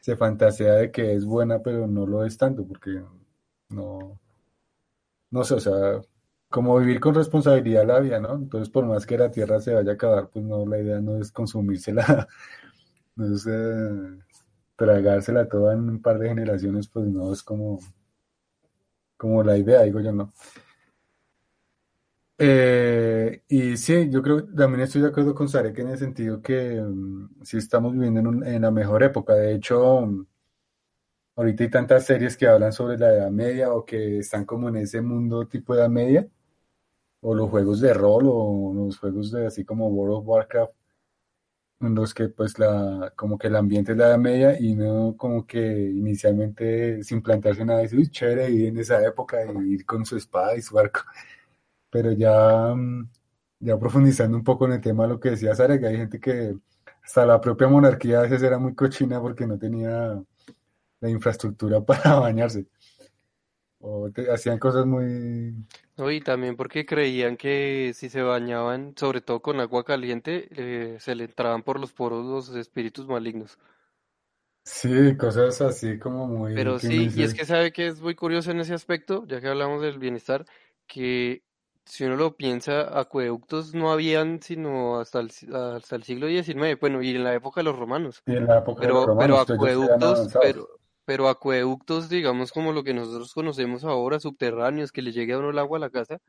se 0.00 0.16
fantasea 0.16 0.74
de 0.74 0.90
que 0.92 1.14
es 1.14 1.24
buena, 1.26 1.62
pero 1.62 1.86
no 1.86 2.06
lo 2.06 2.24
es 2.24 2.38
tanto, 2.38 2.66
porque 2.66 3.02
no, 3.70 4.20
no 5.30 5.44
sé, 5.44 5.54
o 5.54 5.60
sea, 5.60 6.00
como 6.50 6.78
vivir 6.78 7.00
con 7.00 7.14
responsabilidad 7.14 7.86
la 7.86 8.00
vida, 8.00 8.20
¿no? 8.20 8.34
Entonces, 8.34 8.70
por 8.70 8.86
más 8.86 9.06
que 9.06 9.18
la 9.18 9.30
tierra 9.30 9.60
se 9.60 9.74
vaya 9.74 9.92
a 9.92 9.94
acabar, 9.94 10.28
pues 10.30 10.44
no, 10.44 10.66
la 10.66 10.78
idea 10.80 11.00
no 11.00 11.18
es 11.18 11.32
consumírsela, 11.32 12.28
no 13.16 13.34
es 13.34 13.46
eh, 13.48 14.18
tragársela 14.76 15.48
toda 15.48 15.74
en 15.74 15.80
un 15.88 16.02
par 16.02 16.18
de 16.18 16.28
generaciones, 16.28 16.88
pues 16.88 17.06
no 17.06 17.32
es 17.32 17.42
como, 17.42 17.80
como 19.22 19.44
la 19.44 19.56
idea, 19.56 19.82
digo 19.82 20.00
yo, 20.00 20.12
¿no? 20.12 20.32
Eh, 22.38 23.42
y 23.48 23.76
sí, 23.76 24.08
yo 24.10 24.20
creo, 24.20 24.44
también 24.52 24.80
estoy 24.82 25.02
de 25.02 25.08
acuerdo 25.08 25.32
con 25.34 25.48
Sarek 25.48 25.78
en 25.78 25.90
el 25.90 25.98
sentido 25.98 26.42
que 26.42 26.80
mm, 26.80 27.44
sí 27.44 27.58
estamos 27.58 27.92
viviendo 27.92 28.18
en, 28.20 28.44
en 28.44 28.62
la 28.62 28.70
mejor 28.72 29.04
época. 29.04 29.34
De 29.34 29.54
hecho, 29.54 30.26
ahorita 31.36 31.62
hay 31.64 31.70
tantas 31.70 32.04
series 32.06 32.36
que 32.36 32.46
hablan 32.48 32.72
sobre 32.72 32.98
la 32.98 33.14
Edad 33.14 33.30
Media 33.30 33.72
o 33.72 33.84
que 33.84 34.18
están 34.18 34.44
como 34.44 34.68
en 34.68 34.76
ese 34.76 35.00
mundo 35.00 35.46
tipo 35.46 35.74
Edad 35.74 35.88
Media, 35.88 36.28
o 37.20 37.34
los 37.34 37.50
juegos 37.50 37.80
de 37.80 37.94
rol 37.94 38.24
o 38.26 38.72
los 38.74 38.98
juegos 38.98 39.32
de 39.32 39.46
así 39.46 39.64
como 39.64 39.88
World 39.88 40.16
of 40.18 40.28
Warcraft, 40.28 40.74
en 41.86 41.94
los 41.94 42.14
que 42.14 42.28
pues 42.28 42.58
la, 42.58 43.12
como 43.16 43.38
que 43.38 43.48
el 43.48 43.56
ambiente 43.56 43.92
es 43.92 43.98
la 43.98 44.08
Edad 44.08 44.18
Media 44.18 44.60
y 44.60 44.74
no 44.74 45.16
como 45.16 45.46
que 45.46 45.58
inicialmente 45.60 47.02
sin 47.04 47.22
plantearse 47.22 47.64
nada, 47.64 47.80
dice, 47.80 47.96
uy, 47.96 48.08
chévere 48.10 48.48
vivir 48.48 48.68
en 48.68 48.78
esa 48.78 49.04
época 49.06 49.38
y 49.44 49.74
ir 49.74 49.86
con 49.86 50.04
su 50.06 50.16
espada 50.16 50.56
y 50.56 50.62
su 50.62 50.78
arco. 50.78 51.02
Pero 51.90 52.12
ya, 52.12 52.74
mm, 52.74 53.10
ya 53.60 53.78
profundizando 53.78 54.36
un 54.36 54.44
poco 54.44 54.66
en 54.66 54.72
el 54.74 54.80
tema 54.80 55.06
lo 55.06 55.20
que 55.20 55.30
decía 55.30 55.54
Sara, 55.54 55.78
que 55.78 55.86
hay 55.86 55.96
gente 55.96 56.20
que 56.20 56.56
hasta 57.02 57.26
la 57.26 57.40
propia 57.40 57.68
monarquía 57.68 58.20
a 58.20 58.22
veces 58.22 58.42
era 58.42 58.58
muy 58.58 58.74
cochina 58.74 59.20
porque 59.20 59.46
no 59.46 59.58
tenía 59.58 60.22
la 61.00 61.10
infraestructura 61.10 61.80
para 61.84 62.16
bañarse. 62.16 62.66
O 63.84 64.08
hacían 64.32 64.60
cosas 64.60 64.86
muy... 64.86 65.54
No, 65.96 66.10
y 66.10 66.20
también 66.20 66.56
porque 66.56 66.86
creían 66.86 67.36
que 67.36 67.90
si 67.94 68.08
se 68.08 68.22
bañaban, 68.22 68.94
sobre 68.96 69.20
todo 69.20 69.42
con 69.42 69.58
agua 69.58 69.84
caliente, 69.84 70.48
eh, 70.52 70.96
se 71.00 71.16
le 71.16 71.24
entraban 71.24 71.64
por 71.64 71.80
los 71.80 71.92
poros 71.92 72.24
los 72.24 72.56
espíritus 72.56 73.08
malignos. 73.08 73.58
Sí, 74.64 75.16
cosas 75.16 75.60
así 75.60 75.98
como 75.98 76.28
muy... 76.28 76.54
Pero 76.54 76.78
sí, 76.78 77.10
y 77.12 77.22
es 77.24 77.34
que 77.34 77.44
sabe 77.44 77.72
que 77.72 77.88
es 77.88 78.00
muy 78.00 78.14
curioso 78.14 78.52
en 78.52 78.60
ese 78.60 78.72
aspecto, 78.72 79.26
ya 79.26 79.40
que 79.40 79.48
hablamos 79.48 79.82
del 79.82 79.98
bienestar, 79.98 80.46
que 80.86 81.42
si 81.84 82.04
uno 82.04 82.14
lo 82.14 82.36
piensa, 82.36 82.96
acueductos 82.96 83.74
no 83.74 83.90
habían 83.90 84.40
sino 84.40 85.00
hasta 85.00 85.18
el, 85.18 85.30
hasta 85.52 85.96
el 85.96 86.04
siglo 86.04 86.28
XIX, 86.28 86.78
bueno, 86.80 87.02
y 87.02 87.10
en 87.10 87.24
la 87.24 87.34
época 87.34 87.60
de 87.60 87.64
los 87.64 87.76
romanos. 87.76 88.22
Y 88.26 88.36
en 88.36 88.46
la 88.46 88.58
época 88.58 88.82
pero, 88.82 88.94
de 88.94 89.00
los 89.00 89.06
romanos, 89.08 89.44
pero 89.46 89.54
acueductos, 89.56 90.28
pero, 90.40 90.68
pero 91.12 91.28
acueductos, 91.28 92.08
digamos, 92.08 92.52
como 92.52 92.72
lo 92.72 92.84
que 92.84 92.94
nosotros 92.94 93.34
conocemos 93.34 93.84
ahora, 93.84 94.18
subterráneos, 94.18 94.92
que 94.92 95.02
le 95.02 95.12
llegue 95.12 95.34
a 95.34 95.38
uno 95.40 95.50
el 95.50 95.58
agua 95.58 95.76
a 95.76 95.80
la 95.80 95.90
casa, 95.90 96.20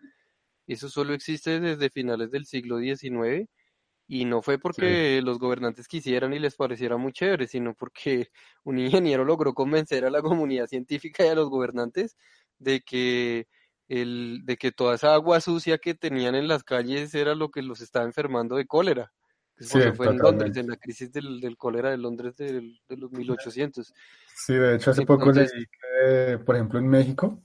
eso 0.68 0.90
solo 0.90 1.14
existe 1.14 1.62
desde 1.62 1.90
finales 1.90 2.32
del 2.32 2.46
siglo 2.46 2.80
XIX 2.80 3.48
y 4.08 4.26
no 4.26 4.42
fue 4.42 4.60
porque 4.60 5.22
los 5.24 5.40
gobernantes 5.40 5.88
quisieran 5.88 6.34
y 6.34 6.40
les 6.40 6.58
pareciera 6.58 6.98
muy 6.98 7.14
chévere, 7.14 7.48
sino 7.48 7.74
porque 7.76 8.28
un 8.66 8.78
ingeniero 8.78 9.24
logró 9.24 9.54
convencer 9.54 10.04
a 10.04 10.10
la 10.12 10.22
comunidad 10.22 10.68
científica 10.68 11.26
y 11.26 11.30
a 11.30 11.36
los 11.36 11.50
gobernantes 11.50 12.18
de 12.60 12.82
que 12.82 13.48
el, 13.88 14.42
de 14.44 14.58
que 14.58 14.74
toda 14.74 14.96
esa 14.96 15.14
agua 15.14 15.40
sucia 15.40 15.78
que 15.78 15.96
tenían 15.96 16.36
en 16.36 16.50
las 16.50 16.66
calles 16.66 17.16
era 17.16 17.36
lo 17.36 17.52
que 17.52 17.62
los 17.62 17.80
estaba 17.80 18.04
enfermando 18.06 18.58
de 18.58 18.68
cólera. 18.68 19.14
Eso 19.58 19.94
fue 19.94 20.08
en 20.08 20.18
Londres, 20.18 20.58
en 20.58 20.68
la 20.68 20.78
crisis 20.78 21.12
del, 21.12 21.40
del 21.40 21.58
cólera 21.58 21.92
de 21.92 21.98
Londres 21.98 22.36
de, 22.38 22.76
de, 22.88 22.98
los 22.98 23.12
1800. 23.12 23.94
Sí, 24.36 24.54
de 24.54 24.76
hecho 24.76 24.92
hace 24.92 25.06
poco 25.06 25.32
leí 25.32 25.48
que, 25.48 26.40
por 26.40 26.56
ejemplo, 26.56 26.80
en 26.80 26.88
México, 26.88 27.42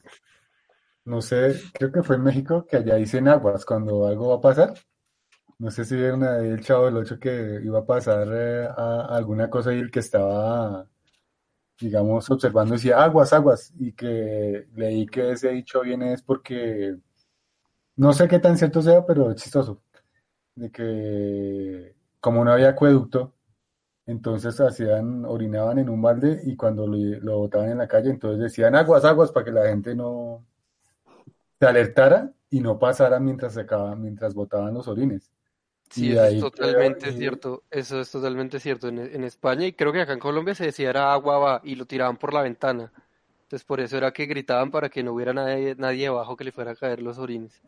no 1.05 1.21
sé, 1.21 1.61
creo 1.73 1.93
que 1.93 2.03
fue 2.03 2.17
en 2.17 2.23
México 2.23 2.67
que 2.67 2.79
allá 2.79 2.97
dicen 2.97 3.29
aguas 3.29 3.65
cuando 3.65 4.07
algo 4.07 4.31
va 4.31 4.37
a 4.37 4.41
pasar. 4.41 4.75
No 5.59 5.71
sé 5.71 5.85
si 5.85 5.97
vieron 5.97 6.23
ahí 6.25 6.49
el 6.49 6.65
chavo 6.65 6.87
del 6.87 6.97
8 6.99 7.19
que 7.19 7.61
iba 7.65 7.81
a 7.81 7.87
pasar 7.87 8.29
eh, 8.33 8.69
a 8.69 9.17
alguna 9.17 9.51
cosa 9.51 9.75
y 9.75 9.79
el 9.79 9.91
que 9.91 10.01
estaba 10.01 10.89
digamos, 11.81 12.29
observando, 12.31 12.75
decía 12.75 13.03
aguas, 13.03 13.33
aguas, 13.33 13.73
y 13.79 13.93
que 13.93 14.67
leí 14.75 15.07
que 15.07 15.33
ese 15.33 15.51
dicho 15.51 15.83
viene 15.83 16.13
es 16.15 16.23
porque, 16.23 16.97
no 17.97 18.13
sé 18.13 18.29
qué 18.29 18.39
tan 18.39 18.59
cierto 18.59 18.83
sea, 18.83 19.07
pero 19.07 19.31
es 19.31 19.43
chistoso, 19.43 19.83
de 20.57 20.71
que 20.71 21.95
como 22.21 22.45
no 22.45 22.53
había 22.53 22.71
acueducto, 22.71 23.35
entonces 24.07 24.61
hacían, 24.61 25.25
orinaban 25.25 25.79
en 25.79 25.89
un 25.89 26.01
balde 26.01 26.41
y 26.45 26.57
cuando 26.57 26.87
lo, 26.87 26.97
lo 26.97 27.39
botaban 27.39 27.71
en 27.71 27.79
la 27.79 27.89
calle, 27.89 28.11
entonces 28.11 28.41
decían 28.41 28.75
aguas, 28.75 29.05
aguas, 29.05 29.33
para 29.33 29.45
que 29.45 29.53
la 29.53 29.69
gente 29.69 29.95
no 29.95 30.45
se 31.59 31.66
alertara 31.66 32.33
y 32.51 32.61
no 32.61 32.79
pasara 32.79 33.21
mientras 33.21 33.55
se 33.55 33.66
mientras 33.97 34.35
botaban 34.35 34.75
los 34.75 34.89
orines. 34.89 35.31
Sí, 35.91 36.12
eso 36.12 36.25
es 36.25 36.41
totalmente 36.41 37.12
cierto. 37.12 37.64
Eso 37.71 38.01
es 38.01 38.11
totalmente 38.11 38.61
cierto. 38.61 38.89
En, 38.89 39.25
España 39.25 39.66
y 39.66 39.73
creo 39.73 39.93
que 39.93 40.03
acá 40.03 40.12
en 40.12 40.19
Colombia 40.19 40.55
se 40.55 40.66
decía 40.66 40.91
era 40.91 41.12
agua 41.12 41.39
va 41.39 41.61
y 41.64 41.77
lo 41.77 41.87
tiraban 41.87 42.16
por 42.16 42.35
la 42.35 42.43
ventana. 42.43 42.93
Entonces 43.43 43.64
por 43.64 43.81
eso 43.81 43.97
era 43.97 44.12
que 44.12 44.27
gritaban 44.27 44.71
para 44.71 44.91
que 44.91 45.03
no 45.03 45.12
hubiera 45.12 45.33
nadie, 45.33 45.75
nadie 45.79 46.07
abajo 46.07 46.37
que 46.37 46.45
le 46.45 46.53
fuera 46.53 46.73
a 46.73 46.77
caer 46.77 47.01
los 47.01 47.19
orines. 47.19 47.62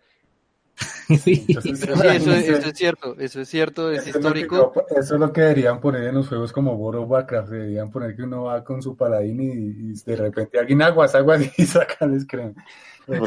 Sí. 1.24 1.44
Pero 1.48 1.96
sí, 1.96 2.06
eso, 2.06 2.32
es 2.32 2.78
cierto, 2.78 3.16
eso 3.18 3.40
es 3.40 3.48
cierto, 3.48 3.90
es 3.90 4.06
histórico. 4.06 4.72
eso 4.90 5.14
es 5.14 5.20
lo 5.20 5.32
que 5.32 5.40
deberían 5.40 5.80
poner 5.80 6.04
en 6.04 6.14
los 6.14 6.28
juegos 6.28 6.52
como 6.52 6.74
World 6.74 7.02
of 7.02 7.10
Warcraft, 7.10 7.48
deberían 7.48 7.90
poner 7.90 8.14
que 8.14 8.22
uno 8.22 8.44
va 8.44 8.62
con 8.62 8.80
su 8.80 8.96
paladín 8.96 9.40
y, 9.40 9.92
de 10.04 10.16
repente 10.16 10.58
alguien 10.58 10.82
aguas, 10.82 11.14
aguas 11.16 11.42
y 11.58 11.66
saca 11.66 12.04
el 12.04 12.20
screen. 12.20 12.54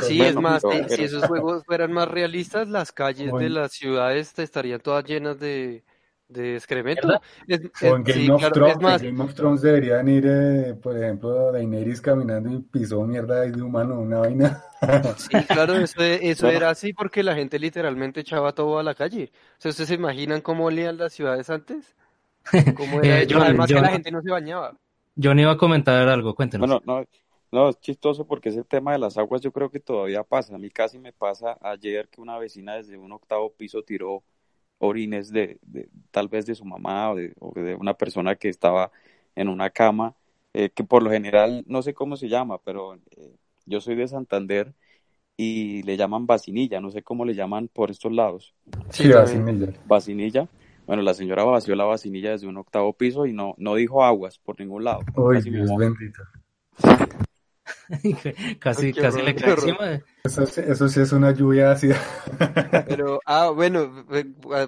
Sí, 0.02 0.22
es 0.22 0.36
más, 0.36 0.64
si, 0.88 1.04
esos 1.04 1.26
juegos 1.26 1.64
fueran 1.66 1.92
más 1.92 2.08
realistas, 2.08 2.70
las 2.70 2.94
calles 2.94 3.34
de 3.34 3.50
las 3.50 3.74
ciudades 3.74 4.40
estarían 4.40 4.80
todas 4.80 5.04
llenas 5.04 5.38
de, 5.40 5.84
de 6.34 6.56
excremento. 6.56 7.22
Es, 7.48 7.62
o 7.82 7.96
en 7.96 8.04
Game, 8.04 8.32
of 8.32 8.52
Thrones, 8.52 8.82
más... 8.82 9.02
Game 9.02 9.24
of 9.24 9.34
Thrones 9.34 9.62
deberían 9.62 10.08
ir, 10.10 10.26
eh, 10.28 10.74
por 10.74 10.98
ejemplo, 10.98 11.52
Daenerys 11.52 12.02
caminando 12.02 12.52
y 12.52 12.60
pisó 12.60 13.02
mierda 13.06 13.42
de 13.42 13.62
humano, 13.62 14.00
una 14.00 14.20
vaina. 14.20 14.64
Sí, 15.16 15.30
claro, 15.48 15.76
eso, 15.76 16.02
eso 16.02 16.50
era 16.50 16.70
así 16.70 16.92
porque 16.92 17.24
la 17.24 17.36
gente 17.36 17.58
literalmente 17.58 18.20
echaba 18.20 18.52
todo 18.52 18.80
a 18.80 18.84
la 18.84 18.94
calle. 18.94 19.32
O 19.58 19.62
sea, 19.62 19.70
¿ustedes 19.70 19.88
se 19.88 19.96
imaginan 19.96 20.42
cómo 20.42 20.66
olían 20.66 20.98
las 20.98 21.14
ciudades 21.14 21.50
antes? 21.50 21.96
¿Cómo 22.76 23.02
era? 23.02 23.22
eh, 23.24 23.28
Además 23.34 23.68
que 23.68 23.76
la 23.76 23.90
gente 23.90 24.12
no 24.12 24.22
se 24.22 24.30
bañaba. 24.30 24.78
Yo 25.16 25.34
no 25.34 25.42
iba 25.42 25.52
a 25.52 25.58
comentar 25.58 26.08
algo, 26.08 26.36
cuéntenos. 26.36 26.68
Bueno, 26.68 26.82
no, 26.86 27.06
no, 27.52 27.70
es 27.70 27.80
chistoso 27.80 28.26
porque 28.26 28.50
ese 28.50 28.64
tema 28.64 28.94
de 28.94 29.00
las 29.00 29.18
aguas 29.18 29.42
yo 29.42 29.52
creo 29.52 29.70
que 29.70 29.80
todavía 29.80 30.24
pasa. 30.24 30.56
A 30.56 30.58
mí 30.58 30.70
casi 30.70 30.98
me 30.98 31.14
pasa 31.14 31.58
ayer 31.62 32.10
que 32.10 32.20
una 32.20 32.38
vecina 32.38 32.76
desde 32.76 32.98
un 32.98 33.12
octavo 33.12 33.54
piso 33.54 33.84
tiró 33.84 34.24
orines 34.84 35.32
de, 35.32 35.60
tal 36.12 36.28
vez 36.28 36.46
de 36.46 36.56
su 36.56 36.66
mamá 36.66 37.12
o 37.12 37.16
de, 37.16 37.76
una 37.80 37.94
persona 37.94 38.36
que 38.36 38.50
estaba 38.50 38.92
en 39.36 39.48
una 39.48 39.70
cama, 39.70 40.16
eh, 40.54 40.70
que 40.70 40.84
por 40.84 41.02
lo 41.02 41.10
general 41.10 41.64
no 41.68 41.82
sé 41.82 41.94
cómo 41.94 42.18
se 42.18 42.28
llama, 42.28 42.58
pero 42.60 42.96
eh, 42.96 43.36
yo 43.66 43.80
soy 43.82 43.96
de 43.96 44.08
Santander 44.08 44.74
y 45.38 45.82
le 45.84 45.98
llaman 45.98 46.28
vacinilla, 46.28 46.82
no 46.82 46.92
sé 46.92 47.02
cómo 47.02 47.26
le 47.26 47.34
llaman 47.34 47.70
por 47.70 47.90
estos 47.92 48.12
lados. 48.12 48.54
Sí, 48.90 49.10
vacinilla. 49.10 49.74
Vacinilla. 49.86 50.48
Bueno, 50.86 51.02
la 51.02 51.14
señora 51.14 51.46
vació 51.46 51.76
la 51.76 51.86
vacinilla 51.86 52.32
desde 52.32 52.48
un 52.48 52.58
octavo 52.58 52.92
piso 52.92 53.26
y 53.26 53.32
no, 53.32 53.56
no 53.58 53.76
dijo 53.76 54.04
aguas 54.04 54.38
por 54.38 54.60
ningún 54.60 54.84
lado. 54.84 55.00
Uy, 55.16 55.42
Dios 55.42 55.72
bendito. 55.78 56.22
casi, 58.60 58.94
casi 58.94 59.22
le 59.22 59.36
cae 59.36 59.54
encima. 59.54 60.02
Eso, 60.24 60.44
eso, 60.44 60.90
sí 60.90 61.00
es 61.00 61.12
una 61.12 61.32
lluvia 61.32 61.72
ácida. 61.72 61.98
Pero, 62.88 63.20
ah, 63.26 63.50
bueno, 63.50 64.06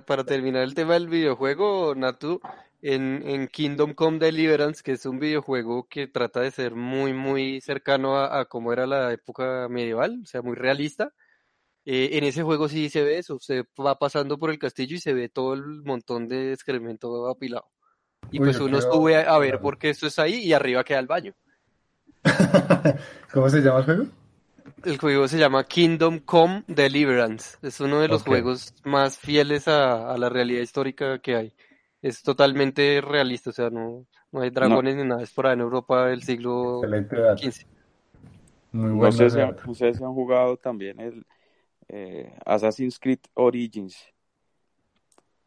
para 0.05 0.23
terminar 0.23 0.63
el 0.63 0.75
tema 0.75 0.93
del 0.93 1.07
videojuego, 1.07 1.93
Natu, 1.95 2.39
en, 2.81 3.23
en 3.25 3.47
Kingdom 3.47 3.93
Come 3.93 4.19
Deliverance, 4.19 4.81
que 4.83 4.93
es 4.93 5.05
un 5.05 5.19
videojuego 5.19 5.87
que 5.89 6.07
trata 6.07 6.41
de 6.41 6.51
ser 6.51 6.75
muy, 6.75 7.13
muy 7.13 7.61
cercano 7.61 8.17
a, 8.17 8.39
a 8.39 8.45
cómo 8.45 8.71
era 8.73 8.85
la 8.85 9.11
época 9.11 9.67
medieval, 9.69 10.21
o 10.23 10.25
sea, 10.25 10.41
muy 10.41 10.55
realista. 10.55 11.13
Eh, 11.87 12.17
en 12.17 12.23
ese 12.23 12.41
juego 12.41 12.67
sí 12.67 12.89
se 12.89 13.03
ve 13.03 13.19
eso, 13.19 13.35
usted 13.35 13.63
va 13.79 13.99
pasando 13.99 14.39
por 14.39 14.49
el 14.49 14.57
castillo 14.57 14.95
y 14.95 14.99
se 14.99 15.13
ve 15.13 15.29
todo 15.29 15.53
el 15.53 15.83
montón 15.83 16.27
de 16.27 16.51
excremento 16.51 17.29
apilado. 17.29 17.69
Y 18.31 18.39
pues 18.39 18.59
uno 18.59 18.81
sube 18.81 19.17
a, 19.17 19.37
ver 19.37 19.59
por 19.59 19.77
qué 19.77 19.91
esto 19.91 20.07
es 20.07 20.17
ahí 20.17 20.37
y 20.37 20.53
arriba 20.53 20.83
queda 20.83 20.97
el 20.97 21.05
baño. 21.05 21.35
¿Cómo 23.33 23.49
se 23.49 23.61
llama 23.61 23.79
el 23.79 23.85
juego? 23.85 24.05
El 24.83 24.97
juego 24.97 25.27
se 25.27 25.37
llama 25.37 25.63
Kingdom 25.63 26.19
Come 26.19 26.63
Deliverance. 26.67 27.57
Es 27.61 27.79
uno 27.79 27.99
de 27.99 28.07
los 28.07 28.23
juegos 28.23 28.73
más 28.83 29.17
fieles 29.17 29.67
a, 29.67 30.15
la 30.17 30.29
realidad 30.29 30.61
histórica 30.61 31.19
que 31.19 31.35
hay. 31.35 31.53
Es 32.01 32.21
totalmente 32.21 33.01
realista, 33.01 33.49
o 33.49 33.53
sea, 33.53 33.69
no, 33.69 34.05
no 34.31 34.41
hay 34.41 34.51
dragones 34.51 34.95
ni 34.95 35.03
nada. 35.03 35.23
Es 35.23 35.31
por 35.31 35.47
ahí 35.47 35.53
en 35.53 35.61
Europa 35.61 36.07
del 36.07 36.21
siglo 36.21 36.81
XV. 36.81 37.65
Muy 38.73 38.91
bueno. 38.91 39.05
No 39.05 39.11
sé 39.11 39.29
si 39.29 39.69
ustedes 39.69 40.01
han 40.01 40.13
jugado 40.13 40.57
también 40.57 40.99
el 40.99 41.25
eh, 41.87 42.33
Assassin's 42.45 42.99
Creed 42.99 43.19
Origins. 43.33 43.97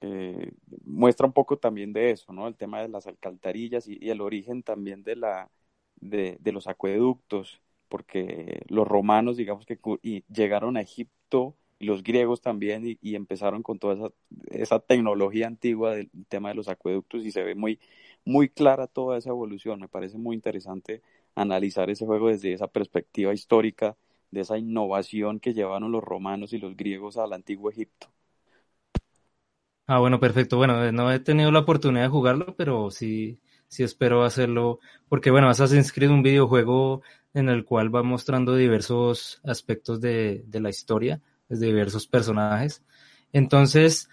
Eh, 0.00 0.52
muestra 0.84 1.26
un 1.26 1.32
poco 1.32 1.58
también 1.58 1.92
de 1.92 2.12
eso, 2.12 2.32
¿no? 2.32 2.46
El 2.46 2.56
tema 2.56 2.80
de 2.80 2.88
las 2.88 3.06
alcantarillas 3.06 3.88
y, 3.88 4.08
el 4.08 4.20
origen 4.20 4.62
también 4.62 5.02
de 5.02 5.16
la 5.16 5.50
de, 6.00 6.38
los 6.52 6.66
acueductos, 6.66 7.60
porque 7.88 8.62
los 8.68 8.86
romanos, 8.86 9.36
digamos 9.36 9.66
que 9.66 9.78
llegaron 10.28 10.76
a 10.76 10.82
Egipto 10.82 11.56
y 11.78 11.86
los 11.86 12.02
griegos 12.02 12.40
también 12.40 12.98
y, 13.00 13.14
empezaron 13.14 13.62
con 13.62 13.78
toda 13.78 13.94
esa, 13.94 14.14
esa, 14.50 14.80
tecnología 14.80 15.46
antigua 15.46 15.94
del 15.94 16.10
tema 16.28 16.48
de 16.50 16.56
los 16.56 16.68
acueductos 16.68 17.24
y 17.24 17.30
se 17.30 17.42
ve 17.42 17.54
muy 17.54 17.78
muy 18.24 18.48
clara 18.48 18.86
toda 18.86 19.18
esa 19.18 19.30
evolución. 19.30 19.80
Me 19.80 19.88
parece 19.88 20.18
muy 20.18 20.36
interesante 20.36 21.02
analizar 21.34 21.90
ese 21.90 22.04
juego 22.06 22.28
desde 22.28 22.52
esa 22.52 22.68
perspectiva 22.68 23.32
histórica 23.32 23.96
de 24.30 24.42
esa 24.42 24.58
innovación 24.58 25.40
que 25.40 25.54
llevaron 25.54 25.92
los 25.92 26.04
romanos 26.04 26.52
y 26.52 26.58
los 26.58 26.76
griegos 26.76 27.16
al 27.16 27.32
antiguo 27.32 27.70
Egipto. 27.70 28.08
Ah, 29.86 30.00
bueno, 30.00 30.20
perfecto. 30.20 30.58
Bueno, 30.58 30.92
no 30.92 31.10
he 31.10 31.18
tenido 31.18 31.50
la 31.50 31.60
oportunidad 31.60 32.02
de 32.02 32.08
jugarlo, 32.10 32.54
pero 32.56 32.90
sí, 32.90 33.40
sí 33.68 33.82
espero 33.82 34.24
hacerlo, 34.24 34.80
porque 35.08 35.30
bueno, 35.30 35.48
Assassin's 35.48 35.92
Creed 35.92 36.10
es 36.10 36.14
un 36.14 36.22
videojuego 36.22 37.02
en 37.34 37.48
el 37.48 37.64
cual 37.64 37.94
va 37.94 38.02
mostrando 38.02 38.56
diversos 38.56 39.40
aspectos 39.44 40.00
de, 40.00 40.42
de 40.46 40.60
la 40.60 40.70
historia, 40.70 41.20
de 41.48 41.66
diversos 41.66 42.06
personajes. 42.06 42.82
Entonces, 43.32 44.08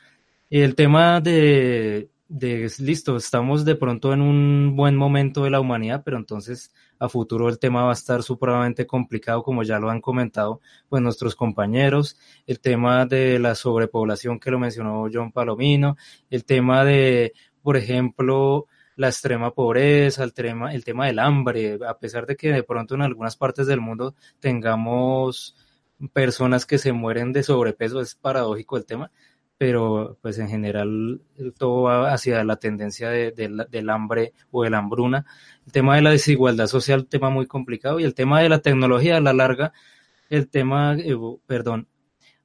el 0.49 0.75
tema 0.75 1.21
de, 1.21 2.09
de, 2.27 2.71
listo, 2.79 3.17
estamos 3.17 3.65
de 3.65 3.75
pronto 3.75 4.13
en 4.13 4.21
un 4.21 4.75
buen 4.75 4.95
momento 4.95 5.43
de 5.43 5.49
la 5.49 5.59
humanidad, 5.59 6.01
pero 6.03 6.17
entonces 6.17 6.73
a 6.97 7.09
futuro 7.09 7.49
el 7.49 7.59
tema 7.59 7.83
va 7.83 7.91
a 7.91 7.93
estar 7.93 8.23
supremamente 8.23 8.87
complicado, 8.87 9.43
como 9.43 9.63
ya 9.63 9.79
lo 9.79 9.89
han 9.89 10.01
comentado 10.01 10.61
pues 10.89 11.01
nuestros 11.01 11.35
compañeros, 11.35 12.17
el 12.47 12.59
tema 12.59 13.05
de 13.05 13.39
la 13.39 13.55
sobrepoblación 13.55 14.39
que 14.39 14.51
lo 14.51 14.59
mencionó 14.59 15.07
John 15.11 15.31
Palomino, 15.31 15.97
el 16.29 16.45
tema 16.45 16.83
de, 16.83 17.33
por 17.61 17.77
ejemplo, 17.77 18.67
la 18.95 19.07
extrema 19.07 19.51
pobreza, 19.51 20.23
el 20.23 20.33
tema, 20.33 20.73
el 20.73 20.83
tema 20.83 21.07
del 21.07 21.19
hambre, 21.19 21.79
a 21.87 21.97
pesar 21.97 22.25
de 22.25 22.35
que 22.35 22.51
de 22.51 22.63
pronto 22.63 22.95
en 22.95 23.01
algunas 23.01 23.35
partes 23.35 23.67
del 23.67 23.81
mundo 23.81 24.15
tengamos 24.39 25.55
personas 26.13 26.65
que 26.65 26.77
se 26.77 26.93
mueren 26.93 27.33
de 27.33 27.43
sobrepeso, 27.43 28.01
es 28.01 28.15
paradójico 28.15 28.77
el 28.77 28.85
tema, 28.85 29.11
pero 29.57 30.17
pues 30.21 30.37
en 30.39 30.49
general 30.49 31.21
todo 31.57 31.83
va 31.83 32.13
hacia 32.13 32.43
la 32.43 32.57
tendencia 32.57 33.09
de, 33.09 33.31
del 33.31 33.89
hambre 33.89 34.33
o 34.51 34.63
de 34.63 34.69
la 34.69 34.79
hambruna. 34.79 35.25
El 35.65 35.71
tema 35.71 35.95
de 35.95 36.01
la 36.01 36.11
desigualdad 36.11 36.67
social, 36.67 37.07
tema 37.07 37.29
muy 37.29 37.47
complicado, 37.47 37.99
y 37.99 38.03
el 38.03 38.15
tema 38.15 38.41
de 38.41 38.49
la 38.49 38.59
tecnología 38.59 39.17
a 39.17 39.21
la 39.21 39.33
larga, 39.33 39.73
el 40.29 40.49
tema, 40.49 40.95
eh, 40.97 41.15
perdón, 41.45 41.87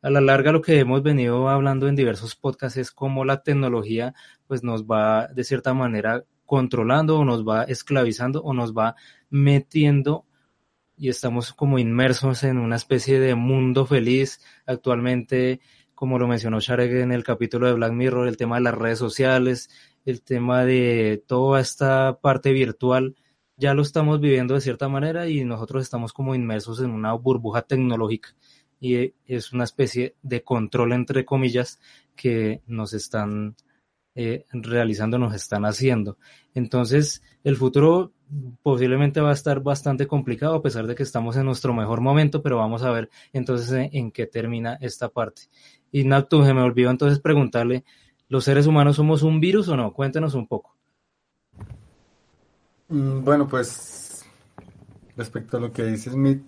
a 0.02 0.10
la 0.10 0.20
larga 0.20 0.52
lo 0.52 0.62
que 0.62 0.78
hemos 0.78 1.02
venido 1.02 1.48
hablando 1.48 1.86
en 1.88 1.96
diversos 1.96 2.34
podcasts 2.34 2.78
es 2.78 2.90
cómo 2.90 3.24
la 3.24 3.42
tecnología 3.42 4.14
pues 4.46 4.62
nos 4.62 4.84
va 4.84 5.26
de 5.28 5.44
cierta 5.44 5.74
manera 5.74 6.24
controlando 6.50 7.16
o 7.16 7.24
nos 7.24 7.46
va 7.46 7.62
esclavizando 7.62 8.42
o 8.42 8.52
nos 8.52 8.74
va 8.76 8.96
metiendo 9.28 10.26
y 10.96 11.08
estamos 11.08 11.52
como 11.52 11.78
inmersos 11.78 12.42
en 12.42 12.58
una 12.58 12.74
especie 12.74 13.20
de 13.20 13.36
mundo 13.36 13.86
feliz. 13.86 14.40
Actualmente 14.66 15.60
como 15.94 16.18
lo 16.18 16.26
mencionó 16.26 16.58
Sharek 16.58 16.90
en 16.90 17.12
el 17.12 17.22
capítulo 17.22 17.68
de 17.68 17.74
Black 17.74 17.92
Mirror, 17.92 18.26
el 18.26 18.36
tema 18.36 18.56
de 18.56 18.62
las 18.62 18.74
redes 18.74 18.98
sociales, 18.98 19.70
el 20.04 20.22
tema 20.22 20.64
de 20.64 21.22
toda 21.24 21.60
esta 21.60 22.18
parte 22.20 22.50
virtual, 22.52 23.14
ya 23.56 23.72
lo 23.72 23.82
estamos 23.82 24.18
viviendo 24.18 24.54
de 24.54 24.60
cierta 24.60 24.88
manera 24.88 25.28
y 25.28 25.44
nosotros 25.44 25.84
estamos 25.84 26.12
como 26.12 26.34
inmersos 26.34 26.80
en 26.80 26.90
una 26.90 27.12
burbuja 27.12 27.62
tecnológica. 27.62 28.30
Y 28.80 29.14
es 29.24 29.52
una 29.52 29.62
especie 29.62 30.16
de 30.22 30.42
control 30.42 30.94
entre 30.94 31.24
comillas 31.24 31.78
que 32.16 32.62
nos 32.66 32.92
están 32.92 33.54
eh, 34.14 34.44
realizando, 34.52 35.18
nos 35.18 35.34
están 35.34 35.64
haciendo. 35.64 36.18
Entonces, 36.54 37.22
el 37.44 37.56
futuro 37.56 38.12
posiblemente 38.62 39.20
va 39.20 39.30
a 39.30 39.34
estar 39.34 39.60
bastante 39.60 40.06
complicado 40.06 40.54
a 40.54 40.62
pesar 40.62 40.86
de 40.86 40.94
que 40.94 41.02
estamos 41.02 41.36
en 41.36 41.46
nuestro 41.46 41.74
mejor 41.74 42.00
momento, 42.00 42.42
pero 42.42 42.58
vamos 42.58 42.82
a 42.82 42.90
ver 42.90 43.10
entonces 43.32 43.88
en, 43.92 44.10
qué 44.10 44.26
termina 44.26 44.78
esta 44.80 45.08
parte. 45.08 45.42
Y 45.90 46.04
Natu, 46.04 46.44
se 46.44 46.54
me 46.54 46.62
olvidó 46.62 46.90
entonces 46.90 47.20
preguntarle, 47.20 47.84
¿los 48.28 48.44
seres 48.44 48.66
humanos 48.66 48.96
somos 48.96 49.22
un 49.22 49.40
virus 49.40 49.68
o 49.68 49.76
no? 49.76 49.92
Cuéntenos 49.92 50.34
un 50.34 50.46
poco. 50.46 50.76
Mm, 52.88 53.24
bueno, 53.24 53.48
pues 53.48 54.24
respecto 55.16 55.56
a 55.56 55.60
lo 55.60 55.72
que 55.72 55.84
dice 55.84 56.10
Smith, 56.10 56.42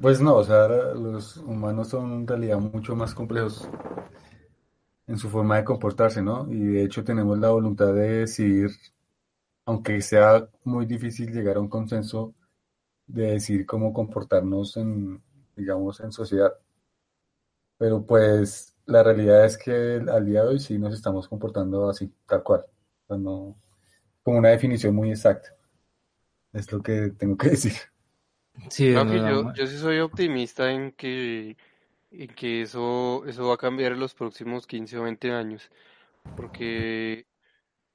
pues 0.00 0.20
no, 0.20 0.36
o 0.36 0.44
sea, 0.44 0.66
los 0.68 1.36
humanos 1.36 1.88
son 1.88 2.12
en 2.12 2.26
realidad 2.26 2.58
mucho 2.58 2.96
más 2.96 3.14
complejos 3.14 3.68
en 5.10 5.18
su 5.18 5.28
forma 5.28 5.56
de 5.56 5.64
comportarse, 5.64 6.22
¿no? 6.22 6.46
Y 6.52 6.60
de 6.60 6.84
hecho 6.84 7.02
tenemos 7.02 7.36
la 7.38 7.50
voluntad 7.50 7.92
de 7.92 8.20
decidir 8.20 8.70
aunque 9.66 10.00
sea 10.02 10.48
muy 10.64 10.86
difícil 10.86 11.32
llegar 11.32 11.56
a 11.56 11.60
un 11.60 11.68
consenso 11.68 12.34
de 13.06 13.32
decir 13.32 13.66
cómo 13.66 13.92
comportarnos 13.92 14.76
en, 14.76 15.22
digamos, 15.56 16.00
en 16.00 16.12
sociedad. 16.12 16.52
Pero 17.76 18.04
pues 18.04 18.76
la 18.86 19.02
realidad 19.02 19.44
es 19.44 19.58
que 19.58 20.00
al 20.08 20.26
día 20.26 20.42
de 20.42 20.48
hoy 20.48 20.58
sí 20.60 20.78
nos 20.78 20.94
estamos 20.94 21.28
comportando 21.28 21.88
así, 21.88 22.12
tal 22.26 22.42
cual. 22.42 22.64
O 23.08 23.56
con 24.22 24.36
una 24.36 24.50
definición 24.50 24.94
muy 24.94 25.10
exacta. 25.10 25.56
Es 26.52 26.70
lo 26.72 26.82
que 26.82 27.10
tengo 27.10 27.36
que 27.36 27.50
decir. 27.50 27.72
Sí, 28.68 28.92
yo, 28.92 29.54
yo 29.54 29.66
sí 29.66 29.78
soy 29.78 30.00
optimista 30.00 30.70
en 30.70 30.92
que, 30.92 31.56
en 32.10 32.28
que 32.34 32.62
eso, 32.62 33.24
eso 33.26 33.48
va 33.48 33.54
a 33.54 33.58
cambiar 33.58 33.92
en 33.92 34.00
los 34.00 34.14
próximos 34.14 34.66
15 34.66 34.98
o 34.98 35.04
20 35.04 35.32
años. 35.32 35.70
Porque 36.36 37.26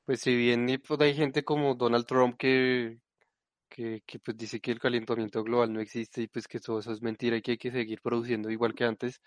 pues 0.06 0.22
si 0.22 0.36
bien 0.36 0.68
pues, 0.88 1.02
hay 1.02 1.16
gente 1.16 1.44
como 1.44 1.76
Donald 1.76 2.06
Trump 2.06 2.38
que, 2.38 3.00
que, 3.70 4.04
que, 4.06 4.20
pues 4.20 4.38
dice 4.38 4.60
que 4.62 4.72
el 4.72 4.80
calentamiento 4.80 5.44
global 5.44 5.74
no 5.74 5.82
existe 5.82 6.22
y 6.24 6.28
pues 6.28 6.48
que 6.48 6.60
todo 6.60 6.80
eso 6.80 6.92
es 6.94 7.02
mentira 7.02 7.38
y 7.38 7.42
que 7.42 7.52
hay 7.52 7.58
que 7.58 7.72
seguir 7.72 8.02
produciendo 8.02 8.52
igual 8.52 8.76
que 8.76 8.86
antes, 8.86 9.22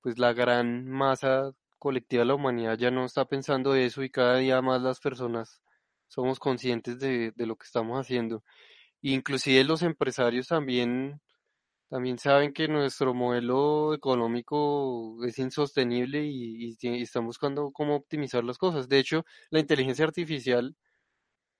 pues 0.00 0.18
la 0.18 0.32
gran 0.32 0.86
masa 0.88 1.52
colectiva 1.78 2.22
de 2.22 2.26
la 2.28 2.34
humanidad 2.36 2.78
ya 2.78 2.90
no 2.90 3.04
está 3.04 3.26
pensando 3.26 3.74
eso 3.74 4.02
y 4.02 4.10
cada 4.10 4.38
día 4.38 4.62
más 4.62 4.82
las 4.82 5.00
personas 5.00 5.62
somos 6.08 6.38
conscientes 6.38 6.98
de, 7.00 7.32
de 7.36 7.46
lo 7.46 7.56
que 7.56 7.66
estamos 7.66 7.98
haciendo. 8.00 8.44
Inclusive 9.02 9.64
los 9.64 9.82
empresarios 9.82 10.48
también 10.48 11.20
también 11.94 12.18
saben 12.18 12.52
que 12.52 12.66
nuestro 12.66 13.14
modelo 13.14 13.94
económico 13.94 15.24
es 15.24 15.38
insostenible 15.38 16.24
y, 16.24 16.76
están 16.82 17.24
buscando 17.24 17.70
cómo 17.70 17.94
optimizar 17.94 18.42
las 18.42 18.58
cosas. 18.58 18.88
De 18.88 18.98
hecho, 18.98 19.24
la 19.50 19.60
inteligencia 19.60 20.04
artificial 20.04 20.74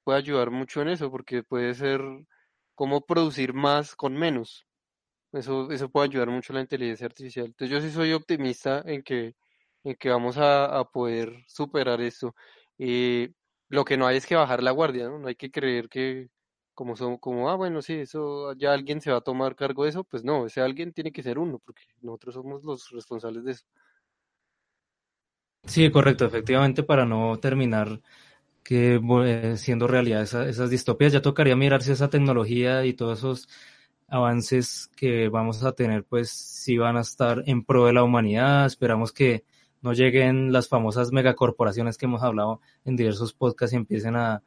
puede 0.05 0.18
ayudar 0.18 0.51
mucho 0.51 0.82
en 0.82 0.89
eso 0.89 1.11
porque 1.11 1.45
puede 1.45 1.74
ser 1.74 2.01
cómo 2.74 3.03
producir 3.03 3.55
más 3.55 3.95
con 3.95 4.14
menos. 4.14 4.66
Eso, 5.32 5.70
eso 5.70 5.89
puede 5.91 6.09
ayudar 6.09 6.30
mucho 6.30 6.53
a 6.53 6.57
la 6.57 6.62
inteligencia 6.62 7.07
artificial. 7.07 7.47
Entonces 7.47 7.70
yo 7.70 7.80
sí 7.80 7.95
soy 7.95 8.12
optimista 8.12 8.82
en 8.87 9.05
que, 9.05 9.37
en 9.85 9.95
que 9.97 10.11
vamos 10.11 10.37
a, 10.39 10.85
poder 10.93 11.45
superar 11.47 12.01
esto. 12.01 12.35
Eh, 12.78 13.32
lo 13.68 13.85
que 13.85 13.97
no 13.97 14.07
hay 14.09 14.16
es 14.18 14.26
que 14.26 14.37
bajar 14.37 14.64
la 14.64 14.72
guardia, 14.72 15.09
¿no? 15.09 15.20
No 15.20 15.28
hay 15.28 15.37
que 15.37 15.53
creer 15.53 15.89
que, 15.89 16.28
como 16.75 16.97
son, 16.97 17.18
como, 17.18 17.51
ah, 17.51 17.57
bueno, 17.57 17.83
sí, 17.83 17.95
eso 17.95 18.53
ya 18.55 18.72
alguien 18.72 19.01
se 19.01 19.11
va 19.11 19.18
a 19.18 19.20
tomar 19.20 19.57
cargo 19.57 19.85
de 19.85 19.91
eso, 19.91 20.05
pues 20.05 20.25
no, 20.25 20.47
ese 20.47 20.61
alguien 20.61 20.93
tiene 20.93 21.12
que 21.12 21.22
ser 21.22 21.39
uno, 21.39 21.59
porque 21.64 21.83
nosotros 22.03 22.35
somos 22.35 22.64
los 22.64 22.91
responsables 22.91 23.45
de 23.45 23.53
eso. 23.53 23.64
Sí, 25.66 25.91
correcto, 25.91 26.27
efectivamente, 26.27 26.83
para 26.83 27.07
no 27.07 27.39
terminar 27.39 28.01
que 28.64 29.01
eh, 29.27 29.57
siendo 29.57 29.87
realidad 29.87 30.22
esas 30.22 30.70
distopías. 30.70 31.12
Ya 31.12 31.22
tocaría 31.22 31.55
mirar 31.55 31.83
si 31.83 31.93
esa 31.93 32.11
tecnología 32.11 32.85
y 32.85 32.95
todos 32.95 33.18
esos 33.18 33.49
avances 34.09 34.91
que 34.97 35.29
vamos 35.29 35.62
a 35.64 35.72
tener, 35.72 36.05
pues 36.05 36.31
si 36.31 36.79
van 36.79 36.97
a 36.97 37.03
estar 37.03 37.43
en 37.47 37.64
pro 37.64 37.87
de 37.87 37.93
la 37.93 38.03
humanidad. 38.03 38.66
Esperamos 38.66 39.12
que 39.12 39.45
no 39.83 39.93
lleguen 39.93 40.53
las 40.53 40.68
famosas 40.68 41.12
megacorporaciones 41.12 41.99
que 41.99 42.07
hemos 42.07 42.22
hablado 42.22 42.61
en 42.85 42.97
diversos 42.97 43.35
podcasts 43.35 43.75
y 43.75 43.77
empiecen 43.77 44.16
a 44.16 44.43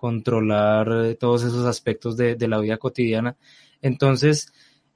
controlar 0.00 0.88
eh, 1.04 1.14
todos 1.14 1.44
esos 1.44 1.66
aspectos 1.66 2.16
de, 2.16 2.34
de 2.34 2.48
la 2.48 2.58
vida 2.58 2.78
cotidiana. 2.78 3.36
Entonces, 3.82 4.50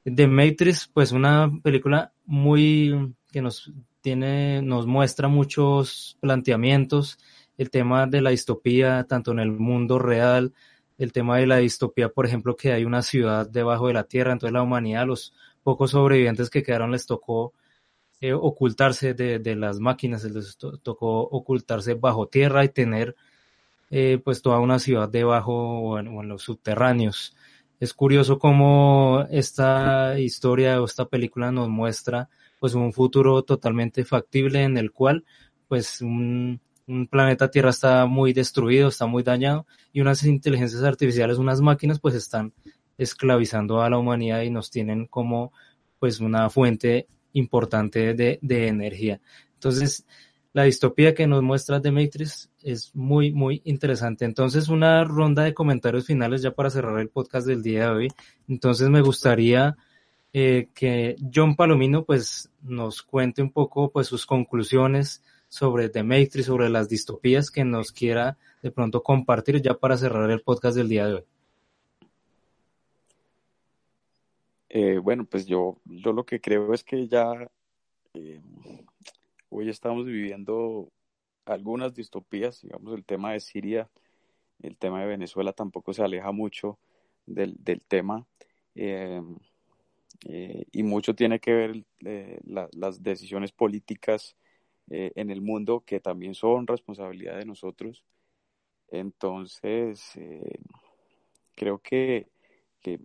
The 0.04 0.26
Matrix, 0.26 0.88
pues 0.92 1.12
una 1.12 1.52
película 1.62 2.12
muy 2.24 3.14
que 3.30 3.42
nos 3.42 3.70
tiene, 4.00 4.62
nos 4.62 4.86
muestra 4.86 5.28
muchos 5.28 6.16
planteamientos, 6.20 7.18
el 7.58 7.70
tema 7.70 8.06
de 8.06 8.22
la 8.22 8.30
distopía, 8.30 9.04
tanto 9.08 9.32
en 9.32 9.40
el 9.40 9.52
mundo 9.52 9.98
real, 9.98 10.54
el 10.96 11.12
tema 11.12 11.36
de 11.38 11.46
la 11.46 11.58
distopía, 11.58 12.08
por 12.08 12.24
ejemplo, 12.24 12.56
que 12.56 12.72
hay 12.72 12.84
una 12.84 13.02
ciudad 13.02 13.48
debajo 13.48 13.88
de 13.88 13.94
la 13.94 14.04
tierra, 14.04 14.32
entonces 14.32 14.54
la 14.54 14.62
humanidad, 14.62 15.06
los 15.06 15.34
pocos 15.62 15.90
sobrevivientes 15.90 16.48
que 16.48 16.62
quedaron 16.62 16.92
les 16.92 17.06
tocó 17.06 17.52
eh, 18.20 18.32
ocultarse 18.32 19.12
de, 19.12 19.38
de, 19.38 19.56
las 19.56 19.80
máquinas, 19.80 20.24
les 20.24 20.56
tocó 20.56 21.20
ocultarse 21.20 21.94
bajo 21.94 22.28
tierra 22.28 22.64
y 22.64 22.70
tener 22.70 23.16
eh, 23.90 24.20
pues 24.22 24.42
toda 24.42 24.60
una 24.60 24.78
ciudad 24.78 25.08
debajo 25.08 25.52
o 25.52 25.98
en, 25.98 26.28
los 26.28 26.42
subterráneos 26.42 27.36
es 27.80 27.92
curioso 27.92 28.38
cómo 28.38 29.26
esta 29.30 30.18
historia 30.18 30.80
o 30.80 30.84
esta 30.84 31.06
película 31.06 31.52
nos 31.52 31.68
muestra 31.68 32.28
pues 32.60 32.74
un 32.74 32.92
futuro 32.92 33.42
totalmente 33.42 34.04
factible 34.04 34.62
en 34.62 34.78
el 34.78 34.92
cual 34.92 35.24
pues 35.68 36.00
un, 36.00 36.60
un, 36.86 37.06
planeta 37.08 37.50
Tierra 37.50 37.70
está 37.70 38.06
muy 38.06 38.32
destruido, 38.32 38.88
está 38.88 39.06
muy 39.06 39.22
dañado 39.22 39.66
y 39.92 40.00
unas 40.00 40.24
inteligencias 40.24 40.82
artificiales, 40.82 41.38
unas 41.38 41.60
máquinas 41.60 42.00
pues 42.00 42.14
están 42.14 42.52
esclavizando 42.96 43.82
a 43.82 43.90
la 43.90 43.98
humanidad 43.98 44.42
y 44.42 44.50
nos 44.50 44.70
tienen 44.70 45.06
como 45.06 45.52
pues 45.98 46.20
una 46.20 46.48
fuente 46.48 47.06
importante 47.32 48.14
de, 48.14 48.38
de 48.40 48.68
energía. 48.68 49.20
Entonces, 49.54 50.06
la 50.54 50.62
distopía 50.62 51.14
que 51.14 51.26
nos 51.26 51.42
muestra 51.42 51.82
The 51.82 51.90
Matrix 51.90 52.48
es 52.62 52.94
muy, 52.94 53.32
muy 53.32 53.60
interesante. 53.64 54.24
Entonces, 54.24 54.68
una 54.68 55.04
ronda 55.04 55.42
de 55.42 55.52
comentarios 55.52 56.06
finales 56.06 56.42
ya 56.42 56.52
para 56.52 56.70
cerrar 56.70 57.00
el 57.00 57.08
podcast 57.08 57.44
del 57.46 57.60
día 57.60 57.86
de 57.86 57.90
hoy. 57.90 58.08
Entonces, 58.48 58.88
me 58.88 59.00
gustaría 59.00 59.76
eh, 60.32 60.68
que 60.72 61.16
John 61.34 61.56
Palomino 61.56 62.04
pues 62.04 62.52
nos 62.62 63.02
cuente 63.02 63.42
un 63.42 63.50
poco 63.50 63.90
pues 63.90 64.06
sus 64.06 64.26
conclusiones 64.26 65.24
sobre 65.48 65.88
The 65.88 66.04
Matrix, 66.04 66.46
sobre 66.46 66.68
las 66.68 66.88
distopías 66.88 67.50
que 67.50 67.64
nos 67.64 67.90
quiera 67.90 68.38
de 68.62 68.70
pronto 68.70 69.02
compartir 69.02 69.60
ya 69.60 69.74
para 69.74 69.96
cerrar 69.96 70.30
el 70.30 70.40
podcast 70.40 70.76
del 70.76 70.88
día 70.88 71.08
de 71.08 71.14
hoy. 71.14 71.24
Eh, 74.68 74.98
bueno, 74.98 75.24
pues 75.24 75.46
yo, 75.46 75.78
yo 75.84 76.12
lo 76.12 76.24
que 76.24 76.40
creo 76.40 76.72
es 76.72 76.84
que 76.84 77.08
ya 77.08 77.48
eh, 78.14 78.40
Hoy 79.56 79.68
estamos 79.68 80.04
viviendo 80.04 80.90
algunas 81.44 81.94
distopías, 81.94 82.60
digamos 82.62 82.92
el 82.92 83.04
tema 83.04 83.34
de 83.34 83.38
Siria, 83.38 83.88
el 84.60 84.76
tema 84.76 85.00
de 85.00 85.06
Venezuela 85.06 85.52
tampoco 85.52 85.92
se 85.92 86.02
aleja 86.02 86.32
mucho 86.32 86.80
del, 87.24 87.54
del 87.60 87.80
tema 87.80 88.26
eh, 88.74 89.22
eh, 90.28 90.64
y 90.72 90.82
mucho 90.82 91.14
tiene 91.14 91.38
que 91.38 91.52
ver 91.52 91.84
eh, 92.04 92.40
la, 92.42 92.68
las 92.72 93.00
decisiones 93.04 93.52
políticas 93.52 94.36
eh, 94.90 95.12
en 95.14 95.30
el 95.30 95.40
mundo 95.40 95.84
que 95.86 96.00
también 96.00 96.34
son 96.34 96.66
responsabilidad 96.66 97.38
de 97.38 97.44
nosotros. 97.46 98.04
Entonces, 98.88 100.18
creo 101.54 101.78
que, 101.78 102.26
que 102.80 102.98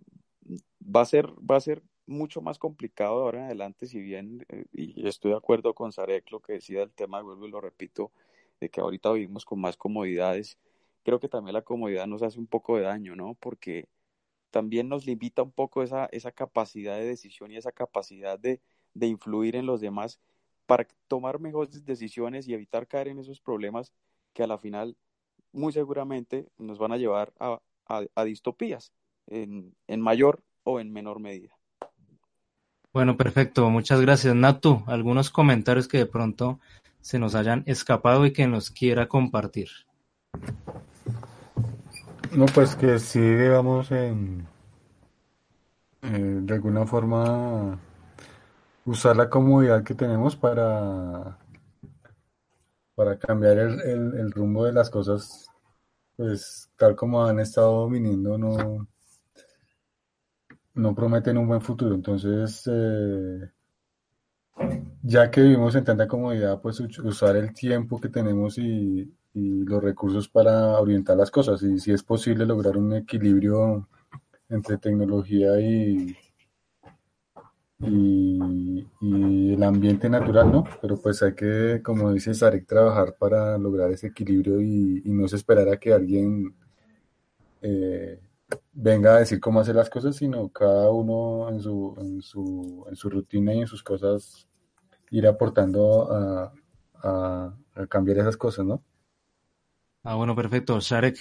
va 0.84 1.02
a 1.02 1.06
ser, 1.06 1.28
va 1.28 1.54
a 1.54 1.60
ser 1.60 1.80
mucho 2.10 2.42
más 2.42 2.58
complicado 2.58 3.22
ahora 3.22 3.38
en 3.40 3.44
adelante, 3.46 3.86
si 3.86 4.00
bien, 4.00 4.44
eh, 4.48 4.66
y 4.72 5.06
estoy 5.08 5.32
de 5.32 5.38
acuerdo 5.38 5.74
con 5.74 5.92
Sarek, 5.92 6.30
lo 6.30 6.40
que 6.40 6.54
decía 6.54 6.80
del 6.80 6.92
tema, 6.92 7.22
vuelvo 7.22 7.46
y 7.46 7.50
lo 7.50 7.60
repito, 7.60 8.12
de 8.60 8.70
que 8.70 8.80
ahorita 8.80 9.12
vivimos 9.12 9.44
con 9.44 9.60
más 9.60 9.76
comodidades, 9.76 10.58
creo 11.04 11.20
que 11.20 11.28
también 11.28 11.54
la 11.54 11.62
comodidad 11.62 12.06
nos 12.06 12.22
hace 12.22 12.38
un 12.38 12.46
poco 12.46 12.76
de 12.76 12.82
daño, 12.82 13.16
¿no? 13.16 13.34
Porque 13.34 13.88
también 14.50 14.88
nos 14.88 15.06
limita 15.06 15.42
un 15.42 15.52
poco 15.52 15.82
esa, 15.82 16.06
esa 16.12 16.32
capacidad 16.32 16.96
de 16.98 17.06
decisión 17.06 17.52
y 17.52 17.56
esa 17.56 17.72
capacidad 17.72 18.38
de, 18.38 18.60
de 18.94 19.06
influir 19.06 19.56
en 19.56 19.66
los 19.66 19.80
demás 19.80 20.20
para 20.66 20.86
tomar 21.08 21.40
mejores 21.40 21.84
decisiones 21.84 22.48
y 22.48 22.54
evitar 22.54 22.86
caer 22.88 23.08
en 23.08 23.18
esos 23.18 23.40
problemas 23.40 23.92
que 24.32 24.42
a 24.42 24.46
la 24.46 24.58
final 24.58 24.96
muy 25.52 25.72
seguramente 25.72 26.48
nos 26.58 26.78
van 26.78 26.92
a 26.92 26.96
llevar 26.96 27.32
a, 27.38 27.60
a, 27.86 28.04
a 28.14 28.24
distopías 28.24 28.92
en, 29.26 29.74
en 29.88 30.00
mayor 30.00 30.44
o 30.64 30.80
en 30.80 30.92
menor 30.92 31.20
medida. 31.20 31.59
Bueno, 32.92 33.16
perfecto. 33.16 33.70
Muchas 33.70 34.00
gracias, 34.00 34.34
Natu. 34.34 34.82
Algunos 34.86 35.30
comentarios 35.30 35.86
que 35.86 35.98
de 35.98 36.06
pronto 36.06 36.58
se 37.00 37.20
nos 37.20 37.36
hayan 37.36 37.62
escapado 37.66 38.26
y 38.26 38.32
que 38.32 38.48
nos 38.48 38.70
quiera 38.70 39.06
compartir. 39.06 39.68
No, 42.32 42.46
pues 42.46 42.74
que 42.74 42.98
sí, 42.98 43.20
digamos, 43.20 43.92
en, 43.92 44.46
eh, 46.02 46.38
de 46.42 46.54
alguna 46.54 46.84
forma 46.84 47.78
usar 48.84 49.16
la 49.16 49.30
comodidad 49.30 49.84
que 49.84 49.94
tenemos 49.94 50.34
para, 50.34 51.38
para 52.96 53.18
cambiar 53.18 53.58
el, 53.58 53.80
el, 53.82 54.14
el 54.18 54.32
rumbo 54.32 54.64
de 54.64 54.72
las 54.72 54.90
cosas, 54.90 55.48
pues 56.16 56.70
tal 56.76 56.96
como 56.96 57.24
han 57.24 57.38
estado 57.38 57.88
viniendo, 57.88 58.36
no 58.36 58.86
no 60.74 60.94
prometen 60.94 61.38
un 61.38 61.48
buen 61.48 61.60
futuro. 61.60 61.94
Entonces, 61.94 62.62
eh, 62.70 63.50
ya 65.02 65.30
que 65.30 65.42
vivimos 65.42 65.74
en 65.74 65.84
tanta 65.84 66.06
comodidad, 66.06 66.60
pues 66.60 66.80
usar 66.80 67.36
el 67.36 67.54
tiempo 67.54 68.00
que 68.00 68.08
tenemos 68.08 68.58
y, 68.58 69.12
los 69.32 69.82
recursos 69.82 70.28
para 70.28 70.80
orientar 70.80 71.16
las 71.16 71.30
cosas. 71.30 71.62
Y 71.62 71.78
si 71.78 71.92
es 71.92 72.02
posible 72.02 72.44
lograr 72.44 72.76
un 72.76 72.94
equilibrio 72.94 73.88
entre 74.48 74.76
tecnología 74.78 75.60
y, 75.60 76.16
y, 77.78 79.54
el 79.54 79.62
ambiente 79.62 80.08
natural, 80.10 80.50
¿no? 80.50 80.64
Pero 80.82 80.96
pues 81.00 81.22
hay 81.22 81.34
que, 81.34 81.80
como 81.82 82.12
dice 82.12 82.34
Sarek, 82.34 82.66
trabajar 82.66 83.14
para 83.18 83.56
lograr 83.58 83.92
ese 83.92 84.08
equilibrio 84.08 84.60
y, 84.60 85.02
no 85.06 85.26
esperar 85.26 85.68
a 85.68 85.78
que 85.78 85.92
alguien... 85.92 86.54
Eh, 87.62 88.18
venga 88.72 89.16
a 89.16 89.18
decir 89.20 89.40
cómo 89.40 89.60
hacer 89.60 89.74
las 89.74 89.90
cosas, 89.90 90.16
sino 90.16 90.48
cada 90.48 90.90
uno 90.90 91.48
en 91.48 91.60
su, 91.60 91.94
en 91.98 92.22
su, 92.22 92.84
en 92.88 92.96
su 92.96 93.10
rutina 93.10 93.54
y 93.54 93.60
en 93.60 93.66
sus 93.66 93.82
cosas 93.82 94.48
ir 95.10 95.26
aportando 95.26 96.10
a, 96.12 96.52
a, 97.02 97.54
a 97.74 97.86
cambiar 97.86 98.18
esas 98.18 98.36
cosas, 98.36 98.64
¿no? 98.64 98.82
Ah, 100.02 100.14
bueno, 100.14 100.34
perfecto. 100.34 100.80
Sharek, 100.80 101.18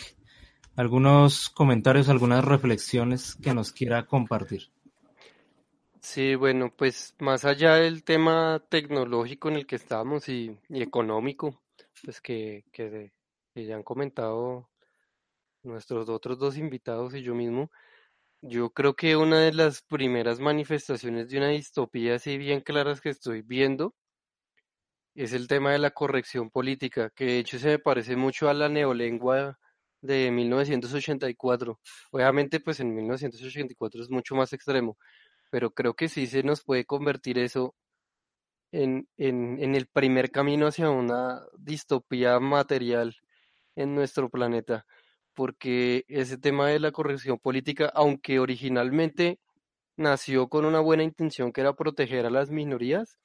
algunos 0.76 1.50
comentarios, 1.50 2.08
algunas 2.08 2.46
reflexiones 2.46 3.36
que 3.36 3.54
nos 3.54 3.72
quiera 3.72 4.06
compartir. 4.06 4.72
Sí, 6.02 6.36
bueno, 6.36 6.72
pues 6.76 7.14
más 7.20 7.44
allá 7.44 7.76
del 7.76 8.04
tema 8.04 8.64
tecnológico 8.70 9.50
en 9.50 9.56
el 9.58 9.68
que 9.68 9.76
estamos 9.76 10.30
y, 10.30 10.58
y 10.70 10.82
económico, 10.82 11.62
pues 12.06 12.22
que, 12.22 12.64
que, 12.72 13.12
que 13.54 13.66
ya 13.66 13.76
han 13.76 13.84
comentado 13.84 14.69
nuestros 15.64 16.10
otros 16.10 16.40
dos 16.40 16.58
invitados 16.58 17.14
y 17.16 17.22
yo 17.22 17.36
mismo, 17.36 17.72
yo 18.42 18.72
creo 18.72 18.96
que 18.96 19.16
una 19.18 19.40
de 19.42 19.54
las 19.54 19.82
primeras 19.82 20.40
manifestaciones 20.40 21.30
de 21.30 21.38
una 21.38 21.50
distopía 21.50 22.16
así 22.16 22.38
bien 22.38 22.62
claras 22.62 23.02
que 23.02 23.10
estoy 23.10 23.42
viendo 23.42 23.96
es 25.16 25.34
el 25.34 25.48
tema 25.48 25.72
de 25.72 25.80
la 25.80 25.92
corrección 25.92 26.50
política, 26.50 27.12
que 27.16 27.26
de 27.26 27.40
hecho 27.40 27.60
se 27.60 27.68
me 27.70 27.80
parece 27.80 28.16
mucho 28.16 28.50
a 28.50 28.54
la 28.54 28.70
neolengua 28.70 29.60
de 30.02 30.32
1984. 30.32 31.80
Obviamente 32.12 32.60
pues 32.62 32.80
en 32.80 32.96
1984 32.96 34.04
es 34.04 34.10
mucho 34.10 34.36
más 34.36 34.54
extremo, 34.54 34.98
pero 35.52 35.72
creo 35.72 35.94
que 35.96 36.08
sí 36.10 36.28
se 36.28 36.44
nos 36.44 36.64
puede 36.64 36.86
convertir 36.86 37.38
eso 37.40 37.76
en, 38.72 39.08
en, 39.18 39.62
en 39.62 39.76
el 39.76 39.88
primer 39.88 40.32
camino 40.32 40.68
hacia 40.68 40.90
una 40.90 41.42
distopía 41.58 42.40
material 42.40 43.16
en 43.76 43.96
nuestro 43.96 44.30
planeta 44.30 44.86
porque 45.40 46.04
ese 46.10 46.38
tema 46.38 46.68
de 46.68 46.80
la 46.80 46.92
corrección 46.92 47.40
política, 47.40 47.90
aunque 47.96 48.40
originalmente 48.40 49.40
nació 49.96 50.50
con 50.50 50.66
una 50.66 50.82
buena 50.82 51.04
intención 51.04 51.54
que 51.54 51.62
era 51.62 51.78
proteger 51.78 52.26
a 52.26 52.30
las 52.30 52.50
minorías, 52.50 53.18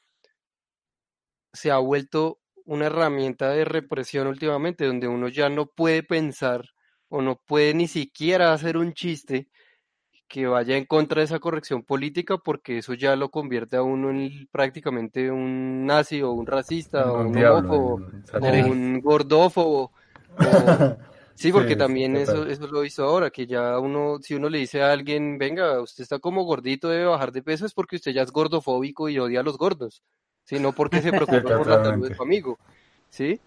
se 1.53 1.73
ha 1.73 1.79
vuelto 1.79 2.39
una 2.65 2.87
herramienta 2.87 3.51
de 3.51 3.65
represión 3.65 4.29
últimamente, 4.29 4.87
donde 4.87 5.09
uno 5.09 5.27
ya 5.27 5.49
no 5.49 5.67
puede 5.67 6.05
pensar 6.05 6.67
o 7.09 7.21
no 7.21 7.41
puede 7.45 7.75
ni 7.75 7.89
siquiera 7.89 8.53
hacer 8.53 8.77
un 8.77 8.93
chiste 8.95 9.49
que 10.29 10.47
vaya 10.47 10.77
en 10.77 10.85
contra 10.85 11.19
de 11.19 11.25
esa 11.25 11.41
corrección 11.41 11.83
política 11.83 12.39
porque 12.39 12.79
eso 12.79 12.95
ya 12.95 13.17
lo 13.17 13.31
convierte 13.31 13.77
a 13.77 13.83
uno 13.83 14.11
en 14.11 14.47
prácticamente 14.53 15.33
un 15.33 15.85
nazi 15.85 16.23
o 16.23 16.31
un 16.31 16.47
racista 16.47 17.11
o 17.11 17.23
un 17.27 17.37
homófobo 17.37 18.01
o 18.41 18.71
un 18.71 19.01
gordófobo 19.01 19.91
o, 20.39 20.97
Sí, 21.35 21.51
porque 21.51 21.70
Sí, 21.70 21.76
también 21.76 22.16
eso, 22.16 22.47
eso 22.47 22.66
lo 22.68 22.80
he 22.80 22.85
visto 22.85 23.05
ahora, 23.05 23.30
que 23.30 23.47
ya 23.47 23.78
uno, 23.78 24.18
si 24.22 24.35
uno 24.35 24.49
le 24.49 24.59
dice 24.59 24.82
a 24.82 24.93
alguien, 24.93 25.37
venga, 25.37 25.80
usted 25.80 26.03
está 26.03 26.18
como 26.20 26.45
gordito, 26.45 26.89
debe 26.89 27.07
bajar 27.07 27.32
de 27.32 27.43
peso, 27.43 27.66
es 27.66 27.74
porque 27.74 27.97
usted 27.97 28.12
ya 28.12 28.22
es 28.22 28.30
gordofóbico 28.30 29.09
y 29.09 29.18
odia 29.18 29.41
a 29.41 29.43
los 29.43 29.59
gordos, 29.59 30.03
¿sí? 30.45 30.61
No 30.61 30.72
porque 30.72 31.03
se 31.03 31.11
preocupa 31.43 31.57
por 31.57 31.66
la 31.66 31.82
salud 31.82 32.09
de 32.09 32.14
su 32.14 32.22
amigo, 32.22 32.59
¿sí? 33.11 33.41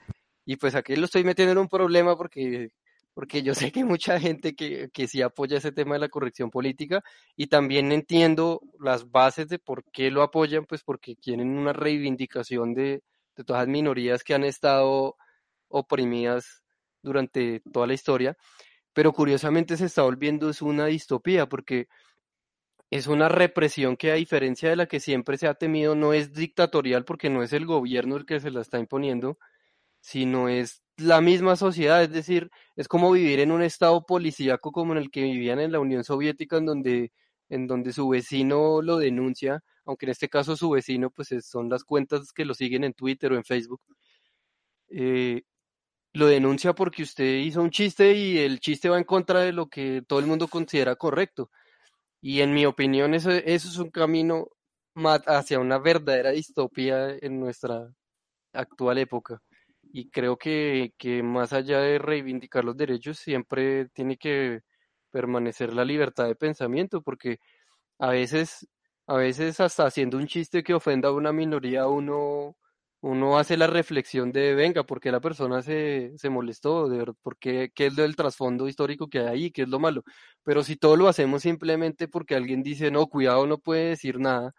Y 0.46 0.58
pues 0.58 0.76
aquí 0.76 0.96
lo 0.96 1.06
estoy 1.06 1.24
metiendo 1.24 1.54
en 1.54 1.58
un 1.60 1.70
problema 1.70 2.18
porque, 2.18 2.72
porque 3.14 3.42
yo 3.42 3.54
sé 3.72 3.72
que 3.72 3.80
hay 3.80 3.86
mucha 3.86 4.20
gente 4.20 4.54
que, 4.54 4.90
que 4.92 5.08
sí 5.08 5.22
apoya 5.22 5.58
ese 5.58 5.72
tema 5.72 5.96
de 5.96 6.00
la 6.00 6.10
corrección 6.10 6.52
política 6.52 7.02
y 7.38 7.48
también 7.48 7.94
entiendo 7.94 8.62
las 8.82 9.10
bases 9.10 9.48
de 9.48 9.60
por 9.60 9.86
qué 9.94 10.12
lo 10.12 10.24
apoyan, 10.24 10.66
pues 10.66 10.84
porque 10.84 11.16
quieren 11.16 11.58
una 11.58 11.72
reivindicación 11.72 12.74
de, 12.74 13.02
de 13.38 13.44
todas 13.46 13.62
las 13.62 13.70
minorías 13.70 14.26
que 14.26 14.34
han 14.34 14.44
estado 14.44 15.16
oprimidas 15.70 16.64
durante 17.02 17.62
toda 17.72 17.88
la 17.88 17.94
historia, 17.94 18.38
pero 18.94 19.14
curiosamente 19.14 19.78
se 19.78 19.86
está 19.86 20.04
volviendo 20.04 20.50
es 20.50 20.62
una 20.62 20.88
distopía 20.88 21.48
porque 21.48 21.88
es 22.90 23.08
una 23.08 23.28
represión 23.30 23.98
que 23.98 24.12
a 24.12 24.16
diferencia 24.16 24.70
de 24.70 24.76
la 24.78 24.86
que 24.88 25.00
siempre 25.00 25.38
se 25.38 25.48
ha 25.48 25.54
temido 25.56 25.96
no 25.96 26.14
es 26.14 26.34
dictatorial 26.34 27.04
porque 27.06 27.30
no 27.30 27.44
es 27.44 27.52
el 27.54 27.66
gobierno 27.66 28.16
el 28.16 28.26
que 28.26 28.40
se 28.40 28.50
la 28.52 28.62
está 28.62 28.80
imponiendo, 28.80 29.38
sino 30.02 30.50
es 30.50 30.84
la 30.98 31.22
misma 31.22 31.56
sociedad, 31.58 32.04
es 32.04 32.12
decir, 32.12 32.52
es 32.78 32.88
como 32.90 33.12
vivir 33.12 33.40
en 33.42 33.52
un 33.52 33.64
estado 33.64 34.06
policíaco 34.06 34.72
como 34.74 34.94
en 34.94 35.00
el 35.00 35.12
que 35.12 35.24
vivían 35.24 35.60
en 35.62 35.72
la 35.74 35.80
Unión 35.82 36.04
Soviética 36.06 36.58
en 36.58 36.66
donde 36.68 37.14
en 37.50 37.68
donde 37.68 37.94
su 37.94 38.10
vecino 38.10 38.82
lo 38.82 38.98
denuncia, 38.98 39.62
aunque 39.86 40.08
en 40.08 40.12
este 40.12 40.30
caso 40.30 40.56
su 40.58 40.72
vecino 40.72 41.12
pues 41.12 41.32
es- 41.34 41.48
son 41.48 41.70
las 41.70 41.84
cuentas 41.86 42.34
que 42.34 42.46
lo 42.46 42.54
siguen 42.56 42.84
en 42.86 42.94
Twitter 42.94 43.34
o 43.34 43.38
en 43.38 43.44
Facebook. 43.46 43.82
eh, 44.90 45.44
lo 46.18 46.28
denuncia 46.28 46.74
porque 46.74 47.04
usted 47.04 47.26
hizo 47.38 47.62
un 47.62 47.72
chiste 47.72 48.14
y 48.14 48.40
el 48.40 48.60
chiste 48.60 48.90
va 48.90 48.98
en 48.98 49.04
contra 49.04 49.42
de 49.42 49.54
lo 49.54 49.68
que 49.68 50.04
todo 50.08 50.20
el 50.20 50.28
mundo 50.28 50.48
considera 50.48 50.96
correcto. 50.96 51.52
Y 52.22 52.42
en 52.42 52.54
mi 52.54 52.66
opinión, 52.66 53.14
eso, 53.14 53.32
eso 53.32 53.70
es 53.70 53.78
un 53.78 53.92
camino 53.92 54.50
hacia 55.28 55.60
una 55.60 55.78
verdadera 55.80 56.32
distopía 56.32 57.10
en 57.22 57.40
nuestra 57.40 57.90
actual 58.54 58.98
época. 59.00 59.42
Y 59.94 60.10
creo 60.10 60.38
que, 60.38 60.94
que 60.98 61.24
más 61.24 61.54
allá 61.54 61.80
de 61.82 62.00
reivindicar 62.00 62.66
los 62.66 62.78
derechos, 62.78 63.20
siempre 63.20 63.90
tiene 63.90 64.18
que 64.18 64.62
permanecer 65.12 65.74
la 65.74 65.86
libertad 65.86 66.28
de 66.28 66.36
pensamiento, 66.36 67.02
porque 67.02 67.40
a 68.00 68.10
veces, 68.12 68.68
a 69.08 69.18
veces 69.18 69.60
hasta 69.60 69.86
haciendo 69.86 70.18
un 70.18 70.28
chiste 70.28 70.64
que 70.64 70.74
ofenda 70.74 71.10
a 71.10 71.14
una 71.14 71.34
minoría, 71.34 71.88
uno, 71.88 72.58
uno 73.02 73.38
hace 73.38 73.58
la 73.58 73.68
reflexión 73.68 74.32
de, 74.32 74.56
venga, 74.56 74.84
¿por 74.84 75.00
qué 75.00 75.12
la 75.12 75.20
persona 75.22 75.62
se, 75.62 76.14
se 76.18 76.30
molestó? 76.30 76.90
De 76.90 76.98
verdad, 76.98 77.16
¿por 77.22 77.38
qué, 77.38 77.72
qué 77.74 77.88
es 77.88 77.96
lo 77.96 78.04
del 78.04 78.16
trasfondo 78.16 78.68
histórico 78.68 79.08
que 79.08 79.20
hay 79.20 79.28
ahí? 79.28 79.52
¿Qué 79.52 79.64
es 79.64 79.70
lo 79.70 79.80
malo? 79.80 80.04
Pero 80.44 80.64
si 80.64 80.76
todo 80.78 80.96
lo 80.96 81.08
hacemos 81.08 81.44
simplemente 81.44 82.08
porque 82.08 82.36
alguien 82.36 82.64
dice, 82.64 82.92
no, 82.92 83.08
cuidado, 83.08 83.46
no 83.48 83.60
puede 83.60 83.90
decir 83.90 84.20
nada, 84.20 84.54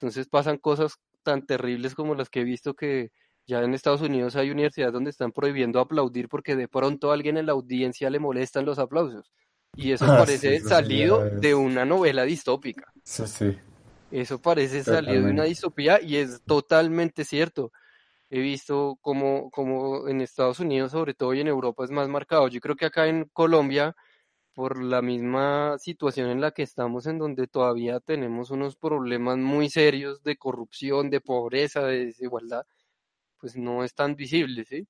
entonces 0.00 0.28
pasan 0.28 0.58
cosas 0.58 0.94
tan 1.22 1.44
terribles 1.46 1.94
como 1.94 2.14
las 2.14 2.30
que 2.30 2.40
he 2.40 2.44
visto 2.44 2.74
que 2.74 3.10
ya 3.46 3.62
en 3.62 3.74
Estados 3.74 4.02
Unidos 4.02 4.36
hay 4.36 4.50
universidades 4.50 4.92
donde 4.92 5.10
están 5.10 5.32
prohibiendo 5.32 5.80
aplaudir 5.80 6.28
porque 6.28 6.54
de 6.56 6.68
pronto 6.68 7.10
a 7.10 7.14
alguien 7.14 7.36
en 7.38 7.46
la 7.46 7.52
audiencia 7.52 8.10
le 8.10 8.18
molestan 8.18 8.64
los 8.66 8.78
aplausos. 8.78 9.32
Y 9.74 9.92
eso 9.92 10.04
Ah, 10.10 10.18
parece 10.18 10.60
sí, 10.60 10.68
salido 10.68 11.20
de 11.40 11.54
una 11.54 11.84
novela 11.84 12.24
distópica. 12.24 12.92
Sí, 13.04 13.26
sí. 13.26 13.58
Eso 14.10 14.40
parece 14.40 14.82
salido 14.84 15.24
de 15.24 15.30
una 15.32 15.44
distopía 15.44 16.00
y 16.00 16.16
es 16.16 16.42
totalmente 16.44 17.24
cierto. 17.24 17.72
He 18.30 18.40
visto 18.40 18.98
como, 19.02 19.50
como 19.50 20.08
en 20.08 20.20
Estados 20.20 20.60
Unidos, 20.60 20.92
sobre 20.92 21.14
todo, 21.14 21.34
y 21.34 21.40
en 21.40 21.48
Europa 21.48 21.84
es 21.84 21.90
más 21.90 22.08
marcado. 22.08 22.48
Yo 22.48 22.60
creo 22.60 22.76
que 22.76 22.86
acá 22.86 23.06
en 23.08 23.26
Colombia, 23.32 23.94
por 24.54 24.82
la 24.82 25.02
misma 25.02 25.78
situación 25.78 26.30
en 26.30 26.40
la 26.40 26.52
que 26.52 26.62
estamos, 26.62 27.06
en 27.06 27.18
donde 27.18 27.46
todavía 27.48 28.00
tenemos 28.00 28.50
unos 28.50 28.76
problemas 28.76 29.38
muy 29.38 29.70
serios 29.70 30.22
de 30.22 30.36
corrupción, 30.36 31.10
de 31.10 31.20
pobreza, 31.20 31.82
de 31.86 32.06
desigualdad, 32.06 32.64
pues 33.38 33.56
no 33.56 33.84
es 33.84 33.94
tan 33.94 34.16
visible, 34.16 34.64
¿sí? 34.64 34.86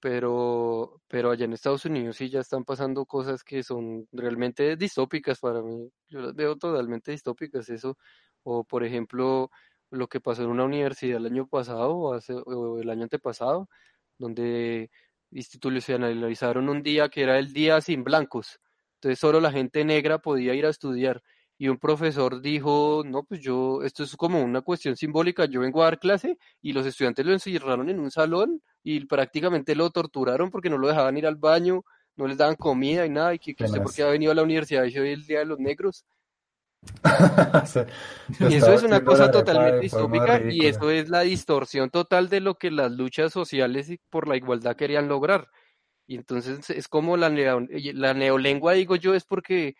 Pero, 0.00 1.00
pero 1.08 1.30
allá 1.32 1.44
en 1.44 1.52
Estados 1.54 1.84
Unidos 1.84 2.16
sí 2.16 2.30
ya 2.30 2.40
están 2.40 2.64
pasando 2.64 3.04
cosas 3.04 3.42
que 3.42 3.62
son 3.64 4.06
realmente 4.12 4.76
distópicas 4.76 5.40
para 5.40 5.60
mí. 5.62 5.90
Yo 6.08 6.20
las 6.20 6.34
veo 6.34 6.56
totalmente 6.56 7.10
distópicas, 7.12 7.68
eso. 7.68 7.96
O 8.44 8.62
por 8.64 8.84
ejemplo, 8.84 9.50
lo 9.90 10.06
que 10.08 10.20
pasó 10.20 10.44
en 10.44 10.50
una 10.50 10.64
universidad 10.64 11.18
el 11.18 11.26
año 11.26 11.48
pasado 11.48 11.96
o, 11.96 12.14
hace, 12.14 12.34
o 12.34 12.78
el 12.80 12.90
año 12.90 13.04
antepasado, 13.04 13.68
donde 14.18 14.90
institucionalizaron 15.32 16.68
un 16.68 16.82
día 16.82 17.08
que 17.08 17.22
era 17.22 17.38
el 17.38 17.52
día 17.52 17.80
sin 17.80 18.04
blancos. 18.04 18.60
Entonces 18.94 19.18
solo 19.18 19.40
la 19.40 19.52
gente 19.52 19.84
negra 19.84 20.18
podía 20.20 20.54
ir 20.54 20.66
a 20.66 20.70
estudiar. 20.70 21.22
Y 21.60 21.66
un 21.68 21.78
profesor 21.78 22.40
dijo, 22.40 23.02
no, 23.04 23.24
pues 23.24 23.40
yo, 23.40 23.82
esto 23.82 24.04
es 24.04 24.14
como 24.16 24.40
una 24.40 24.60
cuestión 24.60 24.96
simbólica, 24.96 25.44
yo 25.46 25.60
vengo 25.60 25.82
a 25.82 25.86
dar 25.86 25.98
clase 25.98 26.38
y 26.62 26.72
los 26.72 26.86
estudiantes 26.86 27.26
lo 27.26 27.32
encerraron 27.32 27.88
en 27.90 27.98
un 27.98 28.10
salón 28.12 28.62
y 28.84 29.04
prácticamente 29.06 29.74
lo 29.74 29.90
torturaron 29.90 30.50
porque 30.50 30.70
no 30.70 30.78
lo 30.78 30.86
dejaban 30.86 31.16
ir 31.18 31.26
al 31.26 31.34
baño, 31.36 31.84
no 32.16 32.26
les 32.28 32.36
daban 32.36 32.54
comida 32.54 33.04
y 33.04 33.10
nada, 33.10 33.34
y 33.34 33.38
que, 33.40 33.54
que 33.56 33.64
usted 33.64 33.78
porque 33.82 34.02
ha 34.02 34.08
venido 34.08 34.30
a 34.32 34.34
la 34.36 34.42
universidad 34.44 34.84
y 34.84 34.96
hoy 34.98 35.10
el 35.10 35.26
Día 35.26 35.40
de 35.40 35.46
los 35.46 35.58
Negros. 35.58 36.04
Se- 37.66 37.86
se 38.36 38.50
Y 38.50 38.54
eso 38.54 38.72
es 38.72 38.82
una 38.84 39.02
cosa 39.04 39.24
totalmente 39.32 39.80
distópica 39.80 40.26
y 40.54 40.66
eso 40.66 40.90
es 40.90 41.08
la 41.08 41.20
distorsión 41.22 41.90
total 41.90 42.28
de 42.28 42.40
lo 42.40 42.54
que 42.54 42.70
las 42.70 42.92
luchas 42.92 43.32
sociales 43.32 43.90
por 44.10 44.28
la 44.28 44.36
igualdad 44.36 44.76
querían 44.76 45.08
lograr. 45.08 45.48
Y 46.06 46.14
entonces 46.16 46.70
es 46.70 46.88
como 46.88 47.16
la, 47.16 47.28
neo- 47.30 47.66
la 47.94 48.14
neolengua, 48.14 48.74
digo 48.74 48.96
yo, 48.96 49.14
es 49.14 49.24
porque, 49.24 49.74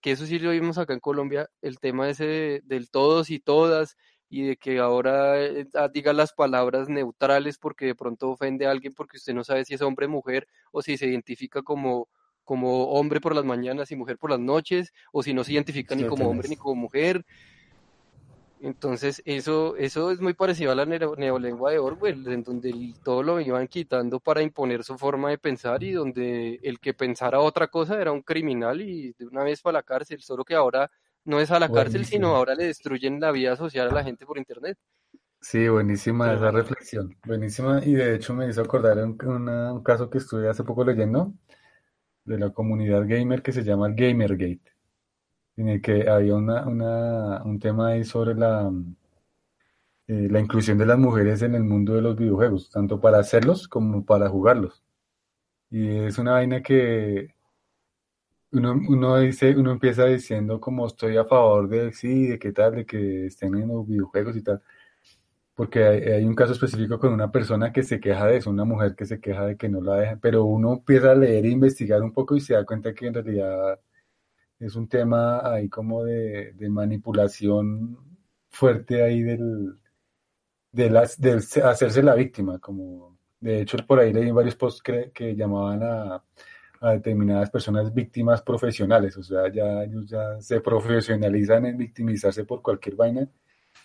que 0.00 0.12
eso 0.12 0.26
sí 0.26 0.38
lo 0.38 0.50
vimos 0.50 0.78
acá 0.78 0.92
en 0.92 1.00
Colombia, 1.00 1.48
el 1.62 1.78
tema 1.80 2.08
ese 2.08 2.26
de- 2.26 2.60
del 2.64 2.90
todos 2.90 3.30
y 3.30 3.40
todas, 3.40 3.96
y 4.28 4.42
de 4.44 4.56
que 4.56 4.78
ahora 4.78 5.40
eh, 5.44 5.66
ah, 5.74 5.88
diga 5.92 6.12
las 6.12 6.32
palabras 6.32 6.88
neutrales 6.88 7.58
porque 7.58 7.86
de 7.86 7.94
pronto 7.96 8.30
ofende 8.30 8.66
a 8.66 8.70
alguien 8.70 8.92
porque 8.94 9.16
usted 9.16 9.34
no 9.34 9.42
sabe 9.44 9.64
si 9.64 9.74
es 9.74 9.82
hombre 9.82 10.06
o 10.06 10.08
mujer, 10.10 10.46
o 10.72 10.82
si 10.82 10.96
se 10.96 11.06
identifica 11.08 11.62
como, 11.62 12.08
como 12.44 12.84
hombre 12.92 13.20
por 13.20 13.34
las 13.34 13.44
mañanas 13.44 13.90
y 13.90 13.96
mujer 13.96 14.18
por 14.18 14.30
las 14.30 14.38
noches, 14.40 14.92
o 15.12 15.22
si 15.22 15.34
no 15.34 15.42
se 15.44 15.52
identifica 15.54 15.94
ni 15.96 16.04
como 16.04 16.28
hombre 16.30 16.48
ni 16.48 16.56
como 16.56 16.74
mujer. 16.76 17.24
Entonces, 18.62 19.22
eso, 19.24 19.74
eso 19.76 20.10
es 20.10 20.20
muy 20.20 20.34
parecido 20.34 20.70
a 20.72 20.74
la 20.74 20.84
neo- 20.84 21.16
neolengua 21.16 21.70
de 21.72 21.78
Orwell, 21.78 22.26
en 22.28 22.42
donde 22.42 22.94
todo 23.02 23.22
lo 23.22 23.40
iban 23.40 23.66
quitando 23.68 24.20
para 24.20 24.42
imponer 24.42 24.84
su 24.84 24.98
forma 24.98 25.30
de 25.30 25.38
pensar 25.38 25.82
y 25.82 25.92
donde 25.92 26.60
el 26.62 26.78
que 26.78 26.92
pensara 26.94 27.40
otra 27.40 27.68
cosa 27.68 28.00
era 28.00 28.12
un 28.12 28.20
criminal 28.22 28.82
y 28.82 29.12
de 29.14 29.26
una 29.26 29.44
vez 29.44 29.62
para 29.62 29.78
la 29.78 29.82
cárcel, 29.82 30.20
solo 30.22 30.44
que 30.44 30.54
ahora 30.54 30.90
no 31.24 31.40
es 31.40 31.50
a 31.50 31.58
la 31.58 31.70
cárcel, 31.70 32.04
sino 32.04 32.28
ahora 32.36 32.54
le 32.54 32.66
destruyen 32.66 33.18
la 33.20 33.32
vida 33.32 33.56
social 33.56 33.88
a 33.88 33.92
la 33.92 34.04
gente 34.04 34.26
por 34.26 34.36
internet. 34.38 34.76
Sí, 35.42 35.68
buenísima 35.68 36.32
esa 36.34 36.50
reflexión, 36.50 37.16
buenísima. 37.24 37.80
Y 37.84 37.94
de 37.94 38.14
hecho 38.14 38.34
me 38.34 38.48
hizo 38.48 38.60
acordar 38.62 38.98
un, 38.98 39.16
una- 39.26 39.72
un 39.72 39.82
caso 39.82 40.10
que 40.10 40.18
estuve 40.18 40.48
hace 40.48 40.64
poco 40.64 40.84
leyendo 40.84 41.32
de 42.24 42.38
la 42.38 42.50
comunidad 42.52 43.06
gamer 43.08 43.42
que 43.42 43.52
se 43.52 43.64
llama 43.64 43.90
Gamergate, 43.90 44.62
en 45.60 45.68
el 45.68 45.82
que 45.82 46.08
había 46.08 46.34
una, 46.34 46.66
una- 46.66 47.42
un 47.44 47.58
tema 47.60 47.88
ahí 47.90 48.04
sobre 48.04 48.34
la, 48.34 48.70
eh, 50.08 50.28
la 50.30 50.40
inclusión 50.40 50.76
de 50.78 50.84
las 50.86 50.98
mujeres 50.98 51.40
en 51.42 51.54
el 51.54 51.64
mundo 51.64 51.94
de 51.94 52.02
los 52.02 52.16
videojuegos, 52.16 52.70
tanto 52.70 53.00
para 53.00 53.18
hacerlos 53.18 53.68
como 53.68 54.04
para 54.04 54.28
jugarlos. 54.28 54.82
Y 55.70 55.88
es 55.98 56.18
una 56.18 56.32
vaina 56.34 56.62
que 56.62 57.34
uno, 58.52 58.72
uno 58.88 59.18
dice, 59.20 59.54
uno 59.56 59.70
empieza 59.72 60.04
diciendo 60.06 60.60
como 60.60 60.86
estoy 60.86 61.16
a 61.16 61.24
favor 61.24 61.68
de 61.68 61.92
sí, 61.92 62.26
de 62.26 62.38
qué 62.38 62.52
tal, 62.52 62.74
de 62.76 62.86
que 62.86 63.26
estén 63.26 63.54
en 63.56 63.68
los 63.68 63.86
videojuegos 63.86 64.36
y 64.36 64.42
tal. 64.42 64.60
Porque 65.54 65.84
hay, 65.84 66.02
hay 66.04 66.24
un 66.26 66.34
caso 66.36 66.52
específico 66.54 66.98
con 67.00 67.12
una 67.14 67.32
persona 67.32 67.72
que 67.72 67.82
se 67.84 68.00
queja 68.00 68.26
de 68.26 68.38
eso, 68.38 68.50
una 68.50 68.64
mujer 68.64 68.94
que 68.96 69.06
se 69.06 69.20
queja 69.20 69.46
de 69.46 69.56
que 69.56 69.68
no 69.68 69.80
la 69.82 69.96
dejan, 69.96 70.20
pero 70.20 70.44
uno 70.44 70.74
empieza 70.74 71.12
a 71.12 71.14
leer 71.14 71.46
e 71.46 71.50
investigar 71.50 72.02
un 72.02 72.12
poco 72.12 72.36
y 72.36 72.40
se 72.42 72.54
da 72.54 72.64
cuenta 72.66 72.94
que 72.94 73.06
en 73.08 73.14
realidad 73.14 73.80
es 74.60 74.76
un 74.76 74.88
tema 74.88 75.40
ahí 75.52 75.68
como 75.68 76.04
de, 76.04 76.52
de 76.54 76.70
manipulación 76.70 77.98
fuerte 78.50 79.02
ahí 79.02 79.22
del, 79.22 79.76
del 80.72 81.42
se- 81.42 81.62
hacerse 81.62 82.02
la 82.02 82.14
víctima, 82.14 82.58
como 82.58 83.18
de 83.40 83.62
hecho 83.62 83.76
por 83.86 83.98
ahí 84.00 84.12
leí 84.12 84.30
varios 84.30 84.56
posts 84.56 84.82
que, 84.82 85.10
que 85.12 85.34
llamaban 85.34 85.82
a, 85.82 86.24
a 86.82 86.92
determinadas 86.92 87.50
personas 87.50 87.92
víctimas 87.94 88.42
profesionales, 88.42 89.16
o 89.18 89.22
sea, 89.22 89.52
ya 89.52 89.84
ellos 89.84 90.08
ya 90.08 90.40
se 90.40 90.60
profesionalizan 90.60 91.66
en 91.66 91.78
victimizarse 91.78 92.44
por 92.44 92.62
cualquier 92.62 92.96
vaina 92.96 93.28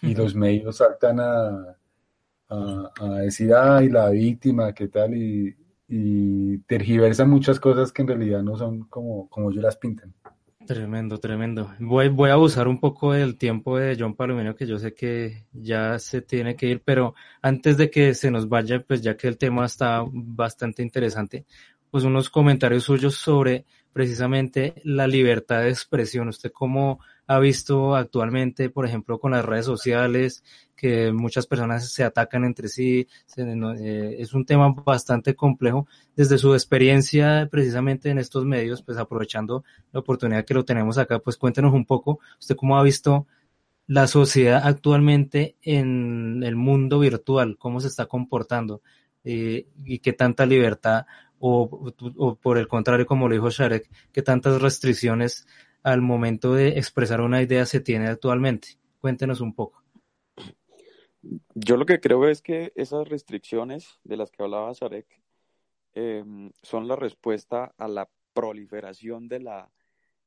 y 0.02 0.16
los 0.16 0.36
medios 0.36 0.78
saltan 0.78 1.22
a, 1.22 1.78
a, 2.50 2.92
a 3.02 3.10
decir, 3.22 3.54
ay, 3.56 3.90
la 3.90 4.10
víctima, 4.12 4.74
qué 4.74 4.90
tal, 4.90 5.16
y, 5.16 5.56
y 5.90 6.60
tergiversan 6.62 7.30
muchas 7.32 7.60
cosas 7.62 7.94
que 7.94 8.04
en 8.04 8.10
realidad 8.10 8.44
no 8.44 8.58
son 8.58 8.86
como, 8.90 9.30
como 9.30 9.52
ellos 9.52 9.64
las 9.64 9.78
pintan. 9.78 10.15
Tremendo, 10.66 11.20
tremendo. 11.20 11.76
Voy, 11.80 12.10
voy 12.10 12.32
a 12.32 12.34
abusar 12.34 12.68
un 12.68 12.80
poco 12.80 13.14
del 13.14 13.38
tiempo 13.38 13.78
de 13.78 13.96
John 14.00 14.16
Palomino, 14.16 14.56
que 14.56 14.66
yo 14.66 14.80
sé 14.80 14.96
que 14.96 15.46
ya 15.54 16.00
se 16.00 16.24
tiene 16.24 16.56
que 16.56 16.66
ir, 16.66 16.82
pero 16.84 17.14
antes 17.44 17.78
de 17.78 17.92
que 17.92 18.16
se 18.16 18.32
nos 18.32 18.50
vaya, 18.50 18.80
pues 18.80 19.02
ya 19.02 19.16
que 19.16 19.28
el 19.28 19.38
tema 19.38 19.66
está 19.66 20.04
bastante 20.12 20.82
interesante, 20.82 21.46
pues 21.92 22.04
unos 22.04 22.32
comentarios 22.32 22.86
suyos 22.86 23.16
sobre 23.16 23.66
precisamente 23.94 24.74
la 24.84 25.06
libertad 25.06 25.62
de 25.62 25.70
expresión. 25.70 26.30
¿Usted 26.30 26.52
cómo 26.52 27.00
ha 27.28 27.40
visto 27.40 27.96
actualmente, 27.96 28.70
por 28.70 28.86
ejemplo, 28.86 29.20
con 29.20 29.32
las 29.32 29.44
redes 29.44 29.66
sociales, 29.66 30.44
que 30.76 31.12
muchas 31.12 31.48
personas 31.48 31.92
se 31.92 32.04
atacan 32.04 32.44
entre 32.44 32.68
sí? 32.68 33.08
Eh, 33.38 34.16
es 34.20 34.34
un 34.34 34.46
tema 34.46 34.70
bastante 34.72 35.36
complejo. 35.36 35.88
Desde 36.16 36.38
su 36.38 36.54
experiencia 36.54 37.48
precisamente 37.52 38.10
en 38.10 38.20
estos 38.20 38.46
medios, 38.46 38.84
pues 38.84 38.98
aprovechando 38.98 39.64
la 39.92 40.02
oportunidad 40.02 40.46
que 40.46 40.54
lo 40.54 40.66
tenemos 40.66 40.98
acá, 40.98 41.20
pues 41.20 41.38
cuéntenos 41.38 41.74
un 41.74 41.86
poco, 41.86 42.20
¿usted 42.40 42.56
cómo 42.56 42.78
ha 42.78 42.84
visto 42.84 43.28
la 43.88 44.08
sociedad 44.08 44.62
actualmente 44.64 45.56
en 45.62 46.44
el 46.44 46.56
mundo 46.56 47.00
virtual? 47.00 47.58
¿Cómo 47.58 47.80
se 47.80 47.88
está 47.88 48.06
comportando? 48.06 48.82
Eh, 49.24 49.68
y 49.84 50.00
qué 50.00 50.14
tanta 50.14 50.46
libertad 50.46 51.06
o, 51.40 52.38
por 52.42 52.58
el 52.58 52.68
contrario, 52.68 53.06
como 53.06 53.28
lo 53.28 53.34
dijo 53.34 53.50
Sharek, 53.50 53.90
que 54.12 54.22
tantas 54.22 54.62
restricciones 54.62 55.48
al 55.86 56.02
momento 56.02 56.56
de 56.56 56.80
expresar 56.80 57.22
una 57.22 57.44
idea 57.44 57.64
se 57.68 57.80
tiene 57.80 58.08
actualmente. 58.08 58.70
Cuéntenos 59.00 59.40
un 59.40 59.54
poco. 59.54 59.84
Yo 61.54 61.78
lo 61.78 61.86
que 61.86 62.00
creo 62.00 62.28
es 62.28 62.42
que 62.42 62.74
esas 62.76 63.08
restricciones 63.08 64.00
de 64.04 64.18
las 64.18 64.32
que 64.32 64.42
hablaba 64.42 64.74
Sharek 64.74 65.06
em, 65.94 66.52
son 66.64 66.88
la 66.88 66.96
respuesta 66.96 67.76
a 67.78 67.88
la 67.88 68.10
proliferación 68.34 69.28
de 69.28 69.42
la, 69.42 69.72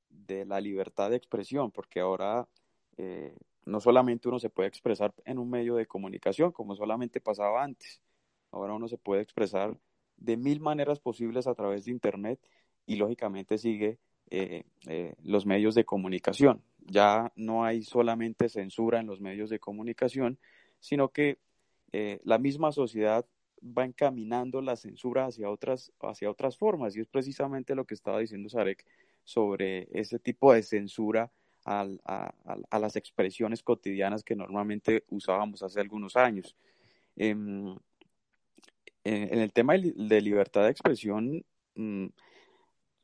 de 0.09 0.45
la 0.45 0.61
libertad 0.61 1.11
de 1.11 1.17
expresión, 1.17 1.73
porque 1.73 1.99
ahora 1.99 2.49
eh, 2.97 3.35
no 3.65 3.81
solamente 3.81 4.29
uno 4.29 4.39
se 4.39 4.51
puede 4.51 4.69
expresar 4.69 5.13
en 5.25 5.41
un 5.41 5.51
medio 5.51 5.75
de 5.75 5.87
comunicación, 5.87 6.53
como 6.53 6.77
solamente 6.77 7.21
pasaba 7.21 7.65
antes, 7.65 8.01
ahora 8.53 8.75
uno 8.75 8.87
se 8.87 8.97
puede 8.97 9.23
expresar 9.23 9.77
de 10.17 10.37
mil 10.37 10.61
maneras 10.61 11.01
posibles 11.01 11.49
a 11.49 11.55
través 11.57 11.85
de 11.85 11.91
Internet 11.91 12.39
y 12.87 12.95
lógicamente 12.95 13.59
sigue 13.59 13.99
eh, 14.31 14.65
eh, 14.87 15.15
los 15.23 15.47
medios 15.47 15.75
de 15.75 15.85
comunicación. 15.85 16.63
Ya 16.87 17.33
no 17.37 17.65
hay 17.65 17.83
solamente 17.83 18.49
censura 18.49 19.01
en 19.01 19.07
los 19.07 19.21
medios 19.21 19.51
de 19.51 19.59
comunicación, 19.59 20.39
sino 20.81 21.09
que 21.09 21.39
eh, 21.93 22.21
la 22.25 22.39
misma 22.39 22.73
sociedad 22.73 23.27
va 23.63 23.85
encaminando 23.85 24.61
la 24.63 24.77
censura 24.77 25.27
hacia 25.27 25.51
otras, 25.51 25.93
hacia 26.01 26.31
otras 26.31 26.57
formas 26.57 26.97
y 26.97 27.01
es 27.01 27.09
precisamente 27.09 27.75
lo 27.75 27.85
que 27.85 27.95
estaba 27.95 28.21
diciendo 28.21 28.49
Sarek 28.49 28.85
sobre 29.25 29.89
ese 29.93 30.19
tipo 30.19 30.53
de 30.53 30.63
censura 30.63 31.31
a, 31.65 32.79
las 32.79 32.97
expresiones 32.97 33.63
cotidianas 33.63 34.23
que 34.25 34.35
normalmente 34.35 35.05
usábamos 35.11 35.63
hace 35.63 35.81
algunos 35.81 36.17
años. 36.17 36.57
Em, 37.17 37.77
en, 39.05 39.39
el 39.39 39.53
tema 39.53 39.75
de, 39.75 40.21
libertad 40.21 40.65
de 40.65 40.71
expresión, 40.71 41.45
mm, 41.75 42.07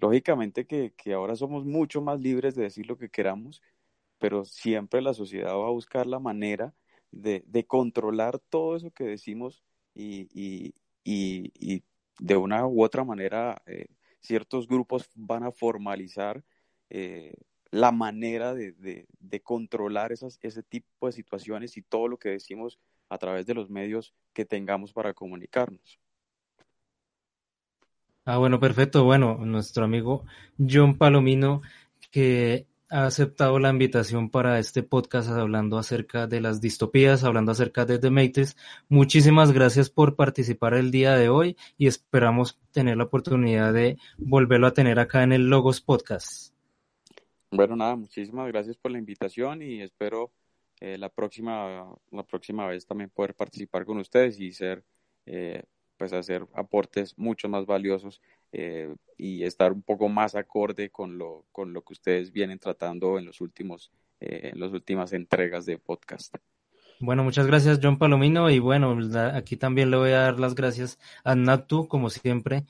lógicamente 0.05 0.67
que, 0.67 0.93
ahora 1.15 1.35
somos 1.35 1.65
mucho 1.65 2.03
más 2.03 2.21
libres 2.21 2.55
de 2.55 2.65
decir 2.65 2.87
lo 2.87 2.99
que 2.99 3.09
queramos, 3.09 3.63
pero 4.19 4.45
siempre 4.45 5.01
la 5.01 5.15
sociedad 5.15 5.55
va 5.57 5.69
a 5.69 5.71
buscar 5.71 6.07
la 6.07 6.19
manera 6.19 6.75
de, 7.11 7.65
controlar 7.67 8.39
todo 8.39 8.77
eso 8.77 8.91
que 8.91 9.05
decimos 9.05 9.65
y, 9.95 10.75
de 12.19 12.37
una 12.37 12.67
u 12.67 12.85
otra 12.85 13.03
manera 13.03 13.63
eh, 13.67 13.87
ciertos 14.21 14.69
grupos 14.69 15.09
van 15.15 15.43
a 15.43 15.53
formalizar 15.53 16.45
eh, 16.91 17.35
la 17.71 17.91
manera 17.91 18.53
de, 18.55 18.73
de, 19.19 19.41
controlar 19.43 20.13
esas, 20.13 20.39
ese 20.43 20.63
tipo 20.63 21.07
de 21.07 21.13
situaciones 21.13 21.79
y 21.79 21.83
todo 21.83 22.09
lo 22.09 22.19
que 22.19 22.29
decimos 22.29 22.79
a 23.09 23.17
través 23.17 23.47
de 23.47 23.55
los 23.55 23.71
medios 23.71 24.15
que 24.35 24.45
tengamos 24.45 24.93
para 24.93 25.15
comunicarnos. 25.15 25.99
Ah, 28.25 28.39
bueno, 28.39 28.59
perfecto. 28.59 29.05
Bueno, 29.05 29.37
nuestro 29.45 29.85
amigo 29.85 30.25
John 30.59 30.97
Palomino, 30.97 31.63
que 32.11 32.67
ha 32.89 33.07
aceptado 33.07 33.59
la 33.59 33.71
invitación 33.71 34.31
para 34.31 34.59
este 34.59 34.83
podcast 34.83 35.29
hablando 35.31 35.79
acerca 35.79 36.27
de 36.27 36.41
las 36.41 36.61
distopías, 36.61 37.25
hablando 37.25 37.53
acerca 37.53 37.85
de 37.85 37.99
The 37.99 38.11
Matrix. 38.11 38.57
Muchísimas 38.89 39.53
gracias 39.53 39.91
por 39.91 40.17
participar 40.17 40.75
el 40.75 40.91
día 40.91 41.17
de 41.17 41.29
hoy 41.29 41.57
y 41.77 41.87
esperamos 41.87 42.61
tener 42.71 42.97
la 42.97 43.05
oportunidad 43.05 43.73
de 43.73 43.99
volverlo 44.17 44.69
a 44.69 44.75
tener 44.75 45.01
acá 45.01 45.23
en 45.23 45.33
el 45.33 45.51
Logos 45.51 45.81
Podcast. 45.81 46.55
Bueno, 47.51 47.77
nada, 47.77 47.97
muchísimas 47.97 48.49
gracias 48.49 48.77
por 48.77 48.91
la 48.91 48.99
invitación 48.99 49.63
y 49.63 49.81
espero 49.83 50.31
eh, 50.81 50.97
la, 50.97 51.09
próxima, 51.09 51.95
la 52.11 52.23
próxima 52.23 52.67
vez 52.67 52.87
también 52.87 53.11
poder 53.11 53.35
participar 53.35 53.85
con 53.85 53.99
ustedes 53.99 54.39
y 54.41 54.53
ser, 54.53 54.85
eh, 55.27 55.63
pues 55.97 56.13
hacer 56.13 56.47
aportes 56.55 57.17
mucho 57.19 57.49
más 57.49 57.67
valiosos 57.67 58.21
eh, 58.53 58.95
y 59.17 59.45
estar 59.45 59.73
un 59.73 59.83
poco 59.83 60.09
más 60.09 60.35
acorde 60.35 60.91
con 60.91 61.19
lo, 61.19 61.45
con 61.53 61.73
lo 61.73 61.83
que 61.83 61.93
ustedes 61.93 62.33
vienen 62.33 62.59
tratando 62.59 63.19
en 63.19 63.27
los 63.27 63.41
últimos, 63.41 63.93
en 64.21 64.59
las 64.59 64.73
últimas 64.73 65.13
entregas 65.13 65.67
de 65.67 65.79
podcast. 65.79 66.37
Bueno, 67.01 67.25
muchas 67.25 67.47
gracias 67.47 67.81
John 67.83 67.99
Palomino 67.99 68.51
y 68.51 68.59
bueno, 68.61 68.97
aquí 69.35 69.57
también 69.57 69.91
le 69.91 69.97
voy 69.97 70.11
a 70.11 70.21
dar 70.21 70.39
las 70.39 70.55
gracias 70.55 70.99
a 71.25 71.35
Natu, 71.35 71.89
como 71.89 72.09
siempre, 72.09 72.65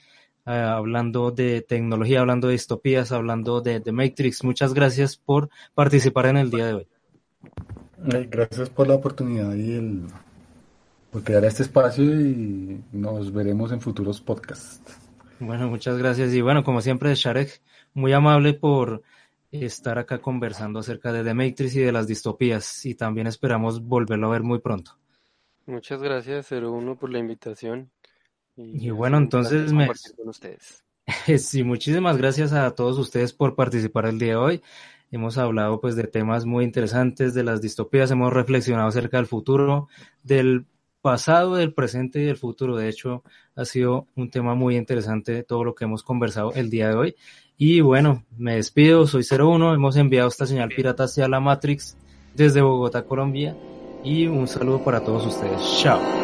hablando 0.44 1.30
de 1.30 1.60
tecnología, 1.62 2.20
hablando 2.20 2.48
de 2.48 2.52
distopías, 2.52 3.12
hablando 3.12 3.60
de, 3.60 3.80
de 3.80 3.92
Matrix. 3.92 4.42
Muchas 4.44 4.74
gracias 4.74 5.16
por 5.16 5.50
participar 5.74 6.26
en 6.26 6.38
el 6.38 6.50
día 6.50 6.66
de 6.66 6.74
hoy. 6.74 6.88
Gracias 7.98 8.70
por 8.70 8.88
la 8.88 8.94
oportunidad 8.94 9.54
y 9.54 9.72
el, 9.72 10.06
por 11.14 11.22
crear 11.22 11.44
este 11.44 11.62
espacio 11.62 12.04
y 12.04 12.82
nos 12.90 13.32
veremos 13.32 13.70
en 13.70 13.80
futuros 13.80 14.20
podcasts. 14.20 14.98
Bueno, 15.38 15.68
muchas 15.68 15.96
gracias. 15.96 16.34
Y 16.34 16.40
bueno, 16.40 16.64
como 16.64 16.80
siempre, 16.80 17.14
Sharek, 17.14 17.62
muy 17.92 18.12
amable 18.12 18.54
por 18.54 19.00
estar 19.52 19.96
acá 20.00 20.20
conversando 20.20 20.80
acerca 20.80 21.12
de 21.12 21.22
The 21.22 21.32
Matrix 21.32 21.76
y 21.76 21.82
de 21.82 21.92
las 21.92 22.08
distopías. 22.08 22.84
Y 22.84 22.96
también 22.96 23.28
esperamos 23.28 23.80
volverlo 23.80 24.26
a 24.26 24.30
ver 24.32 24.42
muy 24.42 24.58
pronto. 24.58 24.98
Muchas 25.66 26.02
gracias, 26.02 26.50
01, 26.50 26.96
por 26.96 27.10
la 27.10 27.20
invitación. 27.20 27.92
Y, 28.56 28.90
bueno, 28.90 29.16
entonces 29.16 29.72
me... 29.72 29.86
Con 29.86 30.28
ustedes. 30.28 30.84
sí, 31.38 31.62
muchísimas 31.62 32.16
gracias 32.16 32.52
a 32.52 32.68
todos 32.72 32.98
ustedes 32.98 33.32
por 33.32 33.54
participar 33.54 34.06
el 34.06 34.18
día 34.18 34.30
de 34.30 34.36
hoy. 34.36 34.62
Hemos 35.12 35.38
hablado 35.38 35.80
pues 35.80 35.94
de 35.94 36.08
temas 36.08 36.44
muy 36.44 36.64
interesantes, 36.64 37.34
de 37.34 37.44
las 37.44 37.62
distopías, 37.62 38.10
hemos 38.10 38.32
reflexionado 38.32 38.88
acerca 38.88 39.18
del 39.18 39.26
futuro, 39.26 39.86
del 40.24 40.66
pasado, 41.04 41.56
del 41.56 41.74
presente 41.74 42.20
y 42.20 42.24
del 42.24 42.38
futuro. 42.38 42.76
De 42.76 42.88
hecho, 42.88 43.22
ha 43.54 43.66
sido 43.66 44.08
un 44.16 44.30
tema 44.30 44.54
muy 44.54 44.74
interesante 44.78 45.42
todo 45.42 45.62
lo 45.62 45.74
que 45.74 45.84
hemos 45.84 46.02
conversado 46.02 46.54
el 46.54 46.70
día 46.70 46.88
de 46.88 46.94
hoy. 46.94 47.16
Y 47.58 47.82
bueno, 47.82 48.24
me 48.38 48.56
despido, 48.56 49.06
soy 49.06 49.22
01, 49.22 49.74
hemos 49.74 49.96
enviado 49.96 50.28
esta 50.28 50.46
señal 50.46 50.70
pirata 50.70 51.04
hacia 51.04 51.28
la 51.28 51.40
Matrix 51.40 51.98
desde 52.34 52.62
Bogotá, 52.62 53.04
Colombia. 53.04 53.54
Y 54.02 54.28
un 54.28 54.48
saludo 54.48 54.82
para 54.82 55.04
todos 55.04 55.26
ustedes. 55.26 55.60
Chao. 55.82 56.23